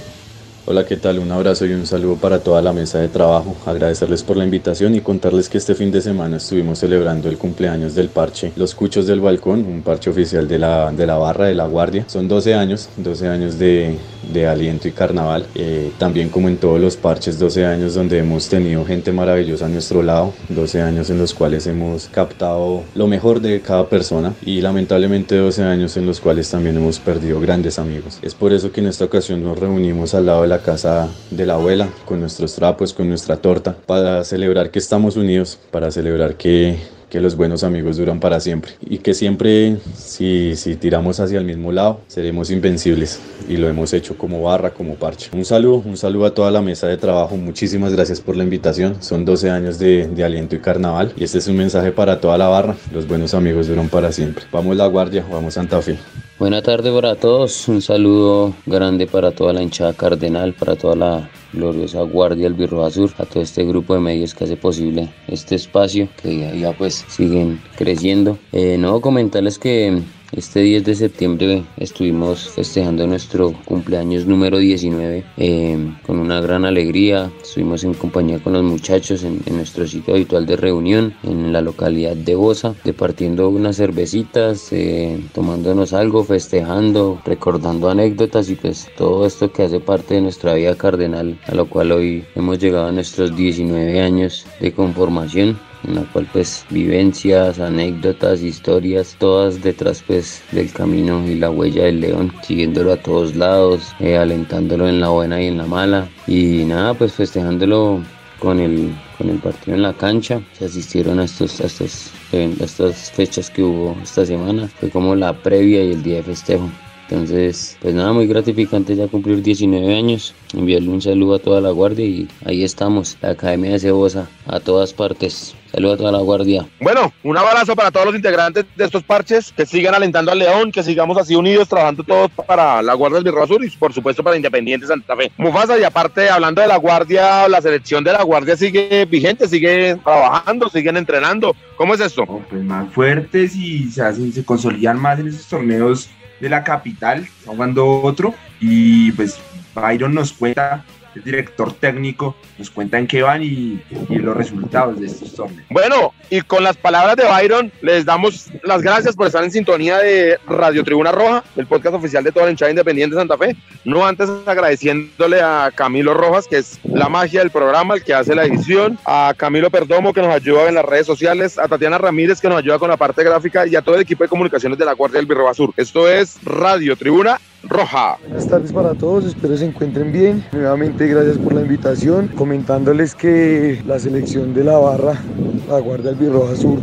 Hola, 0.66 0.84
¿qué 0.84 0.98
tal? 0.98 1.18
Un 1.18 1.32
abrazo 1.32 1.64
y 1.64 1.72
un 1.72 1.86
saludo 1.86 2.16
para 2.16 2.40
toda 2.40 2.60
la 2.60 2.74
mesa 2.74 2.98
de 2.98 3.08
trabajo. 3.08 3.56
Agradecerles 3.64 4.22
por 4.22 4.36
la 4.36 4.44
invitación 4.44 4.94
y 4.94 5.00
contarles 5.00 5.48
que 5.48 5.56
este 5.56 5.74
fin 5.74 5.90
de 5.90 6.02
semana 6.02 6.36
estuvimos 6.36 6.78
celebrando 6.78 7.30
el 7.30 7.38
cumpleaños 7.38 7.94
del 7.94 8.10
parche 8.10 8.52
Los 8.56 8.74
Cuchos 8.74 9.06
del 9.06 9.20
Balcón, 9.20 9.64
un 9.64 9.80
parche 9.80 10.10
oficial 10.10 10.46
de 10.46 10.58
la, 10.58 10.92
de 10.92 11.06
la 11.06 11.16
barra 11.16 11.46
de 11.46 11.54
la 11.54 11.66
Guardia. 11.66 12.04
Son 12.08 12.28
12 12.28 12.54
años, 12.54 12.90
12 12.98 13.28
años 13.28 13.58
de, 13.58 13.96
de 14.32 14.46
aliento 14.46 14.86
y 14.86 14.92
carnaval. 14.92 15.46
Eh, 15.54 15.92
también 15.98 16.28
como 16.28 16.48
en 16.48 16.58
todos 16.58 16.78
los 16.78 16.96
parches, 16.96 17.38
12 17.38 17.64
años 17.64 17.94
donde 17.94 18.18
hemos 18.18 18.48
tenido 18.48 18.84
gente 18.84 19.12
maravillosa 19.12 19.64
a 19.64 19.68
nuestro 19.68 20.02
lado, 20.02 20.34
12 20.50 20.82
años 20.82 21.08
en 21.08 21.18
los 21.18 21.32
cuales 21.32 21.66
hemos 21.66 22.08
captado 22.08 22.82
lo 22.94 23.06
mejor 23.06 23.40
de 23.40 23.62
cada 23.62 23.88
persona 23.88 24.34
y 24.44 24.60
lamentablemente 24.60 25.36
12 25.36 25.62
años 25.64 25.96
en 25.96 26.04
los 26.04 26.20
cuales 26.20 26.50
también 26.50 26.76
hemos 26.76 26.98
perdido 26.98 27.40
grandes 27.40 27.78
amigos. 27.78 28.18
Es 28.20 28.34
por 28.34 28.52
eso 28.52 28.70
que 28.70 28.80
en 28.80 28.88
esta 28.88 29.06
ocasión 29.06 29.42
nos 29.42 29.58
reunimos 29.58 30.14
al 30.14 30.26
lado 30.26 30.42
de 30.42 30.48
la 30.48 30.59
casa 30.60 31.08
de 31.30 31.46
la 31.46 31.54
abuela 31.54 31.88
con 32.06 32.20
nuestros 32.20 32.54
trapos, 32.54 32.92
con 32.92 33.08
nuestra 33.08 33.36
torta, 33.36 33.76
para 33.86 34.24
celebrar 34.24 34.70
que 34.70 34.78
estamos 34.78 35.16
unidos, 35.16 35.58
para 35.70 35.90
celebrar 35.90 36.36
que 36.36 36.78
que 37.10 37.20
los 37.20 37.36
buenos 37.36 37.64
amigos 37.64 37.96
duran 37.96 38.20
para 38.20 38.40
siempre 38.40 38.72
y 38.80 38.98
que 38.98 39.12
siempre 39.12 39.76
si, 39.94 40.54
si 40.56 40.76
tiramos 40.76 41.18
hacia 41.20 41.38
el 41.38 41.44
mismo 41.44 41.72
lado 41.72 42.00
seremos 42.06 42.50
invencibles 42.50 43.20
y 43.48 43.56
lo 43.56 43.68
hemos 43.68 43.92
hecho 43.92 44.16
como 44.16 44.42
barra, 44.42 44.70
como 44.70 44.94
parche. 44.94 45.28
Un 45.34 45.44
saludo, 45.44 45.82
un 45.84 45.96
saludo 45.96 46.26
a 46.26 46.34
toda 46.34 46.50
la 46.52 46.62
mesa 46.62 46.86
de 46.86 46.96
trabajo, 46.96 47.36
muchísimas 47.36 47.92
gracias 47.92 48.20
por 48.20 48.36
la 48.36 48.44
invitación, 48.44 49.02
son 49.02 49.24
12 49.24 49.50
años 49.50 49.78
de, 49.78 50.06
de 50.06 50.24
aliento 50.24 50.54
y 50.54 50.60
carnaval 50.60 51.12
y 51.16 51.24
este 51.24 51.38
es 51.38 51.48
un 51.48 51.56
mensaje 51.56 51.90
para 51.90 52.20
toda 52.20 52.38
la 52.38 52.48
barra, 52.48 52.76
los 52.92 53.08
buenos 53.08 53.34
amigos 53.34 53.66
duran 53.66 53.88
para 53.88 54.12
siempre. 54.12 54.44
Vamos 54.52 54.76
La 54.76 54.86
Guardia, 54.86 55.24
vamos 55.28 55.54
Santa 55.54 55.82
Fe. 55.82 55.98
Buena 56.40 56.62
tarde 56.62 56.90
para 56.90 57.16
todos, 57.16 57.68
un 57.68 57.82
saludo 57.82 58.54
grande 58.64 59.06
para 59.06 59.30
toda 59.30 59.52
la 59.52 59.62
hinchada 59.62 59.92
cardenal, 59.92 60.54
para 60.54 60.74
toda 60.74 60.96
la 60.96 61.30
gloriosa 61.52 62.00
Guardia 62.00 62.46
Albirroja 62.46 62.90
Sur, 62.90 63.10
a 63.18 63.26
todo 63.26 63.42
este 63.42 63.62
grupo 63.62 63.92
de 63.92 64.00
medios 64.00 64.34
que 64.34 64.44
hace 64.44 64.56
posible 64.56 65.12
este 65.28 65.56
espacio, 65.56 66.08
que 66.22 66.38
ya, 66.38 66.54
ya 66.54 66.72
pues 66.72 67.04
siguen 67.08 67.60
creciendo. 67.76 68.38
Eh, 68.52 68.78
no, 68.78 69.02
comentarles 69.02 69.58
que 69.58 70.00
este 70.32 70.60
10 70.60 70.84
de 70.84 70.94
septiembre 70.94 71.64
estuvimos 71.76 72.48
festejando 72.50 73.06
nuestro 73.06 73.52
cumpleaños 73.64 74.26
número 74.26 74.58
19 74.58 75.24
eh, 75.36 75.92
con 76.06 76.18
una 76.18 76.40
gran 76.40 76.64
alegría. 76.64 77.30
Estuvimos 77.42 77.82
en 77.82 77.94
compañía 77.94 78.38
con 78.38 78.52
los 78.52 78.62
muchachos 78.62 79.24
en, 79.24 79.40
nuestro 79.50 79.86
sitio 79.86 80.14
habitual 80.14 80.46
de 80.46 80.56
reunión 80.56 81.14
en 81.24 81.52
la 81.52 81.60
localidad 81.60 82.16
de 82.16 82.34
Bosa, 82.34 82.74
departiendo 82.84 83.48
unas 83.48 83.76
cervecitas, 83.76 84.72
eh, 84.72 85.20
tomándonos 85.34 85.92
algo, 85.92 86.24
festejando, 86.24 87.20
recordando 87.24 87.90
anécdotas 87.90 88.48
y 88.50 88.54
pues 88.54 88.88
todo 88.96 89.26
esto 89.26 89.52
que 89.52 89.64
hace 89.64 89.80
parte 89.80 90.14
de 90.14 90.20
nuestra 90.20 90.54
vida 90.54 90.76
cardenal, 90.76 91.38
a 91.46 91.54
lo 91.54 91.68
cual 91.68 91.92
hoy 91.92 92.24
hemos 92.36 92.58
llegado 92.58 92.86
a 92.86 92.92
nuestros 92.92 93.36
19 93.36 94.00
años 94.00 94.46
de 94.60 94.72
conformación 94.72 95.58
en 95.84 95.94
la 95.96 96.02
cual 96.12 96.26
pues 96.32 96.64
vivencias, 96.70 97.58
anécdotas, 97.58 98.42
historias, 98.42 99.16
todas 99.18 99.62
detrás 99.62 100.02
pues 100.06 100.42
del 100.52 100.72
camino 100.72 101.26
y 101.26 101.36
la 101.36 101.50
huella 101.50 101.84
del 101.84 102.00
león, 102.00 102.32
siguiéndolo 102.42 102.92
a 102.92 102.96
todos 102.96 103.34
lados, 103.36 103.94
eh, 104.00 104.16
alentándolo 104.16 104.88
en 104.88 105.00
la 105.00 105.08
buena 105.08 105.42
y 105.42 105.46
en 105.46 105.58
la 105.58 105.66
mala. 105.66 106.08
Y 106.26 106.64
nada 106.64 106.94
pues 106.94 107.12
festejándolo 107.12 108.00
con 108.38 108.58
el, 108.58 108.92
con 109.18 109.28
el 109.28 109.38
partido 109.38 109.76
en 109.76 109.82
la 109.82 109.92
cancha, 109.92 110.40
se 110.52 110.64
asistieron 110.64 111.20
a 111.20 111.24
estos, 111.24 111.60
a 111.60 111.66
estos 111.66 112.10
a 112.32 112.64
estas 112.64 113.10
fechas 113.10 113.50
que 113.50 113.62
hubo 113.62 113.96
esta 114.02 114.24
semana, 114.24 114.68
fue 114.68 114.90
como 114.90 115.14
la 115.14 115.32
previa 115.32 115.84
y 115.84 115.92
el 115.92 116.02
día 116.02 116.16
de 116.16 116.22
festejo. 116.22 116.68
Entonces, 117.10 117.76
pues 117.80 117.92
nada, 117.92 118.12
muy 118.12 118.28
gratificante 118.28 118.94
ya 118.94 119.08
cumplir 119.08 119.42
19 119.42 119.96
años. 119.96 120.32
Enviarle 120.54 120.90
un 120.90 121.02
saludo 121.02 121.34
a 121.34 121.38
toda 121.40 121.60
la 121.60 121.70
guardia 121.70 122.04
y 122.04 122.28
ahí 122.44 122.62
estamos, 122.62 123.18
la 123.20 123.30
Academia 123.30 123.72
de 123.72 123.80
Cebosa, 123.80 124.28
a 124.46 124.60
todas 124.60 124.92
partes. 124.92 125.56
Saludos 125.72 125.94
a 125.94 125.98
toda 125.98 126.12
la 126.12 126.18
guardia. 126.20 126.68
Bueno, 126.80 127.12
un 127.24 127.36
abrazo 127.36 127.74
para 127.74 127.90
todos 127.90 128.06
los 128.06 128.14
integrantes 128.14 128.64
de 128.76 128.84
estos 128.84 129.02
parches, 129.02 129.52
que 129.52 129.66
sigan 129.66 129.94
alentando 129.94 130.30
al 130.30 130.38
León, 130.38 130.70
que 130.70 130.84
sigamos 130.84 131.18
así 131.18 131.34
unidos, 131.34 131.68
trabajando 131.68 132.04
todos 132.04 132.30
para 132.46 132.80
la 132.80 132.94
Guardia 132.94 133.16
del 133.16 133.24
Birro 133.24 133.46
Sur 133.46 133.64
y 133.64 133.70
por 133.70 133.92
supuesto 133.92 134.22
para 134.22 134.36
Independiente 134.36 134.86
Santa 134.86 135.16
Fe. 135.16 135.32
Mufasa, 135.36 135.78
y 135.78 135.82
aparte, 135.82 136.30
hablando 136.30 136.62
de 136.62 136.68
la 136.68 136.76
Guardia, 136.76 137.48
la 137.48 137.60
selección 137.60 138.04
de 138.04 138.12
la 138.12 138.22
Guardia 138.22 138.56
sigue 138.56 139.04
vigente, 139.04 139.48
sigue 139.48 139.96
trabajando, 140.04 140.68
siguen 140.68 140.96
entrenando. 140.96 141.56
¿Cómo 141.76 141.94
es 141.94 142.00
esto? 142.00 142.24
Pues 142.48 142.62
más 142.62 142.92
fuertes 142.92 143.56
y 143.56 143.90
se, 143.90 144.02
hacen, 144.02 144.32
se 144.32 144.44
consolidan 144.44 145.00
más 145.00 145.18
en 145.18 145.28
esos 145.28 145.46
torneos 145.46 146.08
de 146.40 146.48
la 146.48 146.64
capital, 146.64 147.28
jugando 147.44 148.02
otro, 148.02 148.34
y 148.60 149.12
pues 149.12 149.38
Byron 149.74 150.14
nos 150.14 150.32
cuenta, 150.32 150.84
el 151.14 151.22
director 151.22 151.72
técnico, 151.72 152.36
nos 152.58 152.70
cuenta 152.70 152.98
en 152.98 153.06
qué 153.06 153.22
van 153.22 153.42
y, 153.42 153.82
y, 154.08 154.16
los 154.16 154.36
resultados 154.36 155.00
de 155.00 155.06
estos 155.06 155.34
torneos. 155.34 155.64
Bueno, 155.70 156.12
y 156.28 156.40
con 156.42 156.62
las 156.62 156.76
palabras 156.76 157.16
de 157.16 157.24
Byron, 157.24 157.72
les 157.82 158.04
damos 158.04 158.48
las 158.62 158.82
gracias 158.82 159.16
por 159.16 159.26
estar 159.26 159.42
en 159.42 159.50
sintonía 159.50 159.98
de 159.98 160.38
Radio 160.46 160.84
Tribuna 160.84 161.12
Roja, 161.12 161.42
el 161.56 161.66
podcast 161.66 161.96
oficial 161.96 162.22
de 162.22 162.32
toda 162.32 162.46
la 162.46 162.52
hinchada 162.52 162.70
independiente 162.70 163.16
de 163.16 163.20
Santa 163.20 163.36
Fe. 163.36 163.56
No 163.84 164.06
antes 164.06 164.28
agradeciéndole 164.46 165.40
a 165.40 165.70
Camilo 165.74 166.14
Rojas, 166.14 166.46
que 166.46 166.58
es 166.58 166.78
la 166.84 167.08
magia 167.08 167.40
del 167.40 167.50
programa, 167.50 167.94
el 167.94 168.04
que 168.04 168.14
hace 168.14 168.34
la 168.34 168.44
edición, 168.44 168.98
a 169.04 169.34
Camilo 169.36 169.70
Perdomo, 169.70 170.12
que 170.12 170.22
nos 170.22 170.34
ayuda 170.34 170.68
en 170.68 170.74
las 170.74 170.84
redes 170.84 171.06
sociales, 171.06 171.58
a 171.58 171.68
Tatiana 171.68 171.98
Ramírez, 171.98 172.40
que 172.40 172.48
nos 172.48 172.58
ayuda 172.58 172.78
con 172.78 172.90
la 172.90 172.96
parte 172.96 173.24
gráfica, 173.24 173.66
y 173.66 173.76
a 173.76 173.82
todo 173.82 173.94
el 173.94 174.02
equipo 174.02 174.24
de 174.24 174.28
comunicaciones 174.28 174.78
de 174.78 174.84
la 174.84 174.92
Guardia 174.92 175.18
del 175.18 175.26
Birroba 175.26 175.54
Sur. 175.54 175.72
Esto 175.76 176.08
es 176.08 176.38
Radio 176.44 176.96
Tribuna 176.96 177.40
Roja. 177.62 178.16
Buenas 178.22 178.48
tardes 178.48 178.72
para 178.72 178.94
todos, 178.94 179.24
espero 179.24 179.56
se 179.56 179.66
encuentren 179.66 180.12
bien. 180.12 180.44
Nuevamente 180.52 181.06
gracias 181.06 181.38
por 181.38 181.52
la 181.52 181.60
invitación, 181.60 182.28
comentándoles 182.28 183.14
que 183.14 183.82
la 183.86 183.98
selección 183.98 184.54
de 184.54 184.64
la 184.64 184.78
barra, 184.78 185.20
la 185.68 185.78
Guardia 185.78 186.10
Albirroja 186.10 186.56
Sur, 186.56 186.78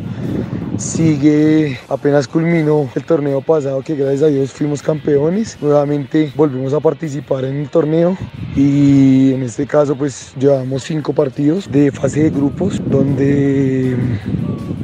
sigue, 0.78 1.80
apenas 1.90 2.28
culminó 2.28 2.90
el 2.94 3.04
torneo 3.04 3.42
pasado 3.42 3.82
que 3.82 3.96
gracias 3.96 4.24
a 4.24 4.28
Dios 4.28 4.52
fuimos 4.52 4.82
campeones. 4.84 5.58
Nuevamente 5.62 6.32
volvimos 6.36 6.74
a 6.74 6.80
participar 6.80 7.46
en 7.46 7.58
el 7.58 7.70
torneo 7.70 8.16
y 8.56 9.34
en 9.34 9.44
este 9.44 9.66
caso 9.66 9.96
pues 9.96 10.34
llevamos 10.40 10.84
cinco 10.84 11.14
partidos 11.14 11.72
de 11.72 11.92
fase 11.92 12.24
de 12.24 12.30
grupos 12.30 12.80
donde 12.86 13.98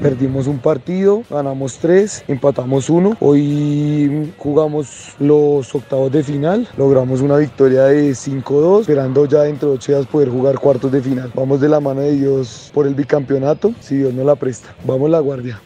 perdimos 0.04 0.48
un 0.48 0.60
partido, 0.60 1.24
ganamos 1.30 1.78
tres, 1.78 2.26
empatamos 2.28 2.90
uno. 2.90 3.16
Hoy 3.22 4.34
jugamos 4.38 5.16
los 5.18 5.74
octavos 5.74 6.12
de 6.12 6.24
final, 6.24 6.68
logramos 6.76 7.22
una 7.22 7.38
victoria 7.38 7.86
de 7.86 8.12
5-2, 8.12 8.82
esperando 8.82 9.26
ya 9.26 9.44
dentro 9.44 9.70
de 9.70 9.76
ocho 9.76 9.94
días 9.94 10.06
poder 10.06 10.30
jugar 10.30 10.60
cuartos 10.60 10.92
de 10.92 11.02
final. 11.02 11.32
Vamos 11.34 11.62
de 11.62 11.70
la 11.70 11.80
mano 11.80 12.02
de 12.02 12.18
Dios 12.18 12.70
por 12.74 12.86
el 12.86 12.96
bicampeonato, 12.96 13.74
si 13.80 13.96
Dios 13.96 14.14
nos 14.14 14.26
la 14.26 14.36
presta. 14.36 14.76
Vamos 14.86 15.10
la 15.10 15.20
guardia. 15.20 15.62